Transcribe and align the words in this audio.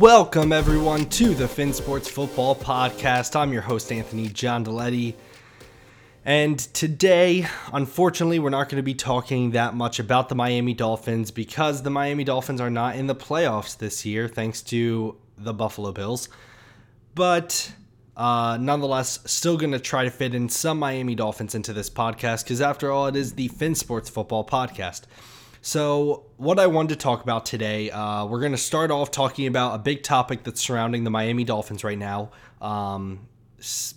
Welcome, 0.00 0.50
everyone, 0.50 1.10
to 1.10 1.34
the 1.34 1.46
Fin 1.46 1.74
Sports 1.74 2.08
Football 2.08 2.56
Podcast. 2.56 3.36
I'm 3.36 3.52
your 3.52 3.60
host, 3.60 3.92
Anthony 3.92 4.28
John 4.28 4.64
Giandoletti. 4.64 5.12
And 6.24 6.58
today, 6.58 7.46
unfortunately, 7.70 8.38
we're 8.38 8.48
not 8.48 8.70
going 8.70 8.78
to 8.78 8.82
be 8.82 8.94
talking 8.94 9.50
that 9.50 9.74
much 9.74 9.98
about 9.98 10.30
the 10.30 10.34
Miami 10.34 10.72
Dolphins 10.72 11.30
because 11.30 11.82
the 11.82 11.90
Miami 11.90 12.24
Dolphins 12.24 12.62
are 12.62 12.70
not 12.70 12.96
in 12.96 13.08
the 13.08 13.14
playoffs 13.14 13.76
this 13.76 14.06
year, 14.06 14.26
thanks 14.26 14.62
to 14.62 15.18
the 15.36 15.52
Buffalo 15.52 15.92
Bills. 15.92 16.30
But 17.14 17.70
uh, 18.16 18.56
nonetheless, 18.58 19.18
still 19.26 19.58
going 19.58 19.72
to 19.72 19.78
try 19.78 20.04
to 20.04 20.10
fit 20.10 20.34
in 20.34 20.48
some 20.48 20.78
Miami 20.78 21.14
Dolphins 21.14 21.54
into 21.54 21.74
this 21.74 21.90
podcast 21.90 22.44
because, 22.44 22.62
after 22.62 22.90
all, 22.90 23.06
it 23.06 23.16
is 23.16 23.34
the 23.34 23.48
Fin 23.48 23.74
Sports 23.74 24.08
Football 24.08 24.46
Podcast. 24.46 25.02
So, 25.62 26.24
what 26.38 26.58
I 26.58 26.66
wanted 26.68 26.90
to 26.90 26.96
talk 26.96 27.22
about 27.22 27.44
today, 27.44 27.90
uh, 27.90 28.24
we're 28.24 28.40
going 28.40 28.52
to 28.52 28.58
start 28.58 28.90
off 28.90 29.10
talking 29.10 29.46
about 29.46 29.74
a 29.74 29.78
big 29.78 30.02
topic 30.02 30.42
that's 30.42 30.60
surrounding 30.60 31.04
the 31.04 31.10
Miami 31.10 31.44
Dolphins 31.44 31.84
right 31.84 31.98
now. 31.98 32.30
Um, 32.62 33.28
s- 33.58 33.94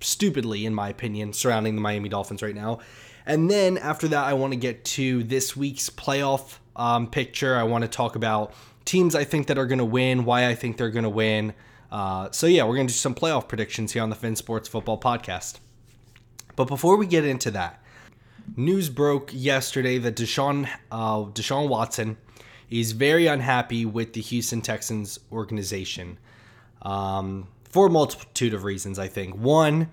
stupidly, 0.00 0.64
in 0.64 0.74
my 0.74 0.88
opinion, 0.88 1.34
surrounding 1.34 1.74
the 1.74 1.82
Miami 1.82 2.08
Dolphins 2.08 2.42
right 2.42 2.54
now. 2.54 2.78
And 3.26 3.50
then 3.50 3.76
after 3.76 4.08
that, 4.08 4.24
I 4.24 4.32
want 4.32 4.54
to 4.54 4.58
get 4.58 4.82
to 4.86 5.22
this 5.24 5.54
week's 5.54 5.90
playoff 5.90 6.56
um, 6.74 7.10
picture. 7.10 7.54
I 7.54 7.64
want 7.64 7.82
to 7.82 7.88
talk 7.88 8.16
about 8.16 8.54
teams 8.86 9.14
I 9.14 9.24
think 9.24 9.48
that 9.48 9.58
are 9.58 9.66
going 9.66 9.78
to 9.80 9.84
win, 9.84 10.24
why 10.24 10.48
I 10.48 10.54
think 10.54 10.78
they're 10.78 10.90
going 10.90 11.04
to 11.04 11.10
win. 11.10 11.52
Uh, 11.92 12.30
so, 12.30 12.46
yeah, 12.46 12.64
we're 12.64 12.76
going 12.76 12.86
to 12.86 12.94
do 12.94 12.98
some 12.98 13.14
playoff 13.14 13.46
predictions 13.46 13.92
here 13.92 14.02
on 14.02 14.08
the 14.08 14.16
Fin 14.16 14.36
Sports 14.36 14.70
Football 14.70 14.98
Podcast. 14.98 15.58
But 16.56 16.64
before 16.64 16.96
we 16.96 17.06
get 17.06 17.26
into 17.26 17.50
that, 17.50 17.83
news 18.56 18.88
broke 18.88 19.30
yesterday 19.32 19.98
that 19.98 20.16
Deshaun 20.16 20.68
uh, 20.90 21.24
Deshaun 21.24 21.68
Watson 21.68 22.16
is 22.70 22.92
very 22.92 23.26
unhappy 23.26 23.84
with 23.84 24.14
the 24.14 24.20
Houston 24.20 24.60
Texans 24.60 25.20
organization 25.30 26.18
um, 26.82 27.48
for 27.68 27.86
a 27.86 27.90
multitude 27.90 28.54
of 28.54 28.64
reasons. 28.64 28.98
I 28.98 29.08
think 29.08 29.36
one, 29.36 29.90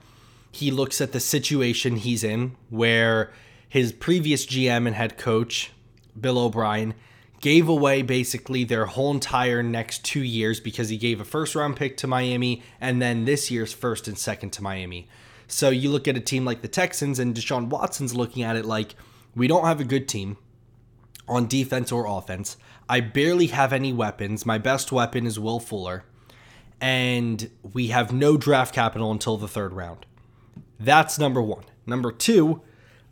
he 0.51 0.71
looks 0.71 1.01
at 1.01 1.11
the 1.11 1.19
situation 1.19 1.97
he's 1.97 2.23
in, 2.23 2.55
where 2.69 3.31
his 3.67 3.91
previous 3.91 4.45
GM 4.45 4.87
and 4.87 4.95
head 4.95 5.17
coach 5.17 5.71
Bill 6.19 6.37
O'Brien 6.37 6.93
gave 7.39 7.67
away 7.67 8.01
basically 8.03 8.63
their 8.63 8.85
whole 8.85 9.11
entire 9.11 9.63
next 9.63 10.05
two 10.05 10.23
years 10.23 10.59
because 10.59 10.89
he 10.89 10.97
gave 10.97 11.19
a 11.19 11.25
first 11.25 11.55
round 11.55 11.75
pick 11.75 11.97
to 11.97 12.07
Miami 12.07 12.61
and 12.79 13.01
then 13.01 13.25
this 13.25 13.49
year's 13.49 13.73
first 13.73 14.07
and 14.07 14.17
second 14.17 14.51
to 14.51 14.61
Miami. 14.61 15.07
So 15.51 15.69
you 15.69 15.89
look 15.89 16.07
at 16.07 16.15
a 16.15 16.21
team 16.21 16.45
like 16.45 16.61
the 16.61 16.67
Texans, 16.67 17.19
and 17.19 17.35
Deshaun 17.35 17.67
Watson's 17.67 18.15
looking 18.15 18.43
at 18.43 18.55
it 18.55 18.65
like, 18.65 18.95
we 19.35 19.47
don't 19.47 19.65
have 19.65 19.79
a 19.79 19.85
good 19.85 20.07
team 20.07 20.37
on 21.27 21.47
defense 21.47 21.91
or 21.91 22.05
offense. 22.05 22.57
I 22.87 23.01
barely 23.01 23.47
have 23.47 23.73
any 23.73 23.93
weapons. 23.93 24.45
My 24.45 24.57
best 24.57 24.91
weapon 24.91 25.25
is 25.25 25.39
Will 25.39 25.59
Fuller. 25.59 26.03
And 26.79 27.49
we 27.73 27.87
have 27.87 28.11
no 28.11 28.37
draft 28.37 28.73
capital 28.73 29.11
until 29.11 29.37
the 29.37 29.47
third 29.47 29.73
round. 29.73 30.05
That's 30.79 31.19
number 31.19 31.41
one. 31.41 31.63
Number 31.85 32.11
two, 32.11 32.61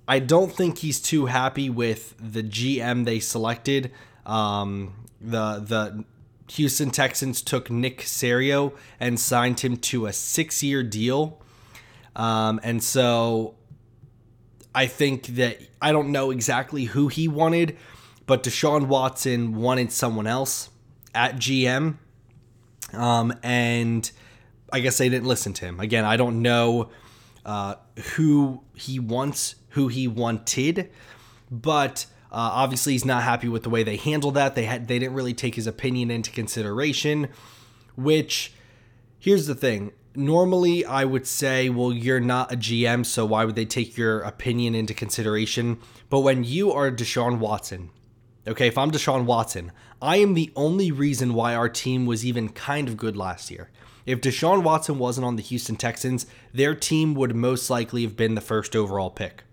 I 0.08 0.20
don't 0.20 0.52
think 0.52 0.80
he's 0.80 1.00
too 1.00 1.28
happy 1.28 1.70
with 1.70 2.16
the 2.20 2.42
GM 2.42 3.06
they 3.06 3.20
selected. 3.20 3.92
Um, 4.26 5.06
the 5.22 5.60
the 5.60 6.06
Houston 6.54 6.90
Texans 6.90 7.42
took 7.42 7.70
Nick 7.70 8.00
Caserio 8.00 8.76
and 9.00 9.20
signed 9.20 9.60
him 9.60 9.78
to 9.78 10.08
a 10.08 10.14
six 10.14 10.64
year 10.64 10.82
deal 10.82 11.40
um, 12.20 12.60
and 12.64 12.84
so 12.84 13.56
I 14.76 14.88
think 14.88 15.28
that 15.28 15.58
I 15.82 15.94
don't 15.94 16.12
know 16.12 16.32
exactly 16.32 16.84
who 16.84 17.08
he 17.08 17.30
wanted, 17.30 17.78
but 18.26 18.44
Deshaun 18.44 18.88
Watson 18.88 19.56
wanted 19.56 19.94
someone 19.94 20.28
else 20.28 20.70
at 21.16 21.38
GM. 21.38 21.96
Um, 22.92 23.34
and 23.42 24.12
I 24.70 24.82
guess 24.82 24.98
they 24.98 25.08
didn't 25.08 25.28
listen 25.30 25.54
to 25.54 25.66
him. 25.66 25.80
Again, 25.80 26.04
I 26.04 26.18
don't 26.18 26.42
know 26.42 26.90
uh, 27.46 27.76
who 28.16 28.64
he 28.76 29.00
wants, 29.00 29.56
who 29.70 29.88
he 29.88 30.10
wanted, 30.10 30.92
but 31.50 32.06
uh, 32.34 32.52
obviously 32.52 32.94
he's 32.94 33.06
not 33.06 33.24
happy 33.24 33.48
with 33.48 33.64
the 33.64 33.70
way 33.70 33.84
they 33.84 33.96
handled 33.96 34.34
that. 34.34 34.56
They 34.56 34.66
had 34.66 34.90
they 34.90 35.00
didn't 35.00 35.16
really 35.16 35.34
take 35.34 35.56
his 35.56 35.68
opinion 35.68 36.12
into 36.12 36.32
consideration. 36.32 37.30
Which, 37.96 38.52
here's 39.20 39.48
the 39.48 39.56
thing: 39.56 39.94
normally 40.20 40.86
I 40.86 41.06
would 41.06 41.26
say, 41.26 41.70
well, 41.70 41.92
you're 41.92 42.20
not 42.20 42.52
a 42.52 42.58
GM, 42.58 43.06
so 43.06 43.26
why 43.26 43.46
would 43.46 43.56
they 43.56 43.66
take 43.66 43.98
your 43.98 44.20
opinion 44.20 44.76
into 44.76 44.94
consideration? 44.94 45.80
But 46.10 46.20
when 46.20 46.44
you 46.44 46.72
are 46.72 46.92
Deshaun 46.92 47.40
Watson, 47.40 47.90
okay, 48.48 48.68
if 48.68 48.78
I'm 48.78 48.92
Deshaun 48.92 49.26
Watson, 49.26 49.72
I 50.02 50.18
am 50.18 50.34
the 50.34 50.52
only 50.56 50.92
reason 50.92 51.34
why 51.34 51.56
our 51.56 51.70
team 51.70 52.06
was 52.06 52.26
even 52.26 52.50
kind 52.50 52.88
of 52.88 52.98
good 52.98 53.18
last 53.18 53.50
year. 53.50 53.70
If 54.06 54.22
Deshaun 54.22 54.64
Watson 54.64 54.98
wasn't 54.98 55.26
on 55.26 55.36
the 55.36 55.44
Houston 55.44 55.76
Texans, 55.76 56.26
their 56.54 56.76
team 56.76 57.14
would 57.16 57.36
most 57.36 57.70
likely 57.70 58.04
have 58.04 58.16
been 58.16 58.36
the 58.36 58.42
first 58.42 58.76
overall 58.76 59.10
pick. 59.10 59.44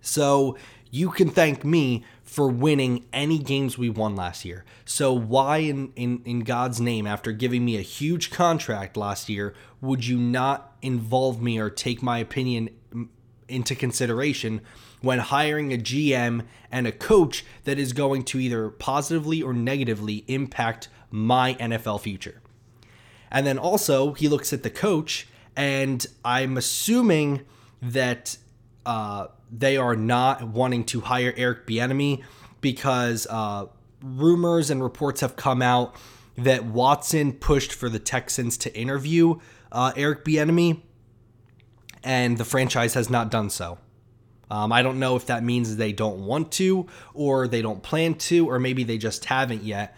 So 0.00 0.56
you 0.90 1.10
can 1.10 1.28
thank 1.28 1.64
me 1.64 2.04
for 2.26 2.48
winning 2.48 3.06
any 3.12 3.38
games 3.38 3.78
we 3.78 3.88
won 3.88 4.16
last 4.16 4.44
year. 4.44 4.64
So 4.84 5.12
why 5.12 5.58
in, 5.58 5.92
in, 5.94 6.22
in 6.24 6.40
God's 6.40 6.80
name, 6.80 7.06
after 7.06 7.30
giving 7.32 7.64
me 7.64 7.78
a 7.78 7.82
huge 7.82 8.30
contract 8.30 8.96
last 8.96 9.28
year, 9.28 9.54
would 9.80 10.04
you 10.04 10.18
not 10.18 10.76
involve 10.82 11.40
me 11.40 11.58
or 11.58 11.70
take 11.70 12.02
my 12.02 12.18
opinion 12.18 12.70
into 13.48 13.76
consideration 13.76 14.60
when 15.02 15.20
hiring 15.20 15.72
a 15.72 15.76
GM 15.78 16.44
and 16.70 16.86
a 16.88 16.92
coach 16.92 17.44
that 17.62 17.78
is 17.78 17.92
going 17.92 18.24
to 18.24 18.40
either 18.40 18.70
positively 18.70 19.40
or 19.40 19.52
negatively 19.52 20.24
impact 20.26 20.88
my 21.10 21.54
NFL 21.54 22.00
future? 22.00 22.42
And 23.30 23.46
then 23.46 23.58
also, 23.58 24.14
he 24.14 24.28
looks 24.28 24.52
at 24.52 24.64
the 24.64 24.70
coach, 24.70 25.28
and 25.54 26.04
I'm 26.24 26.56
assuming 26.56 27.42
that 27.80 28.36
uh, 28.84 29.28
they 29.50 29.76
are 29.76 29.96
not 29.96 30.42
wanting 30.48 30.84
to 30.84 31.00
hire 31.00 31.32
Eric 31.36 31.66
Bieniemy 31.66 32.22
because 32.60 33.26
uh, 33.28 33.66
rumors 34.02 34.70
and 34.70 34.82
reports 34.82 35.20
have 35.20 35.36
come 35.36 35.62
out 35.62 35.94
that 36.36 36.64
Watson 36.64 37.32
pushed 37.32 37.72
for 37.72 37.88
the 37.88 37.98
Texans 37.98 38.56
to 38.58 38.76
interview 38.76 39.38
uh, 39.72 39.92
Eric 39.96 40.24
Bieniemy, 40.24 40.80
and 42.04 42.38
the 42.38 42.44
franchise 42.44 42.94
has 42.94 43.10
not 43.10 43.30
done 43.30 43.50
so. 43.50 43.78
Um, 44.50 44.72
I 44.72 44.82
don't 44.82 44.98
know 45.00 45.16
if 45.16 45.26
that 45.26 45.42
means 45.42 45.76
they 45.76 45.92
don't 45.92 46.24
want 46.24 46.52
to, 46.52 46.86
or 47.14 47.48
they 47.48 47.62
don't 47.62 47.82
plan 47.82 48.14
to, 48.14 48.48
or 48.48 48.60
maybe 48.60 48.84
they 48.84 48.98
just 48.98 49.24
haven't 49.24 49.64
yet. 49.64 49.96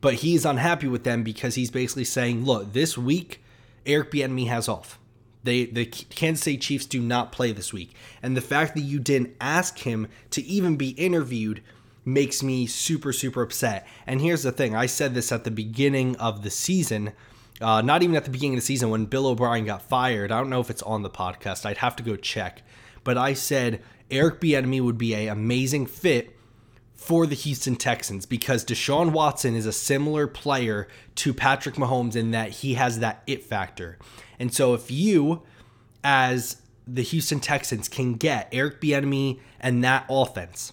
But 0.00 0.14
he's 0.14 0.46
unhappy 0.46 0.88
with 0.88 1.04
them 1.04 1.22
because 1.22 1.56
he's 1.56 1.70
basically 1.70 2.04
saying, 2.04 2.44
"Look, 2.44 2.72
this 2.72 2.96
week 2.96 3.42
Eric 3.84 4.10
Bieniemy 4.10 4.46
has 4.48 4.68
off. 4.68 4.98
They 5.42 5.66
the 5.66 5.86
Kansas 5.86 6.44
City 6.44 6.58
Chiefs 6.58 6.86
do 6.86 7.00
not 7.00 7.32
play 7.32 7.52
this 7.52 7.72
week, 7.72 7.94
and 8.22 8.36
the 8.36 8.42
fact 8.42 8.74
that 8.74 8.82
you 8.82 8.98
didn't 8.98 9.34
ask 9.40 9.78
him 9.78 10.08
to 10.30 10.42
even 10.42 10.76
be 10.76 10.90
interviewed 10.90 11.62
makes 12.04 12.42
me 12.42 12.66
super 12.66 13.12
super 13.12 13.42
upset. 13.42 13.86
And 14.06 14.20
here's 14.20 14.42
the 14.42 14.52
thing: 14.52 14.74
I 14.74 14.86
said 14.86 15.14
this 15.14 15.32
at 15.32 15.44
the 15.44 15.50
beginning 15.50 16.16
of 16.16 16.42
the 16.42 16.50
season. 16.50 17.12
Uh, 17.60 17.82
not 17.82 18.02
even 18.02 18.16
at 18.16 18.24
the 18.24 18.30
beginning 18.30 18.54
of 18.54 18.62
the 18.62 18.66
season 18.66 18.88
when 18.88 19.04
Bill 19.04 19.26
O'Brien 19.26 19.66
got 19.66 19.82
fired. 19.82 20.32
I 20.32 20.38
don't 20.38 20.48
know 20.48 20.60
if 20.60 20.70
it's 20.70 20.82
on 20.82 21.02
the 21.02 21.10
podcast. 21.10 21.66
I'd 21.66 21.76
have 21.78 21.94
to 21.96 22.02
go 22.02 22.16
check. 22.16 22.62
But 23.04 23.18
I 23.18 23.34
said 23.34 23.82
Eric 24.10 24.40
Bieniemy 24.40 24.80
would 24.82 24.96
be 24.96 25.14
a 25.14 25.28
amazing 25.28 25.86
fit 25.86 26.36
for 26.94 27.26
the 27.26 27.34
Houston 27.34 27.76
Texans 27.76 28.26
because 28.26 28.62
Deshaun 28.62 29.12
Watson 29.12 29.54
is 29.54 29.64
a 29.64 29.72
similar 29.72 30.26
player 30.26 30.86
to 31.16 31.32
Patrick 31.32 31.76
Mahomes 31.76 32.14
in 32.14 32.32
that 32.32 32.50
he 32.50 32.74
has 32.74 32.98
that 32.98 33.22
it 33.26 33.42
factor. 33.42 33.98
And 34.40 34.52
so 34.52 34.72
if 34.72 34.90
you, 34.90 35.42
as 36.02 36.62
the 36.88 37.02
Houston 37.02 37.40
Texans, 37.40 37.88
can 37.88 38.14
get 38.14 38.48
Eric 38.50 38.80
Bieniemy 38.80 39.38
and 39.60 39.84
that 39.84 40.06
offense 40.08 40.72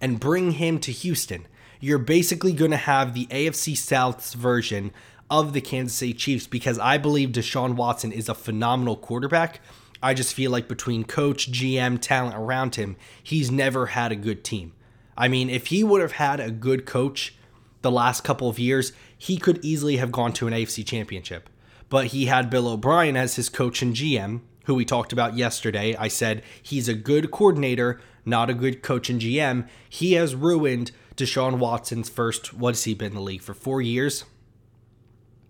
and 0.00 0.18
bring 0.18 0.52
him 0.52 0.78
to 0.80 0.90
Houston, 0.90 1.46
you're 1.80 1.98
basically 1.98 2.54
going 2.54 2.70
to 2.70 2.78
have 2.78 3.12
the 3.12 3.26
AFC 3.26 3.76
South's 3.76 4.32
version 4.32 4.90
of 5.30 5.52
the 5.52 5.60
Kansas 5.60 5.98
City 5.98 6.14
Chiefs 6.14 6.46
because 6.46 6.78
I 6.78 6.96
believe 6.96 7.28
Deshaun 7.30 7.74
Watson 7.74 8.10
is 8.10 8.28
a 8.28 8.34
phenomenal 8.34 8.96
quarterback. 8.96 9.60
I 10.02 10.14
just 10.14 10.32
feel 10.32 10.50
like 10.50 10.66
between 10.66 11.04
coach, 11.04 11.52
GM, 11.52 12.00
talent 12.00 12.36
around 12.36 12.76
him, 12.76 12.96
he's 13.22 13.50
never 13.50 13.86
had 13.86 14.12
a 14.12 14.16
good 14.16 14.44
team. 14.44 14.72
I 15.14 15.28
mean, 15.28 15.50
if 15.50 15.66
he 15.66 15.84
would 15.84 16.00
have 16.00 16.12
had 16.12 16.40
a 16.40 16.50
good 16.50 16.86
coach 16.86 17.34
the 17.82 17.90
last 17.90 18.24
couple 18.24 18.48
of 18.48 18.58
years, 18.58 18.92
he 19.18 19.36
could 19.36 19.62
easily 19.62 19.98
have 19.98 20.12
gone 20.12 20.32
to 20.34 20.46
an 20.46 20.54
AFC 20.54 20.86
championship 20.86 21.50
but 21.88 22.06
he 22.08 22.26
had 22.26 22.50
Bill 22.50 22.68
O'Brien 22.68 23.16
as 23.16 23.36
his 23.36 23.48
coach 23.48 23.82
and 23.82 23.94
GM, 23.94 24.40
who 24.64 24.74
we 24.74 24.84
talked 24.84 25.12
about 25.12 25.36
yesterday. 25.36 25.94
I 25.96 26.08
said 26.08 26.42
he's 26.60 26.88
a 26.88 26.94
good 26.94 27.30
coordinator, 27.30 28.00
not 28.24 28.50
a 28.50 28.54
good 28.54 28.82
coach 28.82 29.08
and 29.08 29.20
GM. 29.20 29.68
He 29.88 30.14
has 30.14 30.34
ruined 30.34 30.90
Deshaun 31.16 31.58
Watson's 31.58 32.08
first, 32.08 32.52
what 32.52 32.74
has 32.74 32.84
he 32.84 32.94
been 32.94 33.08
in 33.08 33.14
the 33.14 33.20
league 33.20 33.42
for 33.42 33.54
four 33.54 33.80
years? 33.80 34.24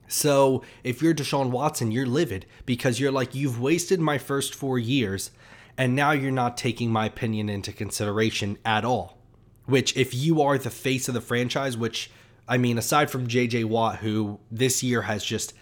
So 0.08 0.62
if 0.84 1.02
you're 1.02 1.14
Deshaun 1.14 1.50
Watson, 1.50 1.90
you're 1.90 2.06
livid 2.06 2.46
because 2.64 3.00
you're 3.00 3.10
like, 3.10 3.34
you've 3.34 3.60
wasted 3.60 4.00
my 4.00 4.18
first 4.18 4.54
four 4.54 4.78
years, 4.78 5.30
and 5.76 5.96
now 5.96 6.12
you're 6.12 6.30
not 6.30 6.56
taking 6.56 6.90
my 6.90 7.06
opinion 7.06 7.48
into 7.48 7.72
consideration 7.72 8.58
at 8.64 8.84
all. 8.84 9.18
Which, 9.64 9.96
if 9.96 10.14
you 10.14 10.40
are 10.42 10.58
the 10.58 10.70
face 10.70 11.08
of 11.08 11.14
the 11.14 11.20
franchise, 11.20 11.76
which 11.76 12.10
I 12.48 12.58
mean, 12.58 12.78
aside 12.78 13.10
from 13.10 13.26
JJ 13.26 13.64
Watt, 13.64 13.96
who 13.96 14.38
this 14.50 14.82
year 14.82 15.02
has 15.02 15.24
just 15.24 15.52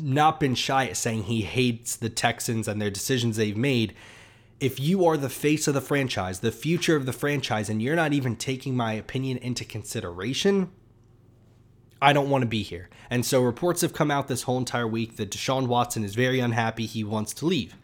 not 0.00 0.40
been 0.40 0.54
shy 0.54 0.86
at 0.86 0.96
saying 0.96 1.24
he 1.24 1.42
hates 1.42 1.96
the 1.96 2.08
Texans 2.08 2.68
and 2.68 2.80
their 2.80 2.90
decisions 2.90 3.36
they've 3.36 3.56
made. 3.56 3.94
If 4.60 4.80
you 4.80 5.04
are 5.06 5.16
the 5.16 5.28
face 5.28 5.68
of 5.68 5.74
the 5.74 5.80
franchise, 5.80 6.40
the 6.40 6.52
future 6.52 6.96
of 6.96 7.06
the 7.06 7.12
franchise, 7.12 7.68
and 7.68 7.80
you're 7.80 7.96
not 7.96 8.12
even 8.12 8.36
taking 8.36 8.76
my 8.76 8.92
opinion 8.92 9.38
into 9.38 9.64
consideration, 9.64 10.70
I 12.00 12.12
don't 12.12 12.30
want 12.30 12.42
to 12.42 12.48
be 12.48 12.62
here. 12.62 12.88
And 13.10 13.24
so 13.24 13.42
reports 13.42 13.80
have 13.82 13.92
come 13.92 14.10
out 14.10 14.28
this 14.28 14.42
whole 14.42 14.58
entire 14.58 14.86
week 14.86 15.16
that 15.16 15.30
Deshaun 15.30 15.66
Watson 15.66 16.04
is 16.04 16.14
very 16.14 16.40
unhappy. 16.40 16.86
He 16.86 17.04
wants 17.04 17.32
to 17.34 17.46
leave. 17.46 17.74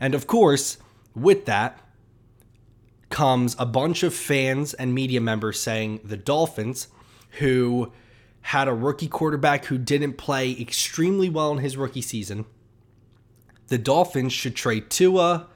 And 0.00 0.14
of 0.14 0.26
course, 0.26 0.78
with 1.14 1.46
that 1.46 1.80
comes 3.10 3.54
a 3.58 3.66
bunch 3.66 4.02
of 4.02 4.12
fans 4.12 4.74
and 4.74 4.92
media 4.94 5.20
members 5.20 5.60
saying 5.60 6.00
the 6.02 6.16
Dolphins, 6.16 6.88
who 7.38 7.92
had 8.44 8.68
a 8.68 8.74
rookie 8.74 9.08
quarterback 9.08 9.64
who 9.64 9.78
didn't 9.78 10.18
play 10.18 10.54
extremely 10.60 11.30
well 11.30 11.50
in 11.52 11.58
his 11.58 11.78
rookie 11.78 12.02
season, 12.02 12.44
the 13.68 13.78
Dolphins 13.78 14.34
should 14.34 14.54
trade 14.54 14.90
Tua, 14.90 15.46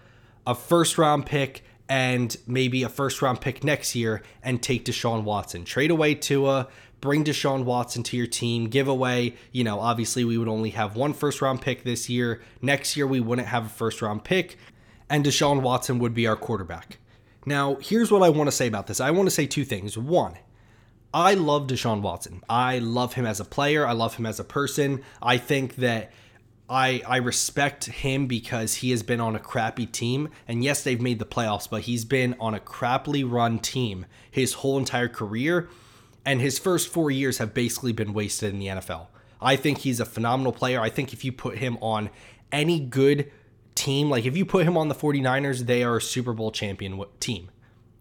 a 0.46 0.54
first 0.54 0.96
round 0.96 1.26
pick, 1.26 1.62
and 1.86 2.34
maybe 2.46 2.82
a 2.82 2.88
first 2.88 3.20
round 3.20 3.42
pick 3.42 3.62
next 3.62 3.94
year 3.94 4.22
and 4.42 4.62
take 4.62 4.86
Deshaun 4.86 5.24
Watson. 5.24 5.66
Trade 5.66 5.90
away 5.90 6.14
Tua, 6.14 6.68
bring 7.02 7.24
Deshaun 7.24 7.64
Watson 7.64 8.02
to 8.04 8.16
your 8.16 8.26
team, 8.26 8.68
give 8.68 8.88
away, 8.88 9.34
you 9.52 9.64
know, 9.64 9.80
obviously 9.80 10.24
we 10.24 10.38
would 10.38 10.48
only 10.48 10.70
have 10.70 10.96
one 10.96 11.12
first 11.12 11.42
round 11.42 11.60
pick 11.60 11.84
this 11.84 12.08
year. 12.08 12.40
Next 12.62 12.96
year 12.96 13.06
we 13.06 13.20
wouldn't 13.20 13.48
have 13.48 13.66
a 13.66 13.68
first 13.68 14.00
round 14.00 14.24
pick, 14.24 14.56
and 15.10 15.26
Deshaun 15.26 15.60
Watson 15.60 15.98
would 15.98 16.14
be 16.14 16.26
our 16.26 16.36
quarterback. 16.36 16.96
Now, 17.44 17.76
here's 17.82 18.10
what 18.10 18.22
I 18.22 18.30
want 18.30 18.48
to 18.48 18.56
say 18.56 18.66
about 18.66 18.86
this. 18.86 18.98
I 18.98 19.10
want 19.10 19.26
to 19.26 19.34
say 19.34 19.46
two 19.46 19.66
things. 19.66 19.98
One, 19.98 20.36
I 21.12 21.34
love 21.34 21.66
Deshaun 21.66 22.02
Watson. 22.02 22.42
I 22.48 22.78
love 22.78 23.14
him 23.14 23.26
as 23.26 23.40
a 23.40 23.44
player. 23.44 23.86
I 23.86 23.92
love 23.92 24.16
him 24.16 24.26
as 24.26 24.38
a 24.38 24.44
person. 24.44 25.02
I 25.22 25.38
think 25.38 25.76
that 25.76 26.12
I 26.68 27.02
I 27.06 27.16
respect 27.16 27.86
him 27.86 28.26
because 28.26 28.76
he 28.76 28.90
has 28.90 29.02
been 29.02 29.20
on 29.20 29.34
a 29.34 29.38
crappy 29.38 29.86
team. 29.86 30.28
And 30.46 30.62
yes, 30.62 30.82
they've 30.82 31.00
made 31.00 31.18
the 31.18 31.24
playoffs, 31.24 31.68
but 31.68 31.82
he's 31.82 32.04
been 32.04 32.36
on 32.38 32.54
a 32.54 32.60
crappily 32.60 33.28
run 33.28 33.58
team 33.58 34.06
his 34.30 34.54
whole 34.54 34.78
entire 34.78 35.08
career. 35.08 35.68
And 36.26 36.40
his 36.40 36.58
first 36.58 36.88
four 36.88 37.10
years 37.10 37.38
have 37.38 37.54
basically 37.54 37.92
been 37.92 38.12
wasted 38.12 38.52
in 38.52 38.58
the 38.58 38.66
NFL. 38.66 39.06
I 39.40 39.56
think 39.56 39.78
he's 39.78 40.00
a 40.00 40.04
phenomenal 40.04 40.52
player. 40.52 40.80
I 40.80 40.90
think 40.90 41.12
if 41.12 41.24
you 41.24 41.32
put 41.32 41.58
him 41.58 41.78
on 41.80 42.10
any 42.52 42.80
good 42.80 43.30
team, 43.74 44.10
like 44.10 44.26
if 44.26 44.36
you 44.36 44.44
put 44.44 44.66
him 44.66 44.76
on 44.76 44.88
the 44.88 44.94
49ers, 44.94 45.60
they 45.60 45.82
are 45.82 45.96
a 45.96 46.02
Super 46.02 46.34
Bowl 46.34 46.50
champion 46.50 47.02
team. 47.18 47.50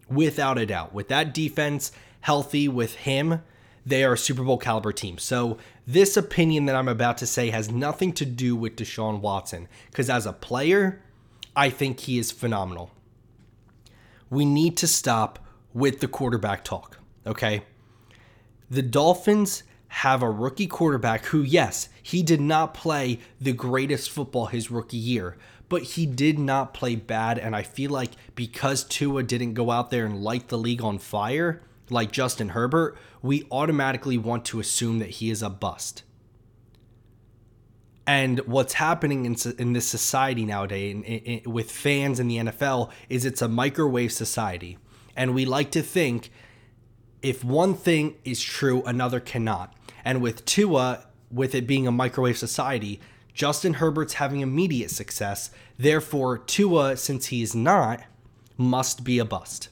Without 0.10 0.57
a 0.57 0.65
doubt. 0.65 0.94
With 0.94 1.07
that 1.10 1.33
defense 1.33 1.92
healthy 2.27 2.68
with 2.68 2.94
him, 2.95 3.41
they 3.85 4.03
are 4.03 4.12
a 4.12 4.18
Super 4.18 4.44
Bowl 4.44 4.57
caliber 4.57 4.91
team. 4.91 5.18
So 5.18 5.57
this 5.88 6.18
opinion 6.18 6.65
that 6.65 6.75
I'm 6.75 6.89
about 6.89 7.18
to 7.19 7.25
say 7.25 7.51
has 7.51 7.71
nothing 7.71 8.12
to 8.15 8.25
do 8.25 8.53
with 8.53 8.75
Deshaun 8.75 9.21
Watson 9.21 9.69
because 9.89 10.09
as 10.09 10.25
a 10.25 10.33
player, 10.33 11.01
I 11.56 11.69
think 11.69 12.01
he 12.01 12.18
is 12.18 12.33
phenomenal. 12.33 12.91
We 14.29 14.44
need 14.44 14.75
to 14.75 14.88
stop 14.88 15.39
with 15.74 16.01
the 16.01 16.09
quarterback 16.09 16.65
talk, 16.65 16.97
okay? 17.25 17.63
The 18.69 18.81
Dolphins 18.81 19.63
have 19.88 20.21
a 20.21 20.29
rookie 20.29 20.68
quarterback 20.68 21.27
who, 21.27 21.41
yes, 21.44 21.88
he 22.03 22.24
did 22.24 22.41
not 22.41 22.74
play 22.74 23.19
the 23.39 23.53
greatest 23.53 24.12
football 24.12 24.47
his 24.47 24.69
rookie 24.69 24.97
year, 24.97 25.38
but 25.69 25.83
he 25.83 26.06
did 26.06 26.39
not 26.39 26.74
play 26.74 26.97
bad. 26.97 27.39
And 27.39 27.56
I 27.56 27.63
feel 27.63 27.91
like 27.91 28.12
because 28.35 28.83
Tua 28.83 29.24
didn't 29.24 29.53
go 29.53 29.71
out 29.71 29.91
there 29.91 30.06
and 30.06 30.21
light 30.21 30.50
the 30.50 30.57
league 30.57 30.83
on 30.83 31.00
fire, 31.00 31.62
like 31.89 32.12
Justin 32.12 32.50
Herbert, 32.50 32.98
we 33.22 33.48
automatically 33.51 34.18
want 34.18 34.45
to 34.45 34.60
assume 34.60 35.00
that 35.00 35.10
he 35.10 35.30
is 35.30 35.42
a 35.42 35.50
bust. 35.50 36.04
And 38.06 38.39
what's 38.48 38.74
happening 38.74 39.25
in, 39.25 39.36
in 39.60 39.74
this 39.74 39.88
society 39.88 40.45
nowadays 40.45 40.95
in, 40.95 41.04
in, 41.04 41.51
with 41.51 41.69
fans 41.69 42.19
in 42.19 42.30
the 42.30 42.38
NFL 42.38 42.89
is 43.10 43.25
it's 43.25 43.42
a 43.42 43.50
microwave 43.50 44.13
society. 44.13 44.78
And 45.16 45.36
we 45.36 45.45
like 45.45 45.72
to 45.72 45.81
think 45.81 46.31
if 47.22 47.44
one 47.44 47.74
thing 47.74 48.16
is 48.24 48.42
true, 48.42 48.81
another 48.84 49.19
cannot. 49.19 49.74
And 50.06 50.22
with 50.22 50.45
Tua, 50.45 51.06
with 51.30 51.54
it 51.54 51.68
being 51.68 51.86
a 51.86 51.92
microwave 51.92 52.38
society, 52.38 53.01
Justin 53.34 53.75
Herbert's 53.75 54.13
having 54.13 54.39
immediate 54.39 54.89
success. 54.89 55.51
Therefore, 55.78 56.38
Tua, 56.38 56.95
since 56.95 57.28
he 57.28 57.42
is 57.42 57.54
not, 57.54 58.04
must 58.57 59.04
be 59.04 59.19
a 59.19 59.25
bust. 59.25 59.69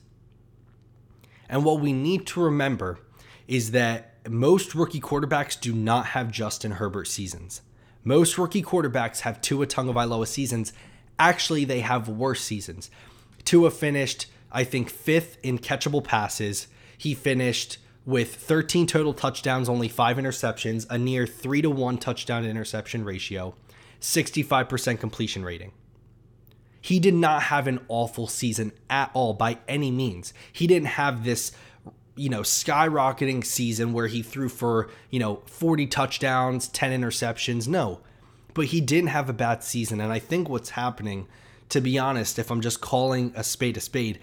And 1.50 1.64
what 1.64 1.80
we 1.80 1.94
need 1.94 2.26
to 2.28 2.42
remember 2.42 3.00
is 3.48 3.72
that 3.72 4.16
most 4.28 4.74
rookie 4.74 5.00
quarterbacks 5.00 5.60
do 5.60 5.74
not 5.74 6.08
have 6.08 6.32
Justin 6.32 6.72
Herbert 6.72 7.06
seasons. 7.08 7.62
Most 8.04 8.38
rookie 8.38 8.64
quarterbacks 8.64 9.22
have 9.22 9.42
Tua 9.42 9.68
Tagovailoa 9.68 10.28
seasons. 10.28 10.74
Actually, 11.18 11.66
they 11.66 11.82
have 11.82 12.08
worse 12.08 12.42
seasons. 12.42 12.90
Tua 13.44 13.72
finished, 13.72 14.28
I 14.52 14.64
think, 14.64 14.90
fifth 14.90 15.38
in 15.44 15.60
catchable 15.60 16.04
passes. 16.04 16.68
He 16.98 17.14
finished 17.14 17.78
with 18.06 18.36
13 18.36 18.86
total 18.88 19.14
touchdowns, 19.14 19.68
only 19.68 19.88
five 19.88 20.18
interceptions, 20.18 20.86
a 20.90 20.98
near 20.98 21.26
three 21.26 21.62
to 21.62 21.70
one 21.70 21.98
touchdown 21.98 22.46
interception 22.46 23.04
ratio, 23.04 23.56
65% 24.00 25.00
completion 25.00 25.44
rating. 25.44 25.72
He 26.86 27.00
did 27.00 27.16
not 27.16 27.42
have 27.42 27.66
an 27.66 27.80
awful 27.88 28.28
season 28.28 28.72
at 28.92 29.10
all 29.16 29.34
by 29.34 29.58
any 29.68 29.90
means. 29.90 30.36
He 30.54 30.68
didn't 30.68 30.90
have 30.90 31.24
this 31.24 31.52
you 32.16 32.30
know, 32.30 32.42
skyrocketing 32.42 33.44
season 33.44 33.92
where 33.92 34.06
he 34.06 34.22
threw 34.22 34.50
for, 34.50 34.92
you 35.10 35.18
know, 35.18 35.42
40 35.48 35.88
touchdowns, 35.88 36.68
10 36.68 37.02
interceptions. 37.02 37.68
No. 37.68 38.02
But 38.54 38.66
he 38.68 38.82
didn't 38.82 39.10
have 39.10 39.32
a 39.32 39.34
bad 39.34 39.64
season. 39.64 40.00
And 40.00 40.14
I 40.14 40.20
think 40.20 40.48
what's 40.48 40.70
happening, 40.70 41.28
to 41.70 41.82
be 41.82 41.98
honest, 41.98 42.38
if 42.38 42.52
I'm 42.52 42.62
just 42.62 42.82
calling 42.82 43.34
a 43.36 43.44
spade 43.44 43.78
a 43.78 43.82
spade, 43.82 44.20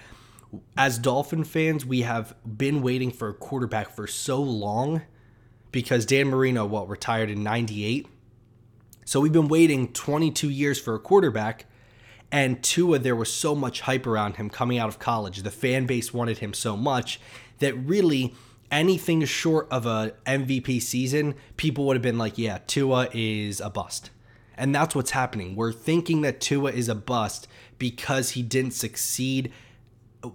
as 0.76 0.99
Dolphin 0.99 1.43
fans, 1.43 1.85
we 1.85 2.03
have 2.03 2.32
been 2.47 2.81
waiting 2.81 3.11
for 3.11 3.29
a 3.29 3.35
quarterback 3.35 3.91
for 3.91 4.06
so 4.06 4.41
long 4.41 5.03
because 5.72 6.06
Dan 6.06 6.29
Marino, 6.29 6.65
what, 6.65 6.89
retired 6.89 7.29
in 7.29 7.43
98? 7.43 8.06
So 9.05 9.19
we've 9.19 9.32
been 9.32 9.48
waiting 9.48 9.93
22 9.93 10.48
years 10.48 10.79
for 10.79 10.94
a 10.94 11.01
quarterback. 11.01 11.67
And 12.32 12.62
Tua, 12.62 12.98
there 12.98 13.15
was 13.15 13.31
so 13.31 13.55
much 13.55 13.82
hype 13.82 14.06
around 14.06 14.36
him 14.36 14.48
coming 14.48 14.79
out 14.79 14.89
of 14.89 14.98
college. 14.98 15.43
The 15.43 15.51
fan 15.51 15.84
base 15.84 16.15
wanted 16.15 16.39
him 16.39 16.55
so 16.55 16.79
much 16.79 17.20
that 17.58 17.74
really 17.74 18.34
anything 18.70 19.22
short 19.27 19.69
of 19.70 19.84
a 19.84 20.15
MVP 20.24 20.81
season, 20.81 21.34
people 21.58 21.84
would 21.84 21.94
have 21.94 22.03
been 22.03 22.17
like, 22.17 22.39
yeah, 22.39 22.58
Tua 22.67 23.08
is 23.12 23.60
a 23.60 23.69
bust. 23.69 24.10
And 24.56 24.74
that's 24.74 24.94
what's 24.94 25.10
happening. 25.10 25.55
We're 25.56 25.72
thinking 25.72 26.22
that 26.22 26.41
Tua 26.41 26.72
is 26.72 26.89
a 26.89 26.94
bust 26.94 27.48
because 27.79 28.31
he 28.31 28.43
didn't 28.43 28.72
succeed 28.72 29.53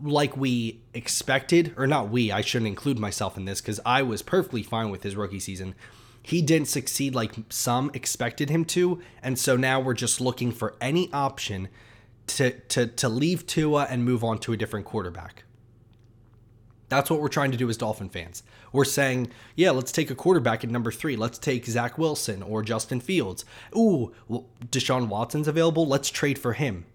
like 0.01 0.37
we 0.37 0.81
expected, 0.93 1.73
or 1.77 1.87
not 1.87 2.09
we, 2.09 2.31
I 2.31 2.41
shouldn't 2.41 2.67
include 2.67 2.99
myself 2.99 3.37
in 3.37 3.45
this 3.45 3.59
because 3.59 3.79
I 3.85 4.03
was 4.03 4.21
perfectly 4.21 4.61
fine 4.61 4.91
with 4.91 5.01
his 5.01 5.15
rookie 5.15 5.39
season. 5.39 5.73
He 6.21 6.41
didn't 6.41 6.67
succeed 6.67 7.15
like 7.15 7.33
some 7.49 7.89
expected 7.93 8.49
him 8.49 8.65
to, 8.65 9.01
and 9.23 9.39
so 9.39 9.55
now 9.55 9.79
we're 9.79 9.93
just 9.93 10.19
looking 10.19 10.51
for 10.51 10.75
any 10.81 11.11
option 11.13 11.69
to 12.27 12.51
to 12.51 12.87
to 12.87 13.09
leave 13.09 13.47
Tua 13.47 13.87
and 13.89 14.03
move 14.03 14.23
on 14.23 14.39
to 14.39 14.53
a 14.53 14.57
different 14.57 14.85
quarterback. 14.85 15.43
That's 16.89 17.09
what 17.09 17.19
we're 17.19 17.27
trying 17.27 17.51
to 17.51 17.57
do 17.57 17.69
as 17.69 17.75
Dolphin 17.75 18.07
fans. 18.07 18.43
We're 18.71 18.85
saying, 18.85 19.31
yeah, 19.55 19.71
let's 19.71 19.91
take 19.91 20.09
a 20.09 20.15
quarterback 20.15 20.63
at 20.63 20.69
number 20.69 20.91
three. 20.91 21.17
Let's 21.17 21.37
take 21.37 21.65
Zach 21.65 21.97
Wilson 21.97 22.41
or 22.41 22.63
Justin 22.63 23.01
Fields. 23.01 23.43
Ooh, 23.75 24.13
Deshaun 24.71 25.09
Watson's 25.09 25.49
available. 25.49 25.85
Let's 25.85 26.09
trade 26.09 26.39
for 26.39 26.53
him. 26.53 26.85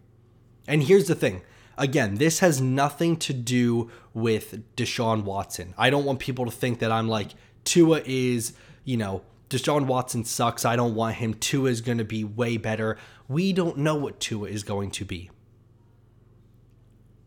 And 0.67 0.85
here's 0.85 1.09
the 1.09 1.15
thing. 1.15 1.43
Again, 1.77 2.15
this 2.15 2.39
has 2.39 2.61
nothing 2.61 3.17
to 3.19 3.33
do 3.33 3.91
with 4.15 4.63
Deshaun 4.77 5.25
Watson. 5.25 5.75
I 5.77 5.91
don't 5.91 6.05
want 6.05 6.21
people 6.21 6.45
to 6.47 6.51
think 6.51 6.79
that 6.79 6.93
I'm 6.93 7.09
like, 7.09 7.31
Tua 7.65 8.03
is, 8.05 8.55
you 8.85 8.97
know, 8.97 9.23
Deshaun 9.53 9.87
Watson 9.87 10.25
sucks. 10.25 10.65
I 10.65 10.77
don't 10.77 10.95
want 10.95 11.17
him. 11.17 11.35
Tua 11.35 11.69
is 11.69 11.83
going 11.83 11.99
to 11.99 12.05
be 12.05 12.25
way 12.25 12.57
better. 12.57 12.97
We 13.29 13.53
don't 13.53 13.77
know 13.77 13.95
what 13.95 14.19
Tua 14.19 14.49
is 14.49 14.63
going 14.63 14.91
to 14.93 15.05
be. 15.05 15.31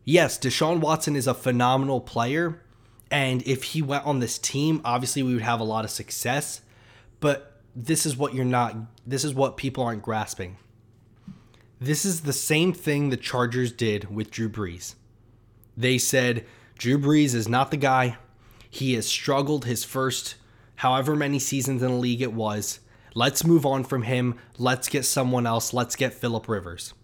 Yes, 0.04 0.36
Deshaun 0.36 0.80
Watson 0.80 1.14
is 1.14 1.28
a 1.28 1.34
phenomenal 1.34 2.00
player. 2.00 2.62
And 3.12 3.46
if 3.46 3.62
he 3.62 3.80
went 3.80 4.06
on 4.06 4.18
this 4.18 4.38
team, 4.38 4.80
obviously 4.84 5.22
we 5.22 5.34
would 5.34 5.42
have 5.42 5.60
a 5.60 5.64
lot 5.64 5.84
of 5.84 5.90
success. 5.92 6.62
But 7.20 7.60
this 7.76 8.04
is 8.04 8.16
what 8.16 8.34
you're 8.34 8.44
not, 8.44 8.76
this 9.06 9.24
is 9.24 9.32
what 9.32 9.56
people 9.56 9.84
aren't 9.84 10.02
grasping. 10.02 10.56
This 11.80 12.04
is 12.04 12.22
the 12.22 12.32
same 12.32 12.72
thing 12.72 13.10
the 13.10 13.16
Chargers 13.16 13.70
did 13.70 14.12
with 14.12 14.32
Drew 14.32 14.48
Brees. 14.48 14.96
They 15.76 15.98
said, 15.98 16.44
Drew 16.76 16.98
Brees 16.98 17.34
is 17.34 17.48
not 17.48 17.70
the 17.70 17.76
guy. 17.76 18.16
He 18.68 18.94
has 18.94 19.06
struggled 19.06 19.64
his 19.64 19.84
first 19.84 20.34
however 20.76 21.16
many 21.16 21.38
seasons 21.38 21.82
in 21.82 21.90
the 21.90 21.96
league 21.96 22.22
it 22.22 22.32
was. 22.32 22.80
Let's 23.14 23.44
move 23.44 23.64
on 23.64 23.84
from 23.84 24.02
him. 24.02 24.38
Let's 24.58 24.88
get 24.88 25.04
someone 25.04 25.46
else. 25.46 25.72
Let's 25.72 25.96
get 25.96 26.14
Philip 26.14 26.48
Rivers. 26.48 26.94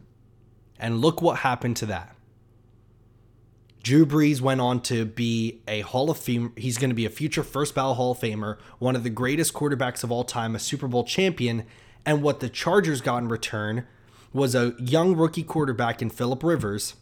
And 0.79 1.01
look 1.01 1.23
what 1.23 1.39
happened 1.39 1.77
to 1.79 1.87
that. 1.87 2.15
Drew 3.83 4.07
Brees 4.07 4.41
went 4.41 4.61
on 4.61 4.81
to 4.83 5.05
be 5.05 5.63
a 5.67 5.81
Hall 5.81 6.11
of 6.11 6.19
Fame. 6.19 6.53
He's 6.57 6.79
going 6.79 6.91
to 6.91 6.95
be 6.95 7.07
a 7.07 7.11
future 7.11 7.43
first 7.43 7.75
ballot 7.75 7.97
Hall 7.97 8.13
of 8.13 8.19
Famer, 8.19 8.59
one 8.79 8.95
of 8.95 9.03
the 9.03 9.11
greatest 9.11 9.55
quarterbacks 9.55 10.05
of 10.05 10.13
all 10.13 10.23
time, 10.23 10.55
a 10.55 10.61
Super 10.61 10.87
Bowl 10.87 11.05
champion. 11.05 11.65
And 12.07 12.23
what 12.23 12.41
the 12.41 12.49
Chargers 12.49 13.01
got 13.01 13.19
in 13.19 13.29
return 13.29 13.87
was 14.33 14.55
a 14.55 14.75
young 14.79 15.17
rookie 15.17 15.43
quarterback 15.43 16.01
in 16.01 16.11
Philip 16.11 16.43
Rivers, 16.43 16.95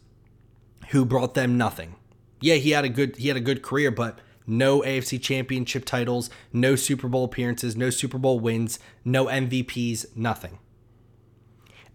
who 0.89 1.05
brought 1.05 1.33
them 1.33 1.57
nothing. 1.57 1.95
Yeah, 2.39 2.55
he 2.55 2.71
had 2.71 2.85
a 2.85 2.89
good 2.89 3.17
he 3.17 3.27
had 3.27 3.37
a 3.37 3.41
good 3.41 3.61
career, 3.61 3.91
but 3.91 4.19
no 4.51 4.81
AFC 4.81 5.19
championship 5.19 5.85
titles, 5.85 6.29
no 6.51 6.75
Super 6.75 7.07
Bowl 7.07 7.23
appearances, 7.23 7.77
no 7.77 7.89
Super 7.89 8.17
Bowl 8.17 8.39
wins, 8.39 8.77
no 9.05 9.25
MVPs, 9.25 10.15
nothing. 10.15 10.59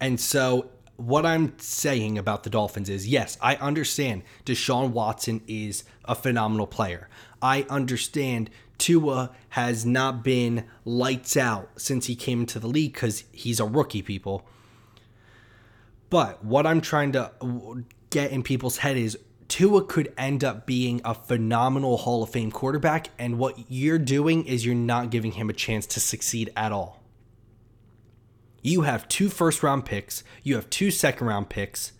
And 0.01 0.19
so 0.19 0.71
what 0.97 1.27
I'm 1.27 1.53
saying 1.59 2.17
about 2.17 2.45
the 2.45 2.51
Dolphins 2.51 2.89
is 2.89 3.07
yes, 3.07 3.37
I 3.43 3.57
understand 3.57 4.23
Deshaun 4.47 4.91
Watson 4.91 5.43
is 5.47 5.85
a 6.07 6.15
phenomenal 6.15 6.67
player. 6.67 7.11
I 7.43 7.67
understand 7.69 8.49
Tua 8.79 9.33
has 9.51 9.85
not 9.85 10.25
been 10.25 10.65
lights 10.87 11.37
out 11.37 11.71
since 11.77 12.07
he 12.07 12.17
came 12.17 12.41
into 12.41 12.59
the 12.59 12.69
league 12.69 12.95
because 12.95 13.25
he's 13.33 13.61
a 13.61 13.67
rookie, 13.67 14.03
people. 14.03 14.47
But 16.09 16.43
what 16.43 16.67
I'm 16.67 16.81
trying 16.81 17.13
to 17.13 17.33
get 18.09 18.31
in 18.31 18.43
people's 18.43 18.79
head 18.79 18.97
is 18.97 19.19
Tua 19.49 19.85
could 19.85 20.12
end 20.19 20.43
up 20.43 20.67
being 20.67 21.00
a 21.05 21.15
phenomenal 21.15 21.99
Hall 21.99 22.23
of 22.23 22.31
Fame 22.31 22.50
quarterback, 22.50 23.11
and 23.19 23.38
what 23.38 23.57
you're 23.69 23.99
doing 23.99 24.45
is 24.47 24.67
you're 24.67 24.75
not 24.75 25.11
giving 25.11 25.33
him 25.33 25.49
a 25.49 25.53
chance 25.53 25.87
to 25.87 26.00
succeed 26.00 26.50
at 26.57 26.73
all. 26.73 27.03
You 28.62 28.83
have 28.83 29.09
two 29.09 29.29
first 29.29 29.62
round 29.62 29.85
picks, 29.85 30.25
you 30.43 30.57
have 30.57 30.69
two 30.71 30.91
second 30.91 31.26
round 31.26 31.49
picks, 31.49 31.93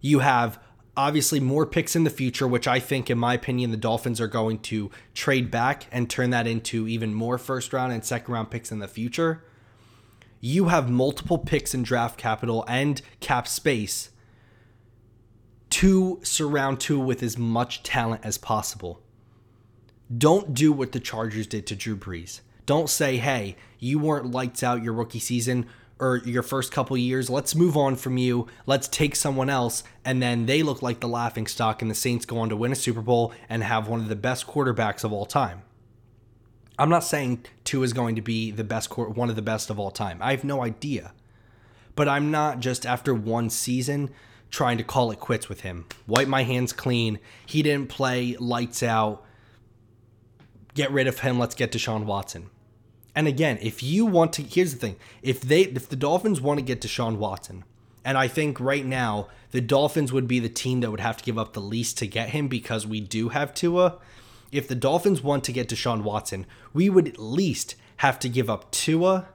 you 0.00 0.18
have 0.18 0.58
obviously 0.96 1.40
more 1.40 1.64
picks 1.64 1.94
in 1.94 2.04
the 2.04 2.10
future, 2.10 2.46
which 2.46 2.66
I 2.66 2.80
think, 2.80 3.08
in 3.08 3.18
my 3.18 3.34
opinion, 3.34 3.70
the 3.70 3.76
Dolphins 3.76 4.20
are 4.20 4.26
going 4.26 4.58
to 4.60 4.90
trade 5.14 5.50
back 5.50 5.86
and 5.92 6.10
turn 6.10 6.30
that 6.30 6.46
into 6.46 6.88
even 6.88 7.14
more 7.14 7.38
first 7.38 7.72
round 7.72 7.92
and 7.92 8.04
second 8.04 8.34
round 8.34 8.50
picks 8.50 8.72
in 8.72 8.80
the 8.80 8.88
future. 8.88 9.44
You 10.40 10.66
have 10.66 10.90
multiple 10.90 11.38
picks 11.38 11.72
in 11.72 11.84
draft 11.84 12.18
capital 12.18 12.64
and 12.66 13.00
cap 13.20 13.46
space 13.46 14.10
to 15.72 16.20
surround 16.22 16.80
Tua 16.80 17.02
with 17.02 17.22
as 17.22 17.38
much 17.38 17.82
talent 17.82 18.20
as 18.24 18.36
possible. 18.36 19.00
Don't 20.16 20.52
do 20.52 20.70
what 20.70 20.92
the 20.92 21.00
Chargers 21.00 21.46
did 21.46 21.66
to 21.66 21.74
Drew 21.74 21.96
Brees. 21.96 22.40
Don't 22.66 22.90
say, 22.90 23.16
hey, 23.16 23.56
you 23.78 23.98
weren't 23.98 24.30
lights 24.30 24.62
out 24.62 24.82
your 24.82 24.92
rookie 24.92 25.18
season 25.18 25.66
or 25.98 26.18
your 26.18 26.42
first 26.42 26.72
couple 26.72 26.96
years. 26.98 27.30
Let's 27.30 27.54
move 27.54 27.74
on 27.74 27.96
from 27.96 28.18
you. 28.18 28.48
Let's 28.66 28.86
take 28.86 29.16
someone 29.16 29.48
else. 29.48 29.82
And 30.04 30.22
then 30.22 30.44
they 30.44 30.62
look 30.62 30.82
like 30.82 31.00
the 31.00 31.08
laughing 31.08 31.46
stock, 31.46 31.80
and 31.80 31.90
the 31.90 31.94
Saints 31.94 32.26
go 32.26 32.38
on 32.38 32.50
to 32.50 32.56
win 32.56 32.72
a 32.72 32.76
Super 32.76 33.00
Bowl 33.00 33.32
and 33.48 33.62
have 33.62 33.88
one 33.88 34.00
of 34.00 34.08
the 34.08 34.16
best 34.16 34.46
quarterbacks 34.46 35.04
of 35.04 35.12
all 35.12 35.24
time. 35.24 35.62
I'm 36.78 36.90
not 36.90 37.04
saying 37.04 37.46
Tua 37.64 37.84
is 37.84 37.94
going 37.94 38.16
to 38.16 38.22
be 38.22 38.50
the 38.50 38.64
best, 38.64 38.96
one 38.98 39.30
of 39.30 39.36
the 39.36 39.42
best 39.42 39.70
of 39.70 39.78
all 39.78 39.90
time. 39.90 40.18
I 40.20 40.32
have 40.32 40.44
no 40.44 40.62
idea. 40.62 41.14
But 41.94 42.08
I'm 42.08 42.30
not 42.30 42.60
just 42.60 42.84
after 42.84 43.14
one 43.14 43.48
season 43.48 44.10
trying 44.52 44.78
to 44.78 44.84
call 44.84 45.10
it 45.10 45.18
quits 45.18 45.48
with 45.48 45.62
him. 45.62 45.86
Wipe 46.06 46.28
my 46.28 46.44
hands 46.44 46.72
clean. 46.72 47.18
He 47.44 47.62
didn't 47.62 47.88
play 47.88 48.36
lights 48.38 48.84
out. 48.84 49.24
Get 50.74 50.92
rid 50.92 51.08
of 51.08 51.18
him. 51.18 51.38
Let's 51.38 51.56
get 51.56 51.72
Deshaun 51.72 52.04
Watson. 52.04 52.50
And 53.14 53.26
again, 53.26 53.58
if 53.60 53.82
you 53.82 54.06
want 54.06 54.34
to, 54.34 54.42
here's 54.42 54.72
the 54.72 54.78
thing: 54.78 54.96
if 55.22 55.40
they, 55.40 55.62
if 55.62 55.88
the 55.88 55.96
Dolphins 55.96 56.40
want 56.40 56.58
to 56.60 56.64
get 56.64 56.80
Deshaun 56.80 57.16
Watson, 57.16 57.64
and 58.04 58.16
I 58.16 58.28
think 58.28 58.60
right 58.60 58.86
now 58.86 59.28
the 59.50 59.60
Dolphins 59.60 60.12
would 60.12 60.28
be 60.28 60.38
the 60.38 60.48
team 60.48 60.80
that 60.80 60.90
would 60.90 61.00
have 61.00 61.18
to 61.18 61.24
give 61.24 61.38
up 61.38 61.52
the 61.52 61.60
least 61.60 61.98
to 61.98 62.06
get 62.06 62.30
him 62.30 62.48
because 62.48 62.86
we 62.86 63.00
do 63.00 63.30
have 63.30 63.54
Tua. 63.54 63.98
If 64.50 64.68
the 64.68 64.74
Dolphins 64.74 65.22
want 65.22 65.44
to 65.44 65.52
get 65.52 65.68
Deshaun 65.68 66.02
Watson, 66.02 66.46
we 66.72 66.90
would 66.90 67.08
at 67.08 67.18
least 67.18 67.74
have 67.98 68.18
to 68.20 68.28
give 68.28 68.50
up 68.50 68.70
Tua 68.70 69.28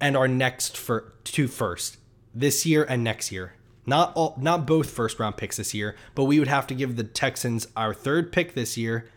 and 0.00 0.16
our 0.16 0.28
next 0.28 0.76
for 0.76 1.12
two 1.24 1.48
first 1.48 1.98
this 2.34 2.64
year 2.64 2.84
and 2.84 3.02
next 3.02 3.30
year. 3.32 3.54
Not 3.88 4.12
all, 4.14 4.34
not 4.38 4.66
both 4.66 4.90
first 4.90 5.18
round 5.18 5.38
picks 5.38 5.56
this 5.56 5.72
year, 5.72 5.96
but 6.14 6.24
we 6.24 6.38
would 6.38 6.48
have 6.48 6.66
to 6.66 6.74
give 6.74 6.96
the 6.96 7.04
Texans 7.04 7.66
our 7.74 7.94
third 7.94 8.32
pick 8.32 8.52
this 8.52 8.76
year, 8.76 9.08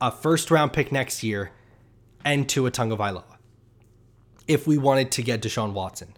a 0.00 0.10
first 0.10 0.50
round 0.50 0.72
pick 0.72 0.90
next 0.90 1.22
year, 1.22 1.50
and 2.24 2.48
Tua 2.48 2.70
Tagovailoa. 2.70 3.36
If 4.46 4.66
we 4.66 4.78
wanted 4.78 5.12
to 5.12 5.22
get 5.22 5.42
Deshaun 5.42 5.74
Watson. 5.74 6.14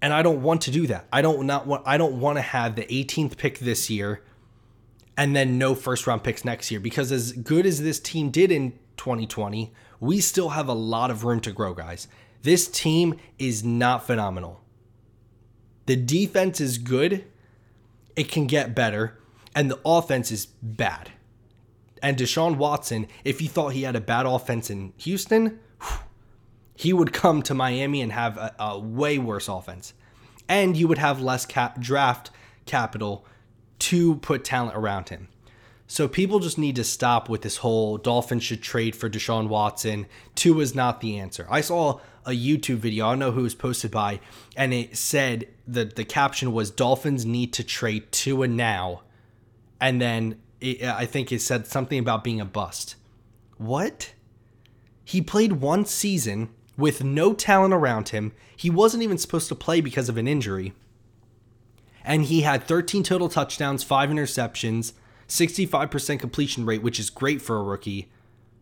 And 0.00 0.14
I 0.14 0.22
don't 0.22 0.40
want 0.40 0.62
to 0.62 0.70
do 0.70 0.86
that. 0.86 1.06
I 1.12 1.20
don't 1.20 1.46
not 1.46 1.66
want 1.66 1.82
I 1.86 1.98
don't 1.98 2.20
want 2.20 2.38
to 2.38 2.42
have 2.42 2.74
the 2.74 2.84
18th 2.84 3.36
pick 3.36 3.58
this 3.58 3.90
year 3.90 4.22
and 5.14 5.36
then 5.36 5.58
no 5.58 5.74
first 5.74 6.06
round 6.06 6.24
picks 6.24 6.42
next 6.42 6.70
year 6.70 6.80
because 6.80 7.12
as 7.12 7.32
good 7.32 7.66
as 7.66 7.82
this 7.82 8.00
team 8.00 8.30
did 8.30 8.50
in 8.50 8.72
2020, 8.96 9.74
we 10.00 10.20
still 10.20 10.50
have 10.50 10.68
a 10.68 10.74
lot 10.74 11.10
of 11.10 11.24
room 11.24 11.40
to 11.40 11.52
grow, 11.52 11.74
guys. 11.74 12.08
This 12.42 12.66
team 12.66 13.16
is 13.38 13.62
not 13.62 14.06
phenomenal. 14.06 14.62
The 15.86 15.96
defense 15.96 16.60
is 16.60 16.78
good, 16.78 17.24
it 18.14 18.30
can 18.30 18.46
get 18.46 18.74
better, 18.74 19.18
and 19.54 19.70
the 19.70 19.80
offense 19.84 20.30
is 20.30 20.46
bad. 20.46 21.12
And 22.02 22.16
Deshaun 22.16 22.56
Watson, 22.56 23.06
if 23.24 23.40
he 23.40 23.46
thought 23.46 23.70
he 23.70 23.82
had 23.82 23.96
a 23.96 24.00
bad 24.00 24.26
offense 24.26 24.68
in 24.68 24.92
Houston, 24.98 25.58
he 26.74 26.92
would 26.92 27.12
come 27.12 27.42
to 27.42 27.54
Miami 27.54 28.02
and 28.02 28.12
have 28.12 28.36
a, 28.36 28.54
a 28.58 28.78
way 28.78 29.18
worse 29.18 29.48
offense. 29.48 29.94
And 30.48 30.76
you 30.76 30.86
would 30.88 30.98
have 30.98 31.20
less 31.20 31.46
cap 31.46 31.80
draft 31.80 32.30
capital 32.66 33.24
to 33.78 34.16
put 34.16 34.44
talent 34.44 34.76
around 34.76 35.08
him. 35.08 35.28
So 35.88 36.08
people 36.08 36.40
just 36.40 36.58
need 36.58 36.76
to 36.76 36.84
stop 36.84 37.28
with 37.28 37.42
this 37.42 37.58
whole 37.58 37.96
Dolphins 37.96 38.42
should 38.42 38.62
trade 38.62 38.96
for 38.96 39.08
Deshaun 39.08 39.48
Watson. 39.48 40.06
Tua 40.34 40.62
is 40.62 40.74
not 40.74 41.00
the 41.00 41.18
answer. 41.18 41.46
I 41.48 41.60
saw 41.60 42.00
a 42.26 42.32
YouTube 42.32 42.76
video, 42.76 43.06
I 43.06 43.12
don't 43.12 43.20
know 43.20 43.30
who 43.30 43.42
was 43.42 43.54
posted 43.54 43.90
by, 43.90 44.20
and 44.56 44.74
it 44.74 44.96
said 44.96 45.48
that 45.66 45.96
the 45.96 46.04
caption 46.04 46.52
was 46.52 46.70
Dolphins 46.70 47.24
need 47.24 47.52
to 47.54 47.64
trade 47.64 48.10
Tua 48.12 48.48
now. 48.48 49.02
And 49.80 50.00
then 50.00 50.40
it, 50.60 50.82
I 50.82 51.06
think 51.06 51.30
it 51.32 51.40
said 51.40 51.66
something 51.66 51.98
about 51.98 52.24
being 52.24 52.40
a 52.40 52.44
bust. 52.44 52.96
What? 53.58 54.12
He 55.04 55.22
played 55.22 55.52
one 55.54 55.84
season 55.84 56.50
with 56.76 57.04
no 57.04 57.32
talent 57.32 57.72
around 57.72 58.10
him. 58.10 58.32
He 58.56 58.68
wasn't 58.68 59.02
even 59.04 59.18
supposed 59.18 59.48
to 59.48 59.54
play 59.54 59.80
because 59.80 60.08
of 60.08 60.16
an 60.16 60.26
injury. 60.26 60.74
And 62.04 62.24
he 62.24 62.42
had 62.42 62.64
13 62.64 63.02
total 63.02 63.28
touchdowns, 63.28 63.82
5 63.82 64.10
interceptions, 64.10 64.92
65% 65.28 66.20
completion 66.20 66.66
rate, 66.66 66.82
which 66.82 67.00
is 67.00 67.10
great 67.10 67.40
for 67.40 67.56
a 67.56 67.62
rookie. 67.62 68.08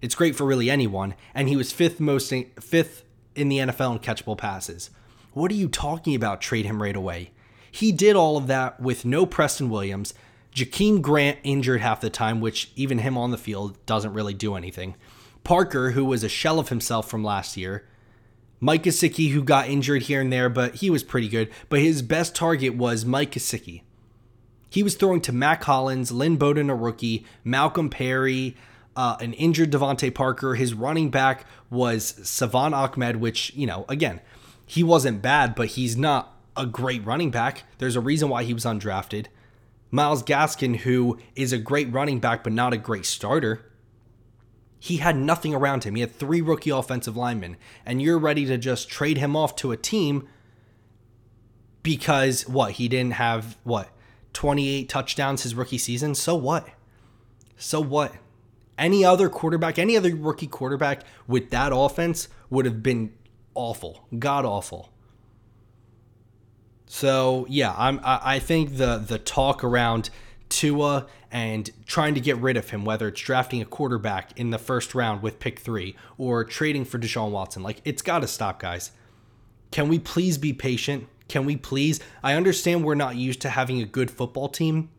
It's 0.01 0.15
great 0.15 0.37
for 0.37 0.45
really 0.45 0.69
anyone, 0.71 1.15
and 1.35 1.49
he 1.49 1.57
was 1.57 1.73
fifth 1.73 1.99
most 1.99 2.33
fifth 2.61 3.05
in 3.35 3.49
the 3.49 3.59
NFL 3.59 3.93
in 3.93 3.99
catchable 3.99 4.39
passes. 4.39 4.91
What 5.33 5.51
are 5.51 5.55
you 5.55 5.69
talking 5.69 6.15
about? 6.15 6.41
Trade 6.41 6.67
him 6.67 6.83
right 6.83 6.95
away. 6.95 7.33
He 7.71 7.91
did 7.91 8.15
all 8.15 8.37
of 8.37 8.47
that 8.47 8.81
with 8.81 9.05
no 9.05 9.27
Preston 9.27 9.69
Williams, 9.69 10.15
Jakeem 10.55 11.03
Grant 11.03 11.39
injured 11.43 11.81
half 11.81 12.01
the 12.01 12.11
time, 12.11 12.41
which 12.41 12.71
even 12.77 12.99
him 12.99 13.19
on 13.19 13.33
the 13.33 13.39
field 13.39 13.85
doesn't 13.87 14.13
really 14.13 14.35
do 14.35 14.55
anything. 14.55 14.95
Parker, 15.43 15.91
who 15.91 16.05
was 16.05 16.23
a 16.23 16.29
shell 16.29 16.61
of 16.61 16.69
himself 16.69 17.11
from 17.11 17.25
last 17.25 17.57
year. 17.57 17.87
Mike 18.61 18.85
Gesicki, 18.85 19.33
who 19.33 19.43
got 19.43 19.69
injured 19.69 20.03
here 20.03 20.21
and 20.21 20.33
there, 20.33 20.49
but 20.49 20.77
he 20.77 20.91
was 20.91 21.03
pretty 21.03 21.29
good. 21.29 21.51
But 21.69 21.81
his 21.81 22.03
best 22.03 22.37
target 22.37 22.77
was 22.77 23.05
Mike 23.05 23.33
Gesicki. 23.33 23.83
He 24.71 24.85
was 24.85 24.95
throwing 24.95 25.21
to 25.23 25.33
Mack 25.33 25.65
Hollins, 25.65 26.13
Lynn 26.13 26.37
Bowden, 26.37 26.71
a 26.71 26.75
rookie, 26.75 27.27
Malcolm 27.43 27.91
Perry, 27.91 28.57
uh, 28.97 29.17
an 29.21 29.33
injured 29.35 29.71
DeVante 29.71 30.15
Parker. 30.15 30.55
His 30.55 30.75
running 30.75 31.11
back 31.11 31.47
was 31.71 32.05
Salvon 32.29 32.75
Ahmed, 32.75 33.17
which, 33.17 33.53
you 33.55 33.67
know, 33.67 33.85
again, 33.89 34.21
he 34.67 34.83
wasn't 34.83 35.23
bad, 35.23 35.55
but 35.55 35.69
he's 35.69 35.97
not 35.97 36.35
a 36.57 36.67
great 36.67 37.05
running 37.05 37.31
back. 37.31 37.65
There's 37.79 37.97
a 37.97 38.01
reason 38.01 38.29
why 38.29 38.45
he 38.45 38.55
was 38.55 38.65
undrafted. 38.65 39.27
Myles 39.91 40.23
Gaskin, 40.23 40.79
who 40.79 41.19
is 41.37 41.53
a 41.53 41.59
great 41.59 41.93
running 41.93 42.19
back, 42.19 42.43
but 42.43 42.53
not 42.53 42.73
a 42.73 42.79
great 42.79 43.07
starter. 43.07 43.71
He 44.79 44.99
had 44.99 45.17
nothing 45.17 45.55
around 45.55 45.85
him. 45.85 45.95
He 45.95 46.01
had 46.01 46.15
three 46.15 46.41
rookie 46.41 46.71
offensive 46.71 47.17
linemen, 47.17 47.57
and 47.87 48.03
you're 48.03 48.19
ready 48.19 48.45
to 48.47 48.59
just 48.59 48.89
trade 48.89 49.19
him 49.19 49.37
off 49.37 49.57
to 49.57 49.73
a 49.73 49.77
team 49.77 50.29
because 51.83 52.49
what? 52.49 52.73
He 52.73 52.89
didn't 52.89 53.13
have 53.15 53.57
what? 53.63 53.91
28 54.33 54.89
touchdowns 54.89 55.45
his 55.45 55.55
rookie 55.55 55.79
season. 55.79 56.15
So 56.15 56.35
what? 56.35 56.69
So 57.57 57.81
what? 57.81 58.15
Any 58.77 59.05
other 59.05 59.29
quarterback, 59.29 59.79
any 59.79 59.97
other 59.97 60.15
rookie 60.15 60.47
quarterback 60.47 61.03
with 61.27 61.51
that 61.51 61.73
offense 61.75 62.29
would 62.51 62.65
have 62.65 62.83
been 62.83 63.13
awful, 63.55 64.07
god 64.19 64.45
awful. 64.45 64.91
So 66.87 67.47
yeah, 67.49 67.75
I'm 67.77 68.01
I, 68.05 68.39
think 68.39 68.77
the 68.77 68.99
the 68.99 69.19
talk 69.19 69.65
around 69.65 70.11
Tua 70.49 71.07
and 71.31 71.71
trying 71.87 72.15
to 72.15 72.21
get 72.21 72.37
rid 72.37 72.57
of 72.57 72.71
him, 72.71 72.85
whether 72.85 73.09
it's 73.09 73.21
drafting 73.21 73.61
a 73.61 73.65
quarterback 73.65 74.39
in 74.39 74.51
the 74.51 74.59
first 74.59 74.95
round 74.95 75.23
with 75.23 75.41
pick 75.41 75.59
three 75.59 75.97
or 76.19 76.45
trading 76.45 76.85
for 76.85 76.99
Deshaun 76.99 77.31
Watson, 77.31 77.63
like 77.63 77.81
it's 77.85 78.03
got 78.03 78.21
to 78.21 78.29
stop, 78.29 78.61
guys. 78.61 78.93
Can 79.71 79.89
we 79.89 79.99
please 79.99 80.39
be 80.39 80.53
patient? 80.53 81.09
Can 81.27 81.45
we 81.45 81.57
please? 81.57 81.99
I 82.23 82.35
understand 82.35 82.85
we're 82.85 82.95
not 82.95 83.17
used 83.17 83.41
to 83.41 83.49
having 83.49 83.81
a 83.81 83.87
good 83.87 84.11
football 84.11 84.49
team, 84.49 84.91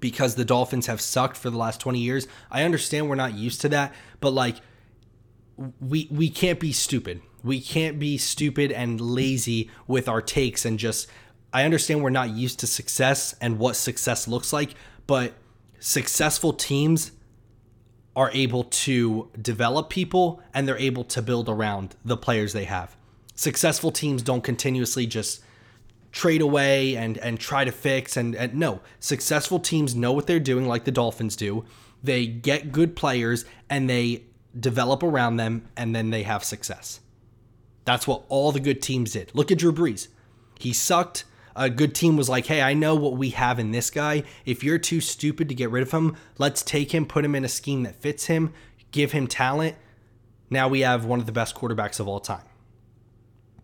because 0.00 0.34
the 0.34 0.44
Dolphins 0.44 0.86
have 0.86 1.00
sucked 1.00 1.36
for 1.36 1.50
the 1.50 1.56
last 1.56 1.80
20 1.80 1.98
years. 1.98 2.26
I 2.50 2.62
understand 2.62 3.08
we're 3.08 3.16
not 3.16 3.34
used 3.34 3.60
to 3.62 3.68
that, 3.70 3.94
but 4.20 4.30
like 4.30 4.56
we 5.80 6.08
we 6.10 6.30
can't 6.30 6.60
be 6.60 6.72
stupid. 6.72 7.20
We 7.42 7.60
can't 7.60 7.98
be 7.98 8.18
stupid 8.18 8.72
and 8.72 9.00
lazy 9.00 9.70
with 9.86 10.08
our 10.08 10.22
takes 10.22 10.64
and 10.64 10.78
just 10.78 11.08
I 11.52 11.64
understand 11.64 12.02
we're 12.02 12.10
not 12.10 12.30
used 12.30 12.60
to 12.60 12.66
success 12.66 13.34
and 13.40 13.58
what 13.58 13.76
success 13.76 14.28
looks 14.28 14.52
like, 14.52 14.74
but 15.06 15.34
successful 15.80 16.52
teams 16.52 17.12
are 18.14 18.30
able 18.32 18.64
to 18.64 19.30
develop 19.40 19.88
people 19.88 20.42
and 20.52 20.66
they're 20.66 20.78
able 20.78 21.04
to 21.04 21.22
build 21.22 21.48
around 21.48 21.96
the 22.04 22.16
players 22.16 22.52
they 22.52 22.64
have. 22.64 22.96
Successful 23.34 23.92
teams 23.92 24.22
don't 24.22 24.42
continuously 24.42 25.06
just 25.06 25.40
trade 26.12 26.40
away 26.40 26.96
and 26.96 27.18
and 27.18 27.38
try 27.38 27.64
to 27.64 27.72
fix 27.72 28.16
and, 28.16 28.34
and 28.34 28.54
no 28.54 28.80
successful 28.98 29.58
teams 29.58 29.94
know 29.94 30.12
what 30.12 30.26
they're 30.26 30.40
doing 30.40 30.66
like 30.66 30.84
the 30.84 30.90
dolphins 30.90 31.36
do. 31.36 31.64
They 32.02 32.26
get 32.26 32.72
good 32.72 32.96
players 32.96 33.44
and 33.68 33.88
they 33.88 34.24
develop 34.58 35.02
around 35.02 35.36
them 35.36 35.68
and 35.76 35.94
then 35.94 36.10
they 36.10 36.22
have 36.22 36.44
success. 36.44 37.00
That's 37.84 38.06
what 38.06 38.24
all 38.28 38.52
the 38.52 38.60
good 38.60 38.82
teams 38.82 39.12
did. 39.12 39.30
Look 39.34 39.50
at 39.50 39.58
drew 39.58 39.72
brees. 39.72 40.08
He 40.58 40.72
sucked. 40.72 41.24
A 41.56 41.68
good 41.68 41.92
team 41.92 42.16
was 42.16 42.28
like 42.28 42.46
hey 42.46 42.62
i 42.62 42.72
know 42.72 42.94
what 42.94 43.16
we 43.16 43.30
have 43.30 43.58
in 43.58 43.72
this 43.72 43.90
guy. 43.90 44.22
If 44.46 44.62
you're 44.62 44.78
too 44.78 45.00
stupid 45.00 45.48
to 45.48 45.54
get 45.54 45.70
rid 45.70 45.82
of 45.82 45.90
him 45.90 46.16
let's 46.38 46.62
take 46.62 46.94
him 46.94 47.04
put 47.04 47.24
him 47.24 47.34
in 47.34 47.44
a 47.44 47.48
scheme 47.48 47.82
that 47.82 47.96
fits 47.96 48.26
him 48.26 48.54
give 48.92 49.12
him 49.12 49.26
talent. 49.26 49.76
Now 50.50 50.68
we 50.68 50.80
have 50.80 51.04
one 51.04 51.20
of 51.20 51.26
the 51.26 51.32
best 51.32 51.54
quarterbacks 51.54 52.00
of 52.00 52.08
all 52.08 52.20
time. 52.20 52.44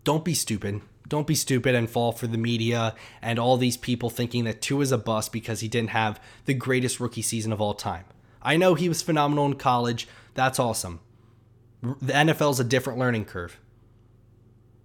Don't 0.03 0.23
be 0.23 0.35
stupid 0.35 0.81
don't 1.07 1.27
be 1.27 1.35
stupid 1.35 1.75
and 1.75 1.89
fall 1.89 2.11
for 2.11 2.27
the 2.27 2.37
media 2.37 2.95
and 3.21 3.37
all 3.37 3.57
these 3.57 3.77
people 3.77 4.09
thinking 4.09 4.43
that 4.45 4.61
Tua 4.61 4.81
is 4.81 4.91
a 4.91 4.97
bust 4.97 5.31
because 5.31 5.59
he 5.59 5.67
didn't 5.67 5.91
have 5.91 6.19
the 6.45 6.53
greatest 6.53 6.99
rookie 6.99 7.21
season 7.21 7.51
of 7.51 7.61
all 7.61 7.73
time. 7.73 8.05
I 8.41 8.57
know 8.57 8.75
he 8.75 8.89
was 8.89 9.01
phenomenal 9.01 9.45
in 9.45 9.55
college. 9.55 10.07
That's 10.33 10.59
awesome. 10.59 10.99
The 11.81 12.13
NFL 12.13 12.51
is 12.51 12.59
a 12.59 12.63
different 12.63 12.99
learning 12.99 13.25
curve. 13.25 13.59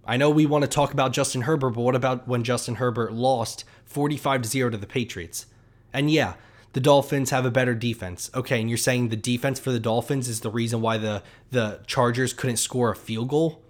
I 0.05 0.17
know 0.17 0.29
we 0.29 0.45
want 0.45 0.63
to 0.63 0.67
talk 0.67 0.93
about 0.93 1.13
Justin 1.13 1.41
Herbert, 1.41 1.71
but 1.71 1.81
what 1.81 1.95
about 1.95 2.27
when 2.27 2.43
Justin 2.43 2.75
Herbert 2.75 3.13
lost 3.13 3.63
45 3.85 4.45
0 4.45 4.69
to 4.71 4.77
the 4.77 4.87
Patriots? 4.87 5.45
And 5.93 6.09
yeah, 6.09 6.33
the 6.73 6.79
Dolphins 6.79 7.29
have 7.29 7.45
a 7.45 7.51
better 7.51 7.75
defense. 7.75 8.31
Okay, 8.33 8.59
and 8.59 8.69
you're 8.69 8.77
saying 8.77 9.09
the 9.09 9.15
defense 9.15 9.59
for 9.59 9.71
the 9.71 9.79
Dolphins 9.79 10.27
is 10.27 10.41
the 10.41 10.49
reason 10.49 10.81
why 10.81 10.97
the 10.97 11.21
the 11.51 11.81
Chargers 11.85 12.33
couldn't 12.33 12.57
score 12.57 12.91
a 12.91 12.95
field 12.95 13.29
goal? 13.29 13.61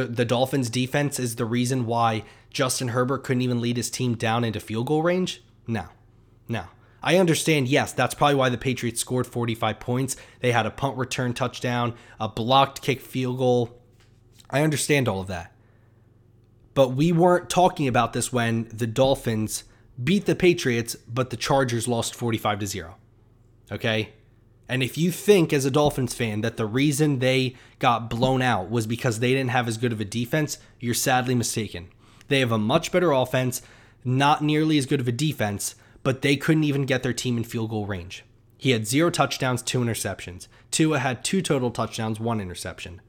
The, 0.00 0.06
the 0.06 0.24
Dolphins 0.24 0.70
defense 0.70 1.18
is 1.18 1.36
the 1.36 1.44
reason 1.44 1.86
why 1.86 2.24
Justin 2.50 2.88
Herbert 2.88 3.24
couldn't 3.24 3.42
even 3.42 3.60
lead 3.60 3.76
his 3.76 3.90
team 3.90 4.14
down 4.14 4.44
into 4.44 4.60
field 4.60 4.86
goal 4.86 5.02
range? 5.02 5.42
No. 5.66 5.86
No. 6.48 6.64
I 7.02 7.16
understand, 7.16 7.68
yes, 7.68 7.92
that's 7.92 8.14
probably 8.14 8.34
why 8.34 8.48
the 8.50 8.58
Patriots 8.58 9.00
scored 9.00 9.26
45 9.26 9.80
points. 9.80 10.16
They 10.40 10.52
had 10.52 10.66
a 10.66 10.70
punt 10.70 10.96
return 10.98 11.32
touchdown, 11.32 11.94
a 12.18 12.28
blocked 12.28 12.82
kick 12.82 13.00
field 13.00 13.38
goal. 13.38 13.80
I 14.50 14.62
understand 14.62 15.08
all 15.08 15.20
of 15.20 15.28
that. 15.28 15.54
But 16.74 16.90
we 16.90 17.12
weren't 17.12 17.48
talking 17.48 17.88
about 17.88 18.12
this 18.12 18.32
when 18.32 18.68
the 18.72 18.86
Dolphins 18.86 19.64
beat 20.02 20.26
the 20.26 20.34
Patriots, 20.34 20.94
but 20.94 21.30
the 21.30 21.36
Chargers 21.36 21.88
lost 21.88 22.14
45 22.14 22.60
to 22.60 22.66
0. 22.66 22.96
Okay? 23.72 24.10
And 24.70 24.84
if 24.84 24.96
you 24.96 25.10
think 25.10 25.52
as 25.52 25.64
a 25.64 25.70
Dolphins 25.70 26.14
fan 26.14 26.42
that 26.42 26.56
the 26.56 26.64
reason 26.64 27.18
they 27.18 27.56
got 27.80 28.08
blown 28.08 28.40
out 28.40 28.70
was 28.70 28.86
because 28.86 29.18
they 29.18 29.32
didn't 29.32 29.50
have 29.50 29.66
as 29.66 29.76
good 29.76 29.92
of 29.92 30.00
a 30.00 30.04
defense, 30.04 30.58
you're 30.78 30.94
sadly 30.94 31.34
mistaken. 31.34 31.88
They 32.28 32.38
have 32.38 32.52
a 32.52 32.58
much 32.58 32.92
better 32.92 33.10
offense, 33.10 33.62
not 34.04 34.44
nearly 34.44 34.78
as 34.78 34.86
good 34.86 35.00
of 35.00 35.08
a 35.08 35.12
defense, 35.12 35.74
but 36.04 36.22
they 36.22 36.36
couldn't 36.36 36.62
even 36.62 36.86
get 36.86 37.02
their 37.02 37.12
team 37.12 37.36
in 37.36 37.42
field 37.42 37.70
goal 37.70 37.84
range. 37.84 38.24
He 38.58 38.70
had 38.70 38.86
zero 38.86 39.10
touchdowns, 39.10 39.60
two 39.60 39.80
interceptions. 39.80 40.46
Tua 40.70 41.00
had 41.00 41.24
two 41.24 41.42
total 41.42 41.72
touchdowns, 41.72 42.20
one 42.20 42.40
interception. 42.40 43.00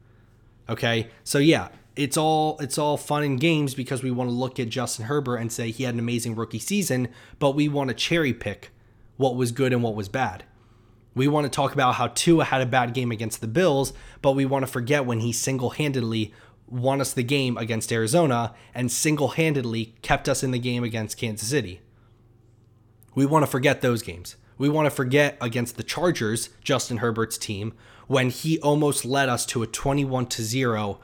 Okay? 0.68 1.10
So 1.24 1.38
yeah, 1.38 1.68
it's 1.96 2.18
all 2.18 2.58
it's 2.60 2.80
all 2.80 2.98
fun 2.98 3.22
and 3.22 3.40
games 3.40 3.76
because 3.76 4.02
we 4.02 4.10
want 4.10 4.32
to 4.32 4.34
look 4.34 4.60
at 4.60 4.70
Justin 4.70 5.06
Herbert 5.06 5.38
and 5.38 5.52
say 5.52 5.70
he 5.70 5.84
had 5.84 5.94
an 5.94 6.00
amazing 6.00 6.34
rookie 6.34 6.58
season, 6.58 7.10
but 7.38 7.52
we 7.52 7.70
want 7.70 7.90
to 7.90 7.94
cherry 7.94 8.34
pick 8.34 8.72
what 9.18 9.36
was 9.36 9.52
good 9.52 9.74
and 9.74 9.84
what 9.84 9.94
was 9.94 10.10
bad. 10.10 10.44
We 11.14 11.28
want 11.28 11.46
to 11.46 11.50
talk 11.50 11.74
about 11.74 11.96
how 11.96 12.08
Tua 12.08 12.46
had 12.46 12.62
a 12.62 12.66
bad 12.66 12.94
game 12.94 13.12
against 13.12 13.42
the 13.42 13.48
Bills, 13.48 13.94
but 14.22 14.32
we 14.32 14.46
want 14.46 14.66
to 14.66 14.72
forget 14.72 15.06
when 15.06 15.20
he 15.20 15.32
single 15.34 15.72
handedly 15.72 16.34
won 16.68 17.02
us 17.02 17.12
the 17.12 17.24
game 17.24 17.58
against 17.58 17.92
Arizona 17.92 18.54
and 18.74 18.90
single 18.90 19.30
handedly 19.30 19.94
kept 20.02 20.30
us 20.30 20.42
in 20.42 20.52
the 20.52 20.60
game 20.60 20.84
against 20.84 21.18
Kansas 21.18 21.50
City. 21.50 21.82
We 23.14 23.26
want 23.26 23.44
to 23.44 23.52
forget 23.52 23.82
those 23.82 24.02
games. 24.02 24.38
We 24.58 24.70
want 24.70 24.86
to 24.86 24.92
forget 24.92 25.38
against 25.42 25.76
the 25.76 25.84
Chargers, 25.84 26.50
Justin 26.64 26.98
Herbert's 26.98 27.38
team, 27.38 27.74
when 28.08 28.30
he 28.30 28.60
almost 28.60 29.04
led 29.04 29.28
us 29.28 29.46
to 29.48 29.64
a 29.64 29.68
21 29.68 30.28
to 30.28 30.44
0 30.44 31.00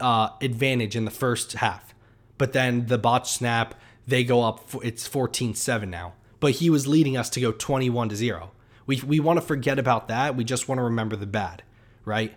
uh, 0.00 0.28
advantage 0.40 0.96
in 0.96 1.04
the 1.04 1.10
first 1.10 1.52
half. 1.54 1.94
But 2.38 2.52
then 2.52 2.86
the 2.86 2.98
botch 2.98 3.30
snap, 3.30 3.74
they 4.06 4.24
go 4.24 4.42
up, 4.42 4.68
it's 4.82 5.06
14 5.06 5.54
7 5.54 5.90
now. 5.90 6.14
But 6.40 6.52
he 6.52 6.70
was 6.70 6.86
leading 6.86 7.16
us 7.16 7.28
to 7.30 7.40
go 7.40 7.52
21 7.52 8.10
to 8.10 8.16
0. 8.16 8.50
We, 8.86 9.00
we 9.00 9.20
want 9.20 9.38
to 9.38 9.46
forget 9.46 9.78
about 9.78 10.08
that. 10.08 10.36
We 10.36 10.44
just 10.44 10.68
want 10.68 10.78
to 10.78 10.84
remember 10.84 11.16
the 11.16 11.26
bad, 11.26 11.62
right? 12.04 12.34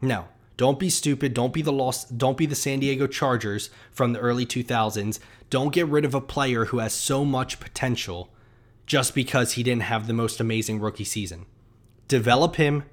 No. 0.00 0.28
Don't 0.56 0.78
be 0.78 0.88
stupid. 0.88 1.34
Don't 1.34 1.52
be 1.52 1.62
the 1.62 1.72
lost 1.72 2.16
don't 2.16 2.36
be 2.36 2.46
the 2.46 2.54
San 2.54 2.78
Diego 2.78 3.06
Chargers 3.06 3.70
from 3.90 4.12
the 4.12 4.20
early 4.20 4.46
2000s. 4.46 5.18
Don't 5.50 5.72
get 5.72 5.88
rid 5.88 6.04
of 6.04 6.14
a 6.14 6.20
player 6.20 6.66
who 6.66 6.78
has 6.78 6.92
so 6.92 7.24
much 7.24 7.58
potential 7.58 8.30
just 8.86 9.14
because 9.14 9.52
he 9.52 9.62
didn't 9.62 9.82
have 9.82 10.06
the 10.06 10.12
most 10.12 10.40
amazing 10.40 10.80
rookie 10.80 11.04
season. 11.04 11.46
Develop 12.06 12.56
him, 12.56 12.84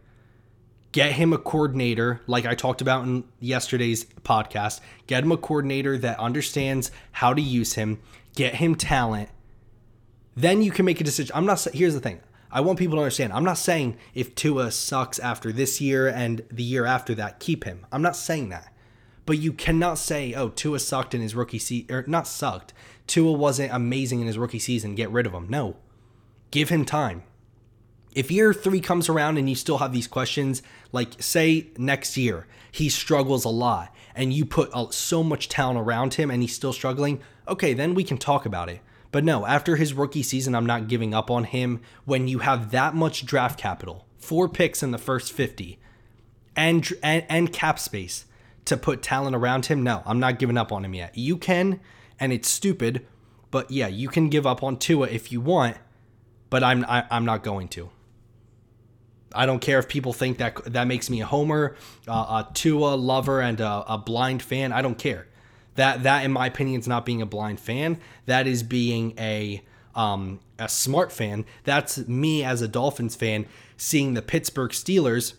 get 0.92 1.14
him 1.14 1.34
a 1.34 1.38
coordinator 1.38 2.22
like 2.28 2.46
I 2.46 2.56
talked 2.56 2.82
about 2.82 3.06
in 3.06 3.26
yesterday's 3.40 4.06
podcast. 4.24 4.80
Get 5.06 5.24
him 5.24 5.32
a 5.32 5.38
coordinator 5.38 5.98
that 6.00 6.20
understands 6.20 6.92
how 7.12 7.34
to 7.34 7.42
use 7.42 7.74
him, 7.74 8.02
get 8.36 8.56
him 8.56 8.74
talent. 8.74 9.30
Then 10.36 10.62
you 10.62 10.72
can 10.72 10.86
make 10.86 11.02
a 11.02 11.04
decision. 11.04 11.36
I'm 11.36 11.46
not 11.46 11.62
here's 11.74 11.94
the 11.94 12.00
thing. 12.00 12.22
I 12.52 12.62
want 12.62 12.80
people 12.80 12.98
to 12.98 13.02
understand. 13.02 13.34
I'm 13.34 13.44
not 13.44 13.58
saying 13.58 13.98
if 14.14 14.36
Tua 14.36 14.72
sucks 14.72 15.20
after 15.20 15.52
this 15.52 15.80
year 15.80 16.08
and 16.08 16.44
the 16.52 16.64
year 16.64 16.86
after 16.86 17.16
that, 17.16 17.40
keep 17.40 17.64
him. 17.64 17.86
I'm 17.92 18.02
not 18.02 18.16
saying 18.16 18.50
that. 18.50 18.74
But 19.26 19.38
you 19.38 19.54
cannot 19.54 19.98
say, 19.98 20.34
oh, 20.34 20.50
Tua 20.50 20.80
sucked 20.80 21.14
in 21.14 21.22
his 21.22 21.36
rookie 21.36 21.60
season, 21.60 21.96
or 21.96 22.04
not 22.08 22.28
sucked. 22.28 22.74
Tua 23.08 23.32
wasn't 23.32 23.74
amazing 23.74 24.20
in 24.20 24.28
his 24.28 24.38
rookie 24.38 24.60
season. 24.60 24.96
Get 24.96 25.12
rid 25.12 25.26
of 25.26 25.34
him. 25.34 25.48
No. 25.50 25.78
Give 26.50 26.70
him 26.70 26.86
time. 26.86 27.24
If 28.14 28.30
year 28.30 28.54
three 28.54 28.82
comes 28.82 29.08
around 29.08 29.38
and 29.38 29.50
you 29.50 29.56
still 29.56 29.78
have 29.78 29.94
these 29.94 30.08
questions, 30.08 30.62
like 30.92 31.22
say 31.22 31.68
next 31.78 32.18
year 32.18 32.46
he 32.70 32.90
struggles 32.90 33.46
a 33.46 33.50
lot 33.50 33.96
and 34.16 34.34
you 34.34 34.46
put 34.46 34.70
uh, 34.74 34.90
so 34.92 35.24
much 35.24 35.48
talent 35.48 35.80
around 35.80 36.16
him 36.16 36.30
and 36.30 36.42
he's 36.42 36.54
still 36.54 36.74
struggling, 36.74 37.22
okay, 37.48 37.74
then 37.74 37.94
we 37.94 38.04
can 38.04 38.18
talk 38.18 38.46
about 38.46 38.68
it. 38.70 38.82
But 39.12 39.24
no, 39.24 39.45
after 39.45 39.76
his 39.76 39.93
rookie 39.93 40.24
season, 40.24 40.56
I'm 40.56 40.65
not 40.65 40.88
giving 40.88 41.13
up 41.13 41.30
on 41.30 41.43
him. 41.43 41.82
When 42.06 42.28
you 42.28 42.39
have 42.39 42.71
that 42.71 42.95
much 42.95 43.26
draft 43.26 43.60
capital, 43.60 44.06
four 44.17 44.47
picks 44.47 44.82
in 44.82 44.91
the 44.91 44.97
first 44.97 45.34
50, 45.34 45.78
and, 46.56 46.88
and, 47.04 47.26
and 47.28 47.54
cap 47.54 47.78
space 47.80 48.26
to 48.65 48.78
put 48.78 49.02
talent 49.02 49.36
around 49.36 49.65
him, 49.65 49.84
no, 49.84 50.02
I'm 50.06 50.19
not 50.19 50.39
giving 50.39 50.58
up 50.58 50.71
on 50.71 50.86
him 50.86 50.93
yet. 50.93 51.17
You 51.17 51.38
can, 51.38 51.82
and 52.19 52.32
it's 52.32 52.47
stupid, 52.47 53.06
but 53.50 53.69
yeah, 53.69 53.88
you 53.88 54.08
can 54.08 54.30
give 54.30 54.47
up 54.47 54.63
on 54.63 54.78
Tua 54.78 55.08
if 55.08 55.32
you 55.32 55.41
want, 55.41 55.78
but 56.50 56.63
I'm 56.63 56.86
I, 56.88 57.00
am 57.00 57.06
i 57.12 57.17
am 57.17 57.26
not 57.26 57.43
going 57.43 57.67
to. 57.69 57.89
I 59.34 59.45
don't 59.45 59.60
care 59.60 59.80
if 59.80 59.88
people 59.88 60.13
think 60.13 60.38
that 60.39 60.63
that 60.65 60.88
makes 60.88 61.10
me 61.10 61.21
a 61.21 61.26
homer, 61.26 61.76
uh, 62.08 62.43
a 62.45 62.54
Tua 62.54 62.95
lover, 62.95 63.41
and 63.41 63.60
a, 63.60 63.86
a 63.88 63.97
blind 63.97 64.41
fan. 64.41 64.71
I 64.71 64.82
don't 64.82 64.97
care. 64.97 65.28
That 65.76 66.04
that 66.04 66.26
in 66.26 66.32
my 66.32 66.48
opinion 66.48 66.80
is 66.80 66.88
not 66.88 67.06
being 67.06 67.22
a 67.22 67.26
blind 67.26 67.60
fan. 67.60 68.00
That 68.26 68.48
is 68.48 68.64
being 68.64 69.14
a 69.18 69.62
um, 69.96 70.40
a 70.60 70.70
smart 70.70 71.12
fan. 71.12 71.46
That's 71.64 72.08
me 72.08 72.44
as 72.44 72.62
a 72.62 72.68
Dolphins 72.68 73.16
fan 73.16 73.46
seeing 73.78 74.14
the 74.14 74.22
Pittsburgh 74.22 74.72
Steelers 74.72 75.34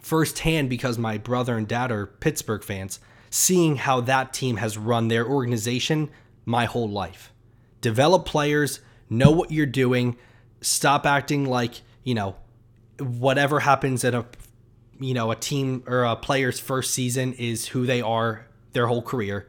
firsthand 0.00 0.68
because 0.68 0.98
my 0.98 1.16
brother 1.16 1.56
and 1.56 1.68
dad 1.68 1.92
are 1.92 2.06
Pittsburgh 2.06 2.64
fans, 2.64 2.98
seeing 3.30 3.76
how 3.76 4.00
that 4.00 4.32
team 4.32 4.56
has 4.56 4.76
run 4.76 5.08
their 5.08 5.26
organization 5.26 6.10
my 6.44 6.64
whole 6.64 6.88
life. 6.88 7.32
Develop 7.80 8.24
players, 8.24 8.80
know 9.08 9.30
what 9.30 9.52
you're 9.52 9.64
doing, 9.64 10.16
stop 10.60 11.06
acting 11.06 11.44
like, 11.44 11.82
you 12.02 12.14
know, 12.14 12.36
whatever 12.98 13.60
happens 13.60 14.04
at 14.04 14.14
a 14.14 14.26
you 14.98 15.14
know, 15.14 15.32
a 15.32 15.36
team 15.36 15.82
or 15.86 16.04
a 16.04 16.14
player's 16.14 16.60
first 16.60 16.92
season 16.94 17.32
is 17.32 17.66
who 17.68 17.86
they 17.86 18.00
are 18.00 18.46
their 18.72 18.86
whole 18.86 19.02
career. 19.02 19.48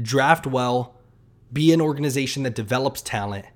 Draft 0.00 0.46
well, 0.46 0.94
be 1.52 1.72
an 1.72 1.80
organization 1.80 2.42
that 2.44 2.54
develops 2.54 3.02
talent, 3.02 3.46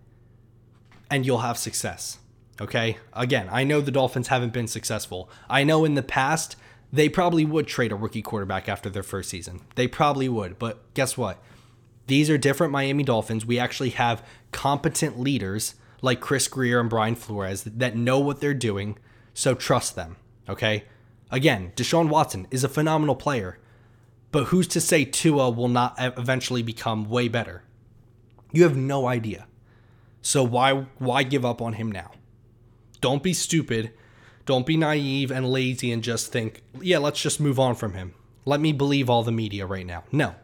and 1.10 1.24
you'll 1.24 1.38
have 1.38 1.58
success. 1.58 2.18
Okay? 2.60 2.98
Again, 3.12 3.48
I 3.50 3.64
know 3.64 3.80
the 3.80 3.90
Dolphins 3.90 4.28
haven't 4.28 4.52
been 4.52 4.68
successful. 4.68 5.30
I 5.48 5.64
know 5.64 5.84
in 5.84 5.94
the 5.94 6.02
past, 6.02 6.56
they 6.92 7.08
probably 7.08 7.44
would 7.44 7.66
trade 7.66 7.92
a 7.92 7.96
rookie 7.96 8.22
quarterback 8.22 8.68
after 8.68 8.88
their 8.88 9.02
first 9.02 9.28
season. 9.28 9.60
They 9.74 9.88
probably 9.88 10.28
would. 10.28 10.58
But 10.58 10.82
guess 10.94 11.16
what? 11.16 11.42
These 12.06 12.30
are 12.30 12.38
different 12.38 12.72
Miami 12.72 13.02
Dolphins. 13.02 13.44
We 13.44 13.58
actually 13.58 13.90
have 13.90 14.24
competent 14.52 15.18
leaders 15.18 15.74
like 16.02 16.20
Chris 16.20 16.46
Grier 16.48 16.80
and 16.80 16.90
Brian 16.90 17.16
Flores 17.16 17.62
that 17.64 17.96
know 17.96 18.18
what 18.20 18.40
they're 18.40 18.54
doing, 18.54 18.98
so 19.34 19.54
trust 19.54 19.96
them, 19.96 20.16
okay? 20.48 20.84
Again, 21.30 21.72
Deshaun 21.74 22.08
Watson 22.08 22.46
is 22.50 22.62
a 22.62 22.68
phenomenal 22.68 23.16
player, 23.16 23.58
but 24.36 24.48
who's 24.48 24.68
to 24.68 24.82
say 24.82 25.06
Tua 25.06 25.48
will 25.48 25.66
not 25.66 25.94
eventually 25.98 26.62
become 26.62 27.08
way 27.08 27.26
better? 27.26 27.62
You 28.52 28.64
have 28.64 28.76
no 28.76 29.06
idea. 29.06 29.46
So 30.20 30.44
why 30.44 30.88
why 30.98 31.22
give 31.22 31.42
up 31.42 31.62
on 31.62 31.72
him 31.72 31.90
now? 31.90 32.10
Don't 33.00 33.22
be 33.22 33.32
stupid. 33.32 33.94
Don't 34.44 34.66
be 34.66 34.76
naive 34.76 35.30
and 35.30 35.48
lazy 35.48 35.90
and 35.90 36.04
just 36.04 36.32
think, 36.32 36.62
yeah, 36.82 36.98
let's 36.98 37.18
just 37.18 37.40
move 37.40 37.58
on 37.58 37.76
from 37.76 37.94
him. 37.94 38.12
Let 38.44 38.60
me 38.60 38.72
believe 38.72 39.08
all 39.08 39.22
the 39.22 39.32
media 39.32 39.64
right 39.64 39.86
now. 39.86 40.04
No. 40.12 40.34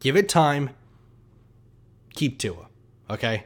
Give 0.00 0.16
it 0.16 0.28
time. 0.28 0.70
Keep 2.14 2.40
Tua. 2.40 2.66
Okay? 3.08 3.44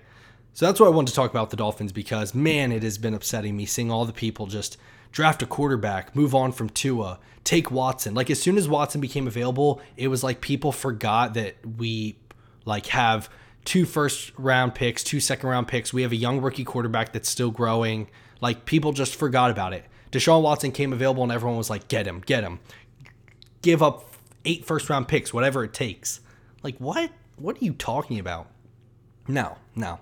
So 0.55 0.65
that's 0.65 0.81
what 0.81 0.87
I 0.87 0.91
wanted 0.97 1.11
to 1.11 1.17
talk 1.17 1.31
about 1.31 1.51
the 1.51 1.57
Dolphins 1.59 1.93
because 1.93 2.35
man, 2.35 2.73
it 2.73 2.83
has 2.83 2.97
been 2.97 3.13
upsetting 3.13 3.59
me 3.59 3.67
seeing 3.67 3.91
all 3.91 4.07
the 4.07 4.15
people 4.15 4.47
just 4.47 4.79
draft 5.13 5.43
a 5.43 5.47
quarterback, 5.47 6.17
move 6.17 6.35
on 6.35 6.51
from 6.53 6.69
Tua, 6.71 7.19
take 7.45 7.71
Watson. 7.71 8.15
Like 8.15 8.31
as 8.31 8.41
soon 8.41 8.57
as 8.57 8.69
Watson 8.69 9.01
became 9.01 9.27
available, 9.27 9.81
it 9.97 10.09
was 10.09 10.25
like 10.25 10.41
people 10.41 10.73
forgot 10.73 11.35
that 11.35 11.57
we 11.79 12.17
like 12.65 12.87
have 12.87 13.29
two 13.65 13.85
first 13.85 14.33
round 14.39 14.75
picks, 14.75 15.05
two 15.05 15.21
second 15.21 15.49
round 15.49 15.69
picks. 15.69 15.93
We 15.93 16.03
have 16.03 16.13
a 16.13 16.17
young 16.17 16.41
rookie 16.41 16.65
quarterback 16.65 17.13
that's 17.13 17.29
still 17.29 17.51
growing. 17.51 18.09
Like 18.41 18.65
people 18.65 18.93
just 18.93 19.15
forgot 19.15 19.51
about 19.51 19.73
it. 19.73 19.85
Deshaun 20.11 20.43
Watson 20.43 20.73
came 20.73 20.93
available 20.93 21.23
and 21.23 21.33
everyone 21.33 21.57
was 21.57 21.71
like, 21.71 21.89
get 21.89 22.07
him, 22.07 22.21
get 22.21 22.43
him. 22.43 22.61
Give 23.63 23.83
up 23.83 24.05
eight 24.45 24.65
first 24.65 24.91
round 24.91 25.09
picks, 25.09 25.33
whatever 25.33 25.63
it 25.65 25.73
takes. 25.73 26.21
Like 26.63 26.77
what? 26.79 27.11
What 27.37 27.61
are 27.61 27.65
you 27.65 27.73
talking 27.73 28.19
about? 28.19 28.49
No, 29.29 29.57
no. 29.75 30.01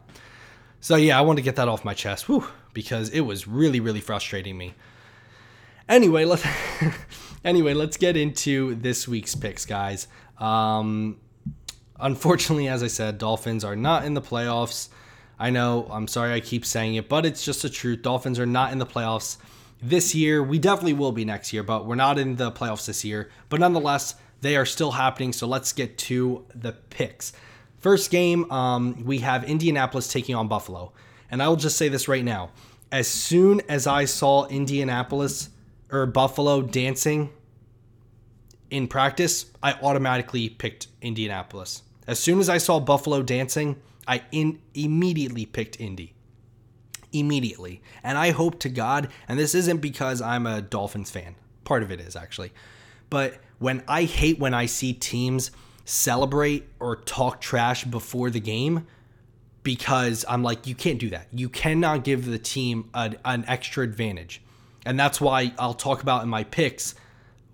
So 0.80 0.96
yeah, 0.96 1.18
I 1.18 1.22
want 1.22 1.38
to 1.38 1.42
get 1.42 1.56
that 1.56 1.68
off 1.68 1.84
my 1.84 1.94
chest. 1.94 2.28
Whew, 2.28 2.46
because 2.72 3.10
it 3.10 3.20
was 3.20 3.46
really, 3.46 3.80
really 3.80 4.00
frustrating 4.00 4.56
me. 4.56 4.74
Anyway, 5.90 6.24
let's 6.24 6.46
anyway, 7.44 7.74
let's 7.74 7.96
get 7.96 8.16
into 8.16 8.76
this 8.76 9.08
week's 9.08 9.34
picks, 9.34 9.66
guys. 9.66 10.06
Um, 10.38 11.18
unfortunately, 11.98 12.68
as 12.68 12.84
I 12.84 12.86
said, 12.86 13.18
Dolphins 13.18 13.64
are 13.64 13.74
not 13.74 14.04
in 14.04 14.14
the 14.14 14.22
playoffs. 14.22 14.88
I 15.36 15.50
know, 15.50 15.88
I'm 15.90 16.06
sorry 16.06 16.32
I 16.32 16.38
keep 16.38 16.64
saying 16.64 16.94
it, 16.94 17.08
but 17.08 17.26
it's 17.26 17.44
just 17.44 17.62
the 17.62 17.68
truth. 17.68 18.02
Dolphins 18.02 18.38
are 18.38 18.46
not 18.46 18.70
in 18.70 18.78
the 18.78 18.86
playoffs 18.86 19.38
this 19.82 20.14
year. 20.14 20.44
We 20.44 20.60
definitely 20.60 20.92
will 20.92 21.10
be 21.10 21.24
next 21.24 21.52
year, 21.52 21.64
but 21.64 21.86
we're 21.86 21.96
not 21.96 22.18
in 22.18 22.36
the 22.36 22.52
playoffs 22.52 22.86
this 22.86 23.04
year. 23.04 23.28
But 23.48 23.58
nonetheless, 23.58 24.14
they 24.42 24.56
are 24.56 24.66
still 24.66 24.92
happening. 24.92 25.32
So 25.32 25.48
let's 25.48 25.72
get 25.72 25.98
to 25.98 26.44
the 26.54 26.72
picks. 26.72 27.32
First 27.78 28.12
game, 28.12 28.48
um, 28.52 29.04
we 29.04 29.18
have 29.18 29.42
Indianapolis 29.42 30.06
taking 30.06 30.36
on 30.36 30.46
Buffalo. 30.46 30.92
And 31.32 31.42
I 31.42 31.48
will 31.48 31.56
just 31.56 31.76
say 31.76 31.88
this 31.88 32.06
right 32.06 32.24
now. 32.24 32.50
As 32.92 33.08
soon 33.08 33.60
as 33.68 33.88
I 33.88 34.04
saw 34.04 34.46
Indianapolis 34.46 35.48
or 35.90 36.06
Buffalo 36.06 36.62
dancing 36.62 37.30
in 38.70 38.86
practice, 38.86 39.46
I 39.62 39.72
automatically 39.74 40.48
picked 40.48 40.86
Indianapolis. 41.02 41.82
As 42.06 42.18
soon 42.18 42.38
as 42.38 42.48
I 42.48 42.58
saw 42.58 42.80
Buffalo 42.80 43.22
dancing, 43.22 43.76
I 44.06 44.22
in, 44.32 44.60
immediately 44.74 45.44
picked 45.44 45.80
Indy. 45.80 46.14
Immediately. 47.12 47.82
And 48.02 48.16
I 48.16 48.30
hope 48.30 48.60
to 48.60 48.68
God, 48.68 49.08
and 49.28 49.38
this 49.38 49.54
isn't 49.54 49.78
because 49.78 50.22
I'm 50.22 50.46
a 50.46 50.62
Dolphins 50.62 51.10
fan. 51.10 51.34
Part 51.64 51.82
of 51.82 51.90
it 51.90 52.00
is 52.00 52.16
actually. 52.16 52.52
But 53.10 53.38
when 53.58 53.82
I 53.88 54.04
hate 54.04 54.38
when 54.38 54.54
I 54.54 54.66
see 54.66 54.92
teams 54.92 55.50
celebrate 55.84 56.68
or 56.78 56.96
talk 56.96 57.40
trash 57.40 57.84
before 57.84 58.30
the 58.30 58.40
game 58.40 58.86
because 59.62 60.24
I'm 60.28 60.42
like, 60.42 60.66
you 60.66 60.74
can't 60.74 60.98
do 60.98 61.10
that. 61.10 61.26
You 61.32 61.48
cannot 61.48 62.04
give 62.04 62.26
the 62.26 62.38
team 62.38 62.88
a, 62.94 63.14
an 63.24 63.44
extra 63.46 63.84
advantage. 63.84 64.40
And 64.86 64.98
that's 64.98 65.20
why 65.20 65.52
I'll 65.58 65.74
talk 65.74 66.02
about 66.02 66.22
in 66.22 66.28
my 66.28 66.44
picks 66.44 66.94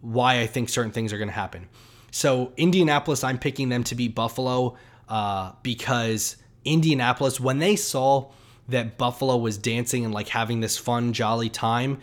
why 0.01 0.41
I 0.41 0.47
think 0.47 0.69
certain 0.69 0.93
things 0.93 1.13
are 1.13 1.19
going 1.19 1.29
to 1.29 1.35
happen. 1.35 1.69
So, 2.11 2.53
Indianapolis, 2.57 3.25
I'm 3.25 3.39
picking 3.39 3.69
them 3.69 3.85
to 3.85 3.95
be 3.95 4.09
Buffalo 4.09 4.77
uh, 5.09 5.53
because 5.63 6.37
Indianapolis, 6.65 7.41
when 7.41 7.59
they 7.59 7.77
saw 7.77 8.31
that 8.69 8.97
Buffalo 8.99 9.37
was 9.37 9.59
dancing 9.59 10.05
and 10.05 10.15
like 10.15 10.29
having 10.29 10.61
this 10.61 10.79
fun, 10.79 11.13
jolly 11.13 11.49
time, 11.49 11.99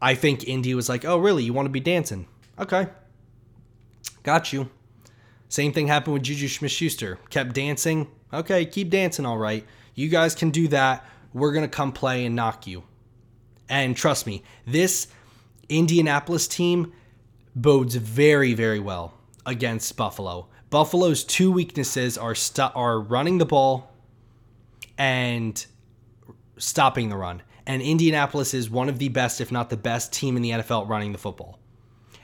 I 0.00 0.14
think 0.14 0.46
Indy 0.46 0.74
was 0.74 0.88
like, 0.88 1.04
oh, 1.04 1.18
really? 1.18 1.44
You 1.44 1.52
want 1.52 1.66
to 1.66 1.70
be 1.70 1.80
dancing? 1.80 2.26
Okay. 2.58 2.88
Got 4.22 4.52
you. 4.52 4.70
Same 5.48 5.72
thing 5.72 5.86
happened 5.86 6.14
with 6.14 6.22
Juju 6.24 6.48
Smith 6.48 6.72
Schuster. 6.72 7.18
Kept 7.30 7.54
dancing. 7.54 8.08
Okay, 8.32 8.66
keep 8.66 8.90
dancing, 8.90 9.24
all 9.24 9.38
right. 9.38 9.64
You 9.94 10.08
guys 10.08 10.34
can 10.34 10.50
do 10.50 10.68
that. 10.68 11.06
We're 11.32 11.52
going 11.52 11.64
to 11.64 11.68
come 11.68 11.92
play 11.92 12.24
and 12.24 12.34
knock 12.34 12.66
you. 12.66 12.82
And 13.68 13.96
trust 13.96 14.26
me, 14.26 14.42
this 14.66 15.08
Indianapolis 15.68 16.46
team 16.46 16.92
bodes 17.56 17.94
very, 17.94 18.54
very 18.54 18.80
well 18.80 19.14
against 19.46 19.96
Buffalo. 19.96 20.48
Buffalo's 20.70 21.24
two 21.24 21.52
weaknesses 21.52 22.18
are 22.18 22.34
st- 22.34 22.72
are 22.74 23.00
running 23.00 23.38
the 23.38 23.46
ball 23.46 23.92
and 24.98 25.64
stopping 26.58 27.08
the 27.08 27.16
run. 27.16 27.42
And 27.66 27.80
Indianapolis 27.80 28.54
is 28.54 28.68
one 28.68 28.88
of 28.88 28.98
the 28.98 29.08
best, 29.08 29.40
if 29.40 29.50
not 29.50 29.70
the 29.70 29.76
best, 29.76 30.12
team 30.12 30.36
in 30.36 30.42
the 30.42 30.50
NFL 30.50 30.88
running 30.88 31.12
the 31.12 31.18
football. 31.18 31.58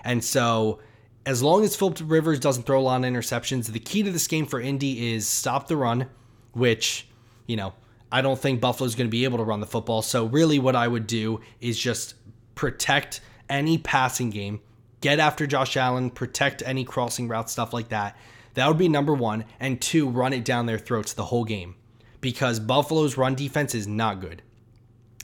And 0.04 0.22
so, 0.22 0.80
as 1.24 1.42
long 1.42 1.64
as 1.64 1.76
Philip 1.76 1.98
Rivers 2.04 2.40
doesn't 2.40 2.64
throw 2.64 2.80
a 2.80 2.82
lot 2.82 3.02
of 3.02 3.10
interceptions, 3.10 3.66
the 3.66 3.78
key 3.78 4.02
to 4.02 4.10
this 4.10 4.26
game 4.26 4.46
for 4.46 4.60
Indy 4.60 5.12
is 5.12 5.26
stop 5.28 5.68
the 5.68 5.76
run, 5.76 6.08
which, 6.52 7.06
you 7.46 7.56
know, 7.56 7.74
I 8.12 8.22
don't 8.22 8.38
think 8.38 8.60
Buffalo's 8.60 8.94
going 8.94 9.06
to 9.08 9.10
be 9.10 9.24
able 9.24 9.38
to 9.38 9.44
run 9.44 9.60
the 9.60 9.66
football. 9.66 10.02
So, 10.02 10.26
really, 10.26 10.58
what 10.58 10.76
I 10.76 10.88
would 10.88 11.06
do 11.06 11.40
is 11.60 11.78
just 11.78 12.14
protect 12.54 13.20
any 13.48 13.78
passing 13.78 14.30
game, 14.30 14.60
get 15.00 15.18
after 15.18 15.46
Josh 15.46 15.76
Allen, 15.76 16.10
protect 16.10 16.62
any 16.64 16.84
crossing 16.84 17.28
route, 17.28 17.50
stuff 17.50 17.72
like 17.72 17.88
that. 17.88 18.16
That 18.54 18.68
would 18.68 18.78
be 18.78 18.88
number 18.88 19.14
one. 19.14 19.44
And 19.58 19.80
two, 19.80 20.08
run 20.08 20.32
it 20.32 20.44
down 20.44 20.66
their 20.66 20.78
throats 20.78 21.12
the 21.12 21.24
whole 21.24 21.44
game 21.44 21.76
because 22.20 22.60
Buffalo's 22.60 23.16
run 23.16 23.34
defense 23.34 23.74
is 23.74 23.86
not 23.86 24.20
good. 24.20 24.42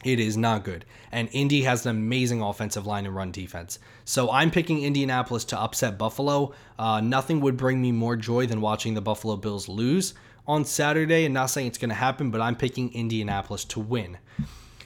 It 0.04 0.20
is 0.20 0.36
not 0.36 0.64
good. 0.64 0.84
And 1.10 1.28
Indy 1.32 1.62
has 1.62 1.84
an 1.84 1.90
amazing 1.90 2.40
offensive 2.40 2.86
line 2.86 3.06
and 3.06 3.14
run 3.14 3.32
defense. 3.32 3.78
So 4.04 4.30
I'm 4.30 4.50
picking 4.50 4.82
Indianapolis 4.82 5.44
to 5.46 5.60
upset 5.60 5.98
Buffalo. 5.98 6.54
Uh, 6.78 7.00
nothing 7.00 7.40
would 7.40 7.56
bring 7.56 7.82
me 7.82 7.90
more 7.92 8.14
joy 8.14 8.46
than 8.46 8.60
watching 8.60 8.94
the 8.94 9.00
Buffalo 9.00 9.36
Bills 9.36 9.68
lose 9.68 10.14
on 10.46 10.64
Saturday. 10.64 11.24
And 11.24 11.34
not 11.34 11.46
saying 11.46 11.66
it's 11.68 11.78
going 11.78 11.90
to 11.90 11.94
happen, 11.94 12.30
but 12.30 12.40
I'm 12.40 12.56
picking 12.56 12.92
Indianapolis 12.94 13.64
to 13.66 13.80
win. 13.80 14.18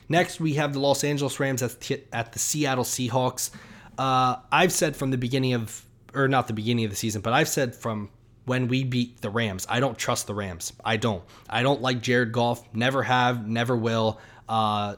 Next, 0.09 0.41
we 0.41 0.55
have 0.55 0.73
the 0.73 0.81
Los 0.81 1.05
Angeles 1.05 1.39
Rams 1.39 1.63
at, 1.63 1.81
the, 1.81 2.03
at 2.13 2.33
the 2.33 2.39
Seattle 2.39 2.85
Seahawks. 2.85 3.51
Uh, 3.97 4.37
I've 4.51 4.73
said 4.73 4.97
from 4.97 5.11
the 5.11 5.19
beginning 5.19 5.55
of, 5.55 5.85
or 6.15 6.27
not 6.27 6.47
the 6.47 6.53
beginning 6.53 6.85
of 6.85 6.91
the 6.91 6.97
season, 6.97 7.23
but 7.23 7.33
I've 7.33 7.49
said 7.49 7.75
from 7.75 8.11
when 8.45 8.67
we 8.67 8.83
beat 8.83 9.21
the 9.21 9.31
Rams, 9.31 9.67
I 9.69 9.79
don't 9.79 9.97
trust 9.97 10.27
the 10.27 10.35
Rams. 10.35 10.73
I 10.85 10.97
don't. 10.97 11.23
I 11.49 11.63
don't 11.63 11.81
like 11.81 12.01
Jared 12.01 12.33
Goff. 12.33 12.67
Never 12.75 13.05
have, 13.05 13.47
never 13.47 13.77
will. 13.77 14.19
Uh, 14.49 14.97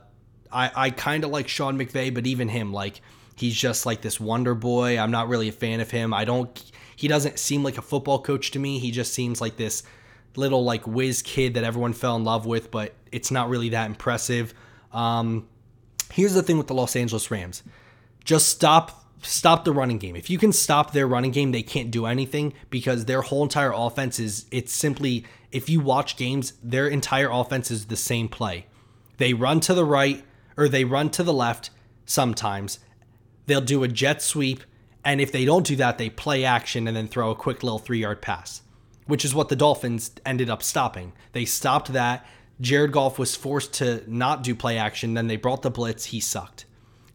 I, 0.50 0.70
I 0.74 0.90
kind 0.90 1.24
of 1.24 1.30
like 1.30 1.48
Sean 1.48 1.78
McVay, 1.78 2.14
but 2.14 2.26
even 2.26 2.48
him, 2.48 2.72
like, 2.72 3.02
he's 3.34 3.54
just 3.54 3.84
like 3.84 4.00
this 4.00 4.20
wonder 4.20 4.54
boy. 4.54 4.98
I'm 4.98 5.10
not 5.10 5.28
really 5.28 5.48
a 5.48 5.52
fan 5.52 5.80
of 5.80 5.90
him. 5.90 6.14
I 6.14 6.24
don't, 6.24 6.72
he 6.96 7.08
doesn't 7.08 7.38
seem 7.38 7.62
like 7.62 7.76
a 7.76 7.82
football 7.82 8.22
coach 8.22 8.52
to 8.52 8.58
me. 8.58 8.78
He 8.78 8.90
just 8.90 9.12
seems 9.12 9.40
like 9.40 9.56
this 9.56 9.82
little 10.36 10.64
like 10.64 10.86
whiz 10.86 11.22
kid 11.22 11.54
that 11.54 11.64
everyone 11.64 11.92
fell 11.92 12.16
in 12.16 12.24
love 12.24 12.46
with, 12.46 12.70
but 12.70 12.94
it's 13.10 13.30
not 13.30 13.48
really 13.48 13.70
that 13.70 13.86
impressive. 13.86 14.54
Um, 14.92 15.46
here's 16.12 16.34
the 16.34 16.42
thing 16.42 16.58
with 16.58 16.66
the 16.66 16.74
Los 16.74 16.96
Angeles 16.96 17.30
Rams: 17.30 17.62
just 18.24 18.48
stop 18.48 19.02
stop 19.22 19.64
the 19.64 19.72
running 19.72 19.98
game. 19.98 20.16
If 20.16 20.30
you 20.30 20.38
can 20.38 20.52
stop 20.52 20.92
their 20.92 21.06
running 21.06 21.30
game, 21.30 21.52
they 21.52 21.62
can't 21.62 21.90
do 21.90 22.06
anything 22.06 22.52
because 22.70 23.04
their 23.04 23.22
whole 23.22 23.42
entire 23.42 23.72
offense 23.72 24.18
is 24.18 24.46
it's 24.50 24.72
simply 24.72 25.24
if 25.50 25.68
you 25.68 25.80
watch 25.80 26.16
games, 26.16 26.54
their 26.62 26.88
entire 26.88 27.30
offense 27.30 27.70
is 27.70 27.86
the 27.86 27.96
same 27.96 28.28
play. 28.28 28.66
They 29.18 29.34
run 29.34 29.60
to 29.60 29.74
the 29.74 29.84
right 29.84 30.24
or 30.56 30.68
they 30.68 30.84
run 30.84 31.10
to 31.10 31.22
the 31.22 31.32
left 31.32 31.70
sometimes. 32.06 32.80
They'll 33.46 33.60
do 33.60 33.84
a 33.84 33.88
jet 33.88 34.22
sweep 34.22 34.62
and 35.04 35.20
if 35.20 35.32
they 35.32 35.44
don't 35.44 35.66
do 35.66 35.76
that, 35.76 35.98
they 35.98 36.10
play 36.10 36.44
action 36.44 36.86
and 36.86 36.96
then 36.96 37.08
throw 37.08 37.30
a 37.30 37.36
quick 37.36 37.62
little 37.62 37.80
3-yard 37.80 38.22
pass 38.22 38.62
which 39.06 39.24
is 39.24 39.34
what 39.34 39.48
the 39.48 39.56
Dolphins 39.56 40.12
ended 40.24 40.50
up 40.50 40.62
stopping. 40.62 41.12
They 41.32 41.44
stopped 41.44 41.92
that. 41.92 42.26
Jared 42.60 42.92
Goff 42.92 43.18
was 43.18 43.34
forced 43.34 43.74
to 43.74 44.04
not 44.06 44.42
do 44.42 44.54
play 44.54 44.78
action. 44.78 45.14
Then 45.14 45.26
they 45.26 45.36
brought 45.36 45.62
the 45.62 45.70
blitz. 45.70 46.06
He 46.06 46.20
sucked. 46.20 46.66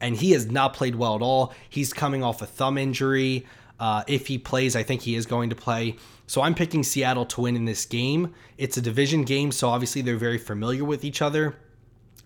And 0.02 0.15
he 0.15 0.32
has 0.32 0.52
not 0.52 0.73
played 0.73 0.95
well 0.95 1.15
at 1.15 1.21
all. 1.21 1.54
He's 1.69 1.93
coming 1.93 2.23
off 2.23 2.41
a 2.41 2.45
thumb 2.45 2.78
injury. 2.78 3.47
Uh, 3.80 4.04
if 4.08 4.28
he 4.28 4.38
plays, 4.38 4.76
I 4.76 4.84
think 4.84 5.02
he 5.02 5.15
is 5.15 5.26
going 5.26 5.50
to 5.50 5.56
play. 5.56 5.95
So 6.26 6.41
I'm 6.41 6.56
picking 6.56 6.84
Seattle 6.84 7.26
to 7.28 7.41
win 7.41 7.56
in 7.56 7.65
this 7.65 7.86
game. 7.86 8.34
It's 8.58 8.76
a 8.76 8.82
division 8.82 9.23
game, 9.23 9.52
so 9.52 9.69
obviously 9.69 10.02
they're 10.02 10.17
very 10.17 10.38
familiar 10.38 10.84
with 10.84 11.06
each 11.06 11.21
other. 11.21 11.56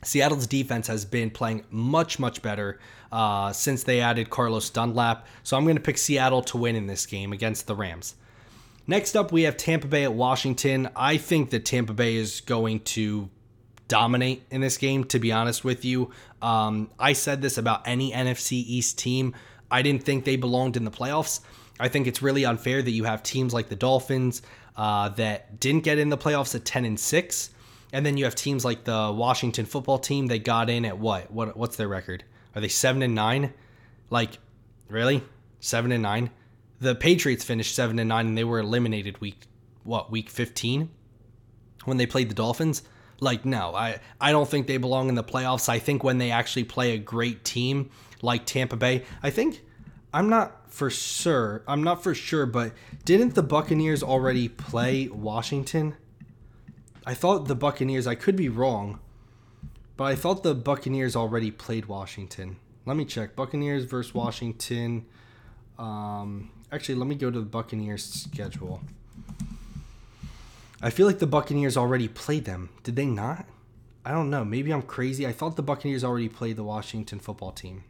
Seattle's 0.03 0.47
defense 0.47 0.87
has 0.87 1.05
been 1.05 1.29
playing 1.29 1.63
much, 1.69 2.17
much 2.17 2.41
better 2.41 2.79
uh, 3.11 3.53
since 3.53 3.83
they 3.83 3.99
added 3.99 4.29
Carlos 4.29 4.69
Dunlap. 4.69 5.27
So 5.43 5.55
I'm 5.55 5.63
going 5.63 5.75
to 5.75 5.81
pick 5.81 5.97
Seattle 5.97 6.41
to 6.43 6.57
win 6.57 6.75
in 6.75 6.87
this 6.87 7.05
game 7.05 7.33
against 7.33 7.67
the 7.67 7.75
Rams. 7.75 8.15
Next 8.91 9.15
up, 9.15 9.31
we 9.31 9.43
have 9.43 9.55
Tampa 9.55 9.87
Bay 9.87 10.03
at 10.03 10.11
Washington. 10.11 10.89
I 10.97 11.15
think 11.15 11.51
that 11.51 11.63
Tampa 11.63 11.93
Bay 11.93 12.17
is 12.17 12.41
going 12.41 12.81
to 12.81 13.29
dominate 13.87 14.43
in 14.51 14.59
this 14.59 14.75
game, 14.75 15.05
to 15.05 15.17
be 15.17 15.31
honest 15.31 15.63
with 15.63 15.85
you. 15.85 16.11
Um, 16.41 16.91
I 16.99 17.13
said 17.13 17.41
this 17.41 17.57
about 17.57 17.87
any 17.87 18.11
NFC 18.11 18.51
East 18.51 18.99
team. 18.99 19.33
I 19.71 19.81
didn't 19.81 20.03
think 20.03 20.25
they 20.25 20.35
belonged 20.35 20.75
in 20.75 20.83
the 20.83 20.91
playoffs. 20.91 21.39
I 21.79 21.87
think 21.87 22.05
it's 22.05 22.21
really 22.21 22.43
unfair 22.43 22.81
that 22.81 22.91
you 22.91 23.05
have 23.05 23.23
teams 23.23 23.53
like 23.53 23.69
the 23.69 23.77
Dolphins 23.77 24.41
uh, 24.75 25.07
that 25.07 25.61
didn't 25.61 25.85
get 25.85 25.97
in 25.97 26.09
the 26.09 26.17
playoffs 26.17 26.53
at 26.53 26.65
10 26.65 26.83
and 26.83 26.99
6. 26.99 27.49
And 27.93 28.05
then 28.05 28.17
you 28.17 28.25
have 28.25 28.35
teams 28.35 28.65
like 28.65 28.83
the 28.83 29.09
Washington 29.15 29.65
football 29.65 29.99
team 29.99 30.27
that 30.27 30.43
got 30.43 30.69
in 30.69 30.83
at 30.83 30.97
what? 30.97 31.31
What 31.31 31.55
what's 31.55 31.77
their 31.77 31.87
record? 31.87 32.25
Are 32.55 32.59
they 32.59 32.67
7 32.67 33.01
and 33.01 33.15
9? 33.15 33.53
Like 34.09 34.31
really? 34.89 35.23
7 35.61 35.93
and 35.93 36.03
9? 36.03 36.29
The 36.81 36.95
Patriots 36.95 37.43
finished 37.43 37.73
7 37.73 37.97
and 37.99 38.09
9 38.09 38.27
and 38.27 38.37
they 38.37 38.43
were 38.43 38.59
eliminated 38.59 39.21
week 39.21 39.47
what, 39.83 40.11
week 40.11 40.29
15 40.29 40.89
when 41.85 41.97
they 41.97 42.05
played 42.05 42.29
the 42.29 42.35
Dolphins? 42.35 42.83
Like 43.19 43.45
no, 43.45 43.75
I 43.75 43.99
I 44.19 44.31
don't 44.31 44.49
think 44.49 44.65
they 44.65 44.77
belong 44.77 45.07
in 45.07 45.15
the 45.15 45.23
playoffs. 45.23 45.69
I 45.69 45.77
think 45.77 46.03
when 46.03 46.17
they 46.17 46.31
actually 46.31 46.63
play 46.63 46.93
a 46.93 46.97
great 46.97 47.45
team 47.45 47.91
like 48.23 48.45
Tampa 48.45 48.75
Bay, 48.75 49.05
I 49.21 49.29
think 49.29 49.61
I'm 50.11 50.27
not 50.27 50.73
for 50.73 50.89
sure. 50.89 51.63
I'm 51.67 51.83
not 51.83 52.01
for 52.01 52.15
sure, 52.15 52.45
but 52.45 52.73
didn't 53.05 53.35
the 53.35 53.43
Buccaneers 53.43 54.01
already 54.01 54.49
play 54.49 55.07
Washington? 55.07 55.95
I 57.05 57.13
thought 57.13 57.47
the 57.47 57.55
Buccaneers, 57.55 58.07
I 58.07 58.15
could 58.15 58.35
be 58.35 58.49
wrong, 58.49 58.99
but 59.97 60.05
I 60.05 60.15
thought 60.15 60.43
the 60.43 60.55
Buccaneers 60.55 61.15
already 61.15 61.51
played 61.51 61.85
Washington. 61.85 62.57
Let 62.85 62.97
me 62.97 63.05
check. 63.05 63.35
Buccaneers 63.35 63.85
versus 63.85 64.13
Washington. 64.13 65.05
Um, 65.77 66.51
actually, 66.71 66.95
let 66.95 67.07
me 67.07 67.15
go 67.15 67.29
to 67.29 67.39
the 67.39 67.45
Buccaneers 67.45 68.03
schedule. 68.03 68.81
I 70.81 70.89
feel 70.89 71.05
like 71.05 71.19
the 71.19 71.27
Buccaneers 71.27 71.77
already 71.77 72.07
played 72.07 72.45
them. 72.45 72.69
Did 72.83 72.95
they 72.95 73.05
not? 73.05 73.45
I 74.03 74.11
don't 74.11 74.29
know. 74.31 74.43
Maybe 74.43 74.73
I'm 74.73 74.81
crazy. 74.81 75.27
I 75.27 75.31
thought 75.31 75.55
the 75.55 75.61
Buccaneers 75.61 76.03
already 76.03 76.27
played 76.27 76.55
the 76.55 76.63
Washington 76.63 77.19
football 77.19 77.51
team. 77.51 77.83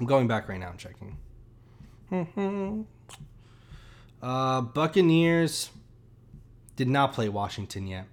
I'm 0.00 0.06
going 0.06 0.26
back 0.26 0.48
right 0.48 0.58
now 0.58 0.70
and 0.70 0.78
checking. 0.78 1.18
uh, 4.22 4.60
Buccaneers 4.62 5.70
did 6.76 6.88
not 6.88 7.12
play 7.12 7.28
Washington 7.28 7.86
yet, 7.86 8.06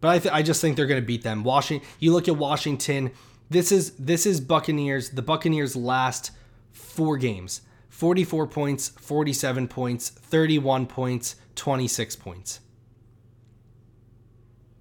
but 0.00 0.08
I 0.08 0.18
th- 0.18 0.34
I 0.34 0.42
just 0.42 0.60
think 0.60 0.76
they're 0.76 0.86
going 0.86 1.00
to 1.00 1.06
beat 1.06 1.22
them. 1.22 1.44
Washington. 1.44 1.86
You 2.00 2.12
look 2.12 2.28
at 2.28 2.36
Washington. 2.36 3.12
This 3.50 3.70
is 3.70 3.92
this 3.92 4.26
is 4.26 4.40
Buccaneers. 4.40 5.10
The 5.10 5.22
Buccaneers 5.22 5.76
last 5.76 6.30
four 6.72 7.18
games: 7.18 7.60
44 7.98 8.46
points, 8.46 8.90
47 8.90 9.66
points, 9.66 10.08
31 10.08 10.86
points, 10.86 11.34
26 11.56 12.14
points. 12.14 12.60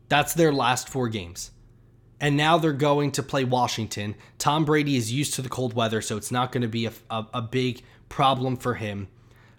That's 0.08 0.36
their 0.36 0.54
last 0.54 0.88
four 0.88 1.10
games. 1.10 1.50
And 2.22 2.38
now 2.38 2.60
they're 2.60 2.74
going 2.74 3.12
to 3.14 3.24
play 3.24 3.44
Washington. 3.44 4.14
Tom 4.38 4.66
Brady 4.66 4.98
is 4.98 5.12
used 5.12 5.34
to 5.34 5.42
the 5.42 5.50
cold 5.50 5.74
weather, 5.74 6.00
so 6.00 6.16
it's 6.16 6.30
not 6.30 6.52
going 6.52 6.62
to 6.62 6.68
be 6.68 6.86
a, 6.86 6.92
a, 7.10 7.26
a 7.34 7.42
big 7.42 7.82
problem 8.08 8.56
for 8.56 8.76
him. 8.76 9.08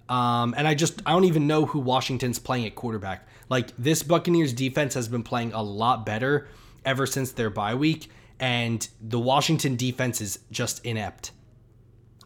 Um, 0.08 0.54
and 0.56 0.68
I 0.68 0.74
just, 0.74 1.02
I 1.04 1.10
don't 1.10 1.24
even 1.24 1.48
know 1.48 1.66
who 1.66 1.80
Washington's 1.80 2.38
playing 2.38 2.64
at 2.64 2.76
quarterback. 2.76 3.26
Like, 3.48 3.72
this 3.76 4.04
Buccaneers 4.04 4.52
defense 4.52 4.94
has 4.94 5.08
been 5.08 5.24
playing 5.24 5.52
a 5.52 5.62
lot 5.64 6.06
better 6.06 6.46
ever 6.84 7.06
since 7.06 7.32
their 7.32 7.50
bye 7.50 7.74
week. 7.74 8.08
And 8.38 8.86
the 9.00 9.18
Washington 9.18 9.74
defense 9.74 10.20
is 10.20 10.38
just 10.52 10.86
inept. 10.86 11.32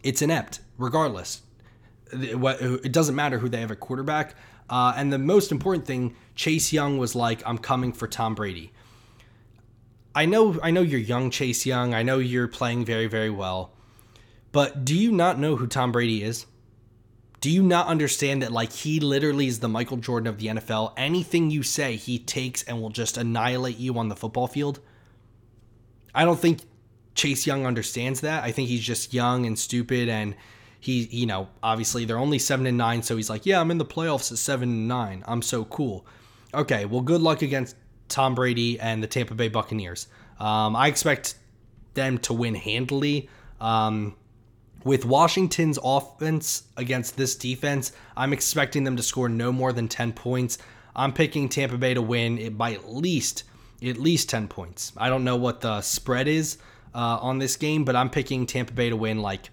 It's 0.03 0.21
inept, 0.21 0.59
regardless. 0.83 1.41
It 2.11 2.91
doesn't 2.91 3.15
matter 3.15 3.39
who 3.39 3.49
they 3.49 3.61
have 3.61 3.71
at 3.71 3.79
quarterback. 3.79 4.35
Uh, 4.69 4.93
and 4.95 5.11
the 5.11 5.17
most 5.17 5.51
important 5.51 5.85
thing, 5.85 6.15
Chase 6.35 6.71
Young 6.71 6.97
was 6.97 7.15
like, 7.15 7.41
"I'm 7.45 7.57
coming 7.57 7.91
for 7.91 8.07
Tom 8.07 8.35
Brady." 8.35 8.71
I 10.15 10.25
know, 10.25 10.59
I 10.61 10.69
know 10.69 10.81
you're 10.81 10.99
young, 10.99 11.31
Chase 11.31 11.65
Young. 11.65 11.93
I 11.93 12.03
know 12.03 12.19
you're 12.19 12.47
playing 12.47 12.85
very, 12.85 13.07
very 13.07 13.31
well, 13.31 13.73
but 14.51 14.85
do 14.85 14.95
you 14.95 15.11
not 15.11 15.39
know 15.39 15.55
who 15.55 15.65
Tom 15.65 15.91
Brady 15.91 16.23
is? 16.23 16.45
Do 17.41 17.49
you 17.49 17.63
not 17.63 17.87
understand 17.87 18.41
that 18.41 18.51
like 18.51 18.71
he 18.71 18.99
literally 18.99 19.47
is 19.47 19.59
the 19.59 19.67
Michael 19.67 19.97
Jordan 19.97 20.27
of 20.27 20.37
the 20.37 20.47
NFL? 20.47 20.93
Anything 20.95 21.49
you 21.49 21.63
say, 21.63 21.95
he 21.95 22.19
takes 22.19 22.63
and 22.63 22.81
will 22.81 22.91
just 22.91 23.17
annihilate 23.17 23.77
you 23.77 23.97
on 23.97 24.07
the 24.07 24.15
football 24.15 24.47
field. 24.47 24.79
I 26.15 26.25
don't 26.25 26.39
think 26.39 26.61
Chase 27.15 27.45
Young 27.45 27.65
understands 27.65 28.21
that. 28.21 28.43
I 28.43 28.51
think 28.51 28.69
he's 28.69 28.83
just 28.83 29.13
young 29.13 29.45
and 29.45 29.57
stupid 29.57 30.09
and 30.09 30.35
he 30.83 31.07
you 31.11 31.25
know 31.25 31.47
obviously 31.63 32.03
they're 32.03 32.17
only 32.17 32.37
seven 32.37 32.67
and 32.67 32.77
nine 32.77 33.01
so 33.01 33.15
he's 33.15 33.29
like 33.29 33.45
yeah 33.45 33.61
i'm 33.61 33.71
in 33.71 33.77
the 33.77 33.85
playoffs 33.85 34.33
at 34.33 34.37
seven 34.37 34.67
and 34.67 34.87
nine. 34.87 35.23
I'm 35.25 35.41
so 35.41 35.63
cool. 35.63 36.05
Okay 36.53 36.83
well 36.83 36.99
good 36.99 37.21
luck 37.21 37.41
against 37.41 37.77
tom 38.09 38.35
brady 38.35 38.77
and 38.81 39.01
the 39.01 39.07
tampa 39.07 39.33
bay 39.33 39.47
buccaneers. 39.47 40.07
Um, 40.41 40.75
i 40.75 40.89
expect 40.89 41.35
them 41.93 42.17
to 42.19 42.33
win 42.33 42.53
handily. 42.53 43.29
Um, 43.61 44.17
with 44.83 45.05
washington's 45.05 45.79
offense 45.81 46.63
against 46.75 47.15
this 47.15 47.35
defense 47.35 47.93
i'm 48.17 48.33
expecting 48.33 48.83
them 48.83 48.97
to 48.97 49.03
score 49.03 49.29
no 49.29 49.53
more 49.53 49.71
than 49.71 49.87
10 49.87 50.11
points. 50.11 50.57
I'm 50.95 51.13
picking 51.13 51.47
tampa 51.47 51.77
bay 51.77 51.93
to 51.93 52.01
win 52.01 52.37
it 52.37 52.57
by 52.57 52.73
at 52.73 52.89
least 52.89 53.45
at 53.81 53.97
least 53.97 54.29
10 54.29 54.49
points. 54.49 54.91
I 54.97 55.07
don't 55.07 55.23
know 55.23 55.37
what 55.37 55.61
the 55.61 55.81
spread 55.81 56.27
is 56.27 56.57
uh, 56.93 57.19
on 57.21 57.39
this 57.39 57.55
game 57.55 57.85
but 57.85 57.95
i'm 57.95 58.09
picking 58.09 58.45
tampa 58.45 58.73
bay 58.73 58.89
to 58.89 58.97
win 58.97 59.21
like 59.21 59.49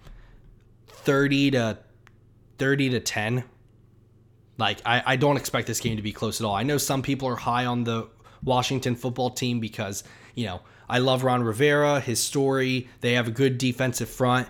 30 1.04 1.52
to 1.52 1.78
30 2.58 2.90
to 2.90 3.00
10. 3.00 3.44
Like 4.58 4.80
I, 4.84 5.02
I 5.06 5.16
don't 5.16 5.36
expect 5.36 5.66
this 5.66 5.80
game 5.80 5.96
to 5.96 6.02
be 6.02 6.12
close 6.12 6.40
at 6.40 6.44
all. 6.44 6.54
I 6.54 6.62
know 6.62 6.78
some 6.78 7.02
people 7.02 7.28
are 7.28 7.36
high 7.36 7.66
on 7.66 7.84
the 7.84 8.08
Washington 8.44 8.94
football 8.94 9.30
team 9.30 9.60
because, 9.60 10.04
you 10.34 10.46
know, 10.46 10.60
I 10.88 10.98
love 10.98 11.24
Ron 11.24 11.42
Rivera, 11.42 12.00
his 12.00 12.20
story, 12.20 12.88
they 13.00 13.14
have 13.14 13.28
a 13.28 13.30
good 13.30 13.58
defensive 13.58 14.08
front, 14.08 14.48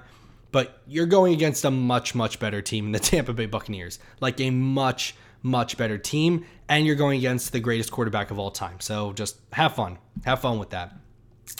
but 0.52 0.80
you're 0.86 1.06
going 1.06 1.34
against 1.34 1.64
a 1.64 1.70
much 1.70 2.14
much 2.14 2.40
better 2.40 2.62
team 2.62 2.86
in 2.86 2.92
the 2.92 2.98
Tampa 3.10 3.32
Bay 3.32 3.46
Buccaneers. 3.46 3.98
Like 4.20 4.40
a 4.40 4.50
much 4.50 5.14
much 5.42 5.76
better 5.76 5.96
team 5.96 6.44
and 6.68 6.86
you're 6.86 6.96
going 6.96 7.18
against 7.18 7.52
the 7.52 7.60
greatest 7.60 7.90
quarterback 7.90 8.30
of 8.30 8.38
all 8.38 8.50
time. 8.50 8.78
So 8.80 9.12
just 9.12 9.36
have 9.52 9.74
fun. 9.74 9.98
Have 10.24 10.40
fun 10.40 10.58
with 10.58 10.70
that. 10.70 10.94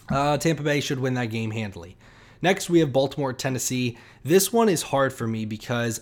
Uh, 0.09 0.39
Tampa 0.39 0.63
Bay 0.63 0.81
should 0.81 1.01
win 1.01 1.15
that 1.15 1.27
game 1.27 1.51
handily. 1.51 1.97
Next, 2.43 2.71
we 2.71 2.81
have 2.81 2.93
Baltimore, 2.93 3.33
Tennessee. 3.33 3.99
This 4.25 4.53
one 4.53 4.69
is 4.69 4.83
hard 4.83 5.13
for 5.13 5.27
me 5.27 5.45
because 5.45 6.01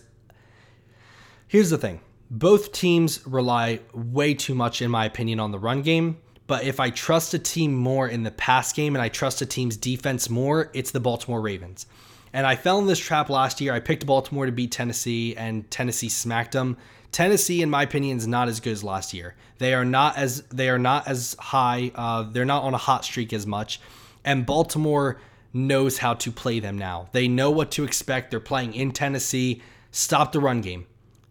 here's 1.49 1.71
the 1.71 1.79
thing 1.79 2.01
both 2.31 2.73
teams 2.73 3.27
rely 3.27 3.81
way 3.93 4.35
too 4.35 4.55
much, 4.55 4.83
in 4.83 4.91
my 4.91 5.05
opinion, 5.05 5.41
on 5.41 5.51
the 5.51 5.59
run 5.59 5.83
game. 5.83 6.19
But 6.47 6.65
if 6.65 6.81
I 6.81 6.91
trust 6.91 7.35
a 7.35 7.39
team 7.39 7.75
more 7.75 8.09
in 8.09 8.23
the 8.23 8.31
pass 8.31 8.73
game 8.73 8.97
and 8.97 9.03
I 9.03 9.09
trust 9.09 9.43
a 9.43 9.47
team's 9.47 9.77
defense 9.77 10.31
more, 10.31 10.71
it's 10.73 10.91
the 10.91 11.01
Baltimore 11.01 11.41
Ravens. 11.41 11.87
And 12.33 12.47
I 12.47 12.57
fell 12.57 12.79
in 12.79 12.87
this 12.87 12.99
trap 12.99 13.31
last 13.31 13.61
year. 13.61 13.73
I 13.73 13.81
picked 13.81 14.07
Baltimore 14.07 14.47
to 14.47 14.53
beat 14.53 14.73
Tennessee, 14.73 15.37
and 15.37 15.71
Tennessee 15.71 16.09
smacked 16.09 16.53
them. 16.53 16.77
Tennessee, 17.11 17.63
in 17.63 17.71
my 17.71 17.83
opinion, 17.83 18.19
is 18.19 18.27
not 18.27 18.49
as 18.49 18.61
good 18.61 18.73
as 18.73 18.85
last 18.85 19.15
year. 19.15 19.35
They 19.59 19.73
are 19.75 19.85
not 19.85 20.17
as 20.17 20.43
they 20.49 20.69
are 20.69 20.79
not 20.79 21.09
as 21.09 21.37
high. 21.39 21.91
Uh, 21.95 22.25
they're 22.25 22.45
not 22.45 22.65
on 22.65 22.75
a 22.75 22.79
hot 22.79 23.05
streak 23.05 23.33
as 23.33 23.47
much. 23.47 23.81
And 24.25 24.45
Baltimore 24.45 25.19
knows 25.53 25.99
how 25.99 26.15
to 26.15 26.31
play 26.31 26.61
them 26.61 26.79
now. 26.79 27.09
They 27.13 27.29
know 27.29 27.51
what 27.51 27.71
to 27.73 27.85
expect. 27.85 28.31
They're 28.31 28.41
playing 28.41 28.75
in 28.75 28.93
Tennessee. 28.93 29.63
Stop 29.91 30.33
the 30.33 30.41
run 30.41 30.61
game. 30.61 30.87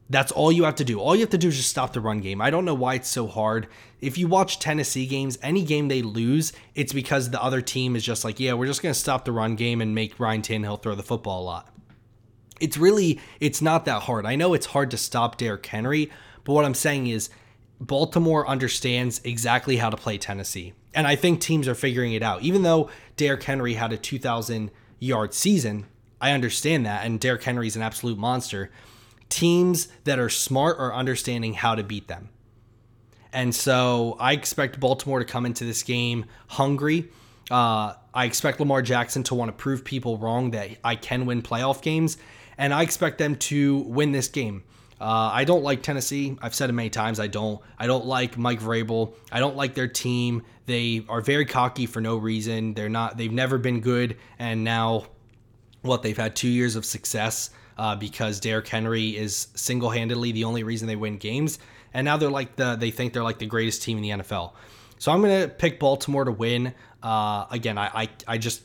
That's 0.10 0.32
all 0.32 0.52
you 0.52 0.64
have 0.64 0.76
to 0.76 0.86
do. 0.86 1.00
All 1.00 1.16
you 1.16 1.22
have 1.22 1.32
to 1.32 1.38
do 1.38 1.50
is 1.50 1.58
just 1.58 1.70
stop 1.70 1.94
the 1.94 2.00
run 2.00 2.22
game. 2.22 2.42
I 2.42 2.50
don't 2.50 2.66
know 2.66 2.74
why 2.74 2.96
it's 2.96 3.10
so 3.10 3.28
hard. 3.28 3.68
If 4.00 4.18
you 4.18 4.28
watch 4.28 4.60
Tennessee 4.60 5.06
games, 5.06 5.38
any 5.42 5.64
game 5.64 5.90
they 5.90 6.02
lose, 6.02 6.54
it's 6.76 6.94
because 6.94 7.30
the 7.30 7.44
other 7.44 7.62
team 7.62 7.96
is 7.96 8.06
just 8.06 8.24
like, 8.24 8.40
yeah, 8.40 8.54
we're 8.54 8.68
just 8.68 8.82
going 8.82 8.94
to 8.94 9.00
stop 9.00 9.26
the 9.26 9.34
run 9.34 9.56
game 9.56 9.82
and 9.82 9.94
make 9.94 10.20
Ryan 10.20 10.42
Tannehill 10.42 10.82
throw 10.82 10.96
the 10.96 11.04
football 11.04 11.42
a 11.42 11.44
lot. 11.44 11.74
It's 12.62 12.78
really, 12.78 13.20
it's 13.40 13.62
not 13.62 13.86
that 13.86 14.04
hard. 14.04 14.26
I 14.26 14.36
know 14.36 14.54
it's 14.54 14.68
hard 14.68 14.92
to 14.92 14.98
stop 14.98 15.38
Derrick 15.38 15.66
Henry, 15.66 16.10
but 16.46 16.54
what 16.54 16.64
I'm 16.64 16.74
saying 16.74 17.08
is 17.08 17.30
Baltimore 17.80 18.48
understands 18.48 19.22
exactly 19.24 19.78
how 19.78 19.90
to 19.90 19.98
play 19.98 20.18
Tennessee. 20.18 20.74
And 20.94 21.06
I 21.06 21.16
think 21.16 21.42
teams 21.42 21.68
are 21.68 21.76
figuring 21.76 22.14
it 22.14 22.24
out. 22.24 22.42
Even 22.42 22.64
though 22.64 22.90
Derrick 23.18 23.44
Henry 23.44 23.74
had 23.74 23.92
a 23.92 23.98
2,000 23.98 24.72
yard 25.00 25.34
season, 25.34 25.86
I 26.20 26.32
understand 26.32 26.86
that. 26.86 27.06
And 27.06 27.20
Derrick 27.20 27.44
Henry's 27.44 27.76
an 27.76 27.82
absolute 27.82 28.18
monster. 28.18 28.72
Teams 29.30 29.88
that 30.06 30.20
are 30.20 30.30
smart 30.30 30.80
are 30.80 30.94
understanding 30.94 31.54
how 31.54 31.76
to 31.76 31.84
beat 31.84 32.08
them. 32.08 32.30
And 33.34 33.54
so 33.54 34.16
I 34.20 34.34
expect 34.34 34.80
Baltimore 34.80 35.20
to 35.20 35.26
come 35.26 35.46
into 35.46 35.66
this 35.66 35.84
game 35.84 36.26
hungry. 36.48 37.10
Uh, 37.52 37.94
I 38.14 38.26
expect 38.26 38.60
Lamar 38.60 38.82
Jackson 38.82 39.24
to 39.24 39.36
want 39.36 39.50
to 39.50 39.54
prove 39.54 39.84
people 39.84 40.18
wrong 40.18 40.52
that 40.52 40.72
I 40.84 40.96
can 40.96 41.26
win 41.26 41.42
playoff 41.42 41.82
games. 41.82 42.18
And 42.58 42.74
I 42.74 42.82
expect 42.82 43.20
them 43.20 43.36
to 43.36 43.80
win 43.80 44.12
this 44.12 44.28
game. 44.28 44.64
Uh, 45.00 45.30
I 45.32 45.44
don't 45.44 45.64
like 45.64 45.84
Tennessee. 45.84 46.38
I've 46.42 46.56
said 46.56 46.70
it 46.70 46.74
many 46.74 46.90
times. 46.90 47.20
I 47.20 47.28
don't. 47.28 47.62
I 47.78 47.86
don't 47.88 48.06
like 48.06 48.38
Mike 48.38 48.60
Vrabel. 48.60 49.14
I 49.32 49.40
don't 49.40 49.56
like 49.56 49.76
their 49.76 49.88
team. 49.88 50.44
They 50.66 51.06
are 51.08 51.22
very 51.22 51.46
cocky 51.46 51.86
for 51.86 52.02
no 52.02 52.18
reason. 52.18 52.74
They're 52.74 52.90
not. 52.90 53.18
They've 53.18 53.32
never 53.32 53.58
been 53.58 53.80
good, 53.80 54.18
and 54.40 54.64
now, 54.64 55.06
what 55.82 56.02
they've 56.02 56.18
had 56.18 56.36
two 56.36 56.50
years 56.50 56.76
of 56.76 56.84
success. 56.86 57.52
uh, 57.78 57.96
because 57.96 58.40
Derrick 58.40 58.68
Henry 58.68 59.16
is 59.16 59.48
single 59.56 59.90
handedly 59.90 60.32
the 60.32 60.44
only 60.44 60.64
reason 60.64 60.88
they 60.88 60.96
win 60.96 61.18
games. 61.18 61.60
And 61.94 62.06
now 62.06 62.18
they're 62.18 62.30
like 62.30 62.56
the 62.56 62.76
they 62.76 62.92
think 62.92 63.14
they're 63.14 63.24
like 63.24 63.40
the 63.40 63.46
greatest 63.46 63.84
team 63.84 63.98
in 63.98 64.04
the 64.04 64.10
NFL. 64.24 64.54
So 64.98 65.12
I'm 65.12 65.22
gonna 65.22 65.48
pick 65.48 65.80
Baltimore 65.80 66.26
to 66.26 66.32
win. 66.32 66.74
Uh, 67.02 67.46
again, 67.52 67.78
I, 67.78 67.92
I 67.94 68.10
I 68.28 68.38
just 68.38 68.64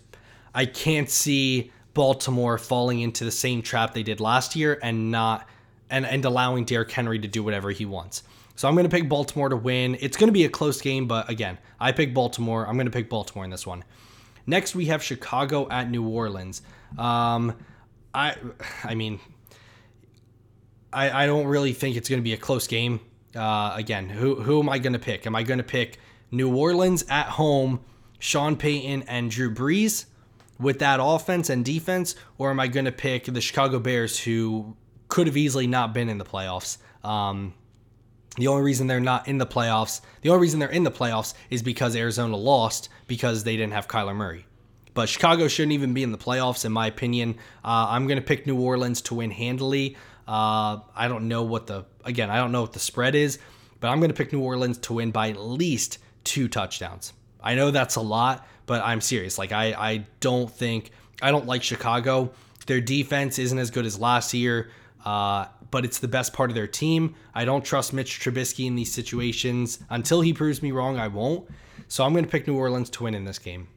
I 0.54 0.66
can't 0.66 1.08
see 1.08 1.70
Baltimore 1.94 2.56
falling 2.58 3.00
into 3.00 3.24
the 3.24 3.30
same 3.30 3.62
trap 3.62 3.92
they 3.94 4.02
did 4.02 4.18
last 4.20 4.56
year 4.56 4.78
and 4.82 5.10
not 5.10 5.46
and 5.92 6.04
and 6.04 6.24
allowing 6.24 6.64
Derrick 6.64 6.90
Henry 6.90 7.20
to 7.20 7.28
do 7.28 7.44
whatever 7.44 7.70
he 7.70 7.86
wants. 7.86 8.24
So 8.56 8.68
I'm 8.68 8.74
going 8.74 8.88
to 8.88 8.90
pick 8.90 9.08
Baltimore 9.08 9.48
to 9.48 9.56
win. 9.56 9.96
It's 10.00 10.16
going 10.16 10.28
to 10.28 10.32
be 10.32 10.44
a 10.44 10.48
close 10.48 10.80
game, 10.80 11.06
but 11.06 11.30
again, 11.30 11.58
I 11.80 11.92
pick 11.92 12.12
Baltimore. 12.12 12.66
I'm 12.66 12.74
going 12.74 12.86
to 12.86 12.92
pick 12.92 13.08
Baltimore 13.08 13.44
in 13.44 13.50
this 13.50 13.66
one. 13.66 13.84
Next, 14.46 14.74
we 14.74 14.86
have 14.86 15.02
Chicago 15.02 15.68
at 15.70 15.88
New 15.88 16.06
Orleans. 16.06 16.62
Um, 16.98 17.56
I, 18.12 18.36
I 18.84 18.94
mean, 18.94 19.20
I, 20.92 21.24
I 21.24 21.26
don't 21.26 21.46
really 21.46 21.72
think 21.72 21.96
it's 21.96 22.08
going 22.08 22.20
to 22.20 22.24
be 22.24 22.34
a 22.34 22.38
close 22.38 22.66
game. 22.66 23.00
Uh, 23.34 23.72
again, 23.74 24.08
who 24.08 24.34
who 24.42 24.60
am 24.60 24.68
I 24.68 24.78
going 24.78 24.92
to 24.92 24.98
pick? 24.98 25.26
Am 25.26 25.34
I 25.34 25.42
going 25.42 25.58
to 25.58 25.64
pick 25.64 25.98
New 26.30 26.54
Orleans 26.54 27.04
at 27.08 27.26
home, 27.26 27.80
Sean 28.18 28.56
Payton 28.56 29.04
and 29.04 29.30
Drew 29.30 29.54
Brees 29.54 30.06
with 30.58 30.80
that 30.80 31.00
offense 31.02 31.48
and 31.48 31.64
defense, 31.64 32.14
or 32.36 32.50
am 32.50 32.60
I 32.60 32.66
going 32.66 32.84
to 32.84 32.92
pick 32.92 33.24
the 33.24 33.40
Chicago 33.40 33.78
Bears, 33.78 34.20
who 34.20 34.76
could 35.12 35.26
have 35.26 35.36
easily 35.36 35.66
not 35.66 35.92
been 35.92 36.08
in 36.08 36.16
the 36.16 36.24
playoffs? 36.24 36.78
Um, 37.04 37.52
the 38.38 38.46
only 38.46 38.62
reason 38.62 38.86
they're 38.86 38.98
not 38.98 39.28
in 39.28 39.36
the 39.36 39.46
playoffs, 39.46 40.00
the 40.22 40.30
only 40.30 40.40
reason 40.40 40.58
they're 40.58 40.70
in 40.70 40.84
the 40.84 40.90
playoffs 40.90 41.34
is 41.50 41.62
because 41.62 41.94
Arizona 41.94 42.34
lost 42.34 42.88
because 43.08 43.44
they 43.44 43.54
didn't 43.54 43.74
have 43.74 43.86
Kyler 43.86 44.16
Murray. 44.16 44.46
But 44.94 45.10
Chicago 45.10 45.48
shouldn't 45.48 45.74
even 45.74 45.92
be 45.92 46.02
in 46.02 46.12
the 46.12 46.18
playoffs, 46.18 46.64
in 46.64 46.72
my 46.72 46.86
opinion. 46.86 47.34
Uh, 47.62 47.88
I'm 47.90 48.06
going 48.06 48.16
to 48.16 48.24
pick 48.24 48.46
New 48.46 48.58
Orleans 48.58 49.02
to 49.02 49.16
win 49.16 49.30
handily. 49.30 49.98
Uh, 50.26 50.80
I 50.96 51.08
don't 51.08 51.28
know 51.28 51.42
what 51.42 51.66
the, 51.66 51.84
again, 52.06 52.30
I 52.30 52.36
don't 52.36 52.50
know 52.50 52.62
what 52.62 52.72
the 52.72 52.78
spread 52.78 53.14
is, 53.14 53.38
but 53.80 53.88
I'm 53.88 54.00
going 54.00 54.10
to 54.10 54.16
pick 54.16 54.32
New 54.32 54.40
Orleans 54.40 54.78
to 54.78 54.94
win 54.94 55.10
by 55.10 55.28
at 55.28 55.38
least 55.38 55.98
two 56.24 56.48
touchdowns. 56.48 57.12
I 57.42 57.54
know 57.54 57.70
that's 57.70 57.96
a 57.96 58.00
lot, 58.00 58.48
but 58.64 58.82
I'm 58.82 59.02
serious. 59.02 59.36
Like, 59.36 59.52
I, 59.52 59.74
I 59.74 60.06
don't 60.20 60.50
think, 60.50 60.90
I 61.20 61.30
don't 61.32 61.46
like 61.46 61.62
Chicago. 61.62 62.32
Their 62.66 62.80
defense 62.80 63.38
isn't 63.38 63.58
as 63.58 63.70
good 63.70 63.84
as 63.84 63.98
last 63.98 64.32
year. 64.32 64.70
Uh, 65.04 65.46
but 65.70 65.84
it's 65.84 65.98
the 65.98 66.08
best 66.08 66.32
part 66.32 66.50
of 66.50 66.54
their 66.54 66.66
team. 66.66 67.14
I 67.34 67.44
don't 67.44 67.64
trust 67.64 67.92
Mitch 67.92 68.20
Trubisky 68.20 68.66
in 68.66 68.76
these 68.76 68.92
situations. 68.92 69.78
Until 69.90 70.20
he 70.20 70.32
proves 70.32 70.62
me 70.62 70.70
wrong, 70.70 70.98
I 70.98 71.08
won't. 71.08 71.48
So 71.88 72.04
I'm 72.04 72.12
going 72.12 72.24
to 72.24 72.30
pick 72.30 72.46
New 72.46 72.56
Orleans 72.56 72.90
to 72.90 73.04
win 73.04 73.14
in 73.14 73.24
this 73.24 73.38
game. 73.38 73.68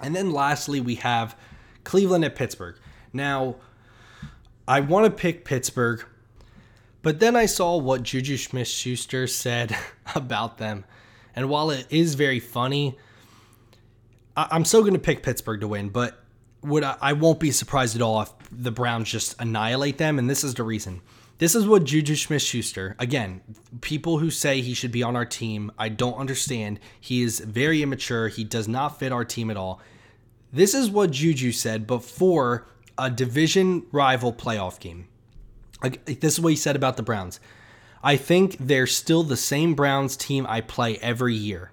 And 0.00 0.14
then 0.14 0.32
lastly, 0.32 0.80
we 0.80 0.96
have 0.96 1.36
Cleveland 1.84 2.24
at 2.24 2.36
Pittsburgh. 2.36 2.76
Now, 3.12 3.56
I 4.66 4.80
want 4.80 5.06
to 5.06 5.10
pick 5.10 5.44
Pittsburgh, 5.44 6.04
but 7.02 7.20
then 7.20 7.36
I 7.36 7.46
saw 7.46 7.76
what 7.76 8.02
Juju 8.02 8.36
Smith 8.36 8.68
Schuster 8.68 9.26
said 9.26 9.76
about 10.14 10.58
them. 10.58 10.84
And 11.36 11.48
while 11.48 11.70
it 11.70 11.86
is 11.90 12.14
very 12.14 12.40
funny, 12.40 12.98
I'm 14.36 14.64
still 14.64 14.80
going 14.80 14.94
to 14.94 14.98
pick 14.98 15.22
Pittsburgh 15.22 15.60
to 15.60 15.68
win, 15.68 15.90
but 15.90 16.18
would 16.62 16.82
I, 16.82 16.96
I 17.00 17.12
won't 17.12 17.40
be 17.40 17.50
surprised 17.50 17.94
at 17.94 18.02
all 18.02 18.22
if 18.22 18.43
the 18.62 18.70
Browns 18.70 19.10
just 19.10 19.40
annihilate 19.40 19.98
them, 19.98 20.18
and 20.18 20.28
this 20.28 20.44
is 20.44 20.54
the 20.54 20.62
reason. 20.62 21.00
This 21.38 21.54
is 21.54 21.66
what 21.66 21.84
Juju 21.84 22.14
Smith 22.14 22.42
Schuster, 22.42 22.94
again, 22.98 23.40
people 23.80 24.18
who 24.18 24.30
say 24.30 24.60
he 24.60 24.74
should 24.74 24.92
be 24.92 25.02
on 25.02 25.16
our 25.16 25.24
team, 25.24 25.72
I 25.78 25.88
don't 25.88 26.14
understand. 26.14 26.78
He 27.00 27.22
is 27.22 27.40
very 27.40 27.82
immature. 27.82 28.28
He 28.28 28.44
does 28.44 28.68
not 28.68 28.98
fit 28.98 29.12
our 29.12 29.24
team 29.24 29.50
at 29.50 29.56
all. 29.56 29.80
This 30.52 30.74
is 30.74 30.90
what 30.90 31.10
Juju 31.10 31.50
said 31.50 31.86
before 31.86 32.66
a 32.96 33.10
division 33.10 33.84
rival 33.90 34.32
playoff 34.32 34.78
game. 34.78 35.08
This 36.06 36.34
is 36.34 36.40
what 36.40 36.50
he 36.50 36.56
said 36.56 36.76
about 36.76 36.96
the 36.96 37.02
Browns. 37.02 37.40
I 38.02 38.16
think 38.16 38.56
they're 38.60 38.86
still 38.86 39.24
the 39.24 39.36
same 39.36 39.74
Browns 39.74 40.16
team 40.16 40.46
I 40.48 40.60
play 40.60 40.98
every 40.98 41.34
year. 41.34 41.72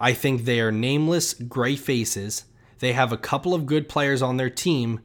I 0.00 0.12
think 0.12 0.44
they 0.44 0.60
are 0.60 0.72
nameless 0.72 1.34
gray 1.34 1.76
faces 1.76 2.44
they 2.78 2.92
have 2.92 3.12
a 3.12 3.16
couple 3.16 3.54
of 3.54 3.66
good 3.66 3.88
players 3.88 4.22
on 4.22 4.36
their 4.36 4.50
team, 4.50 5.00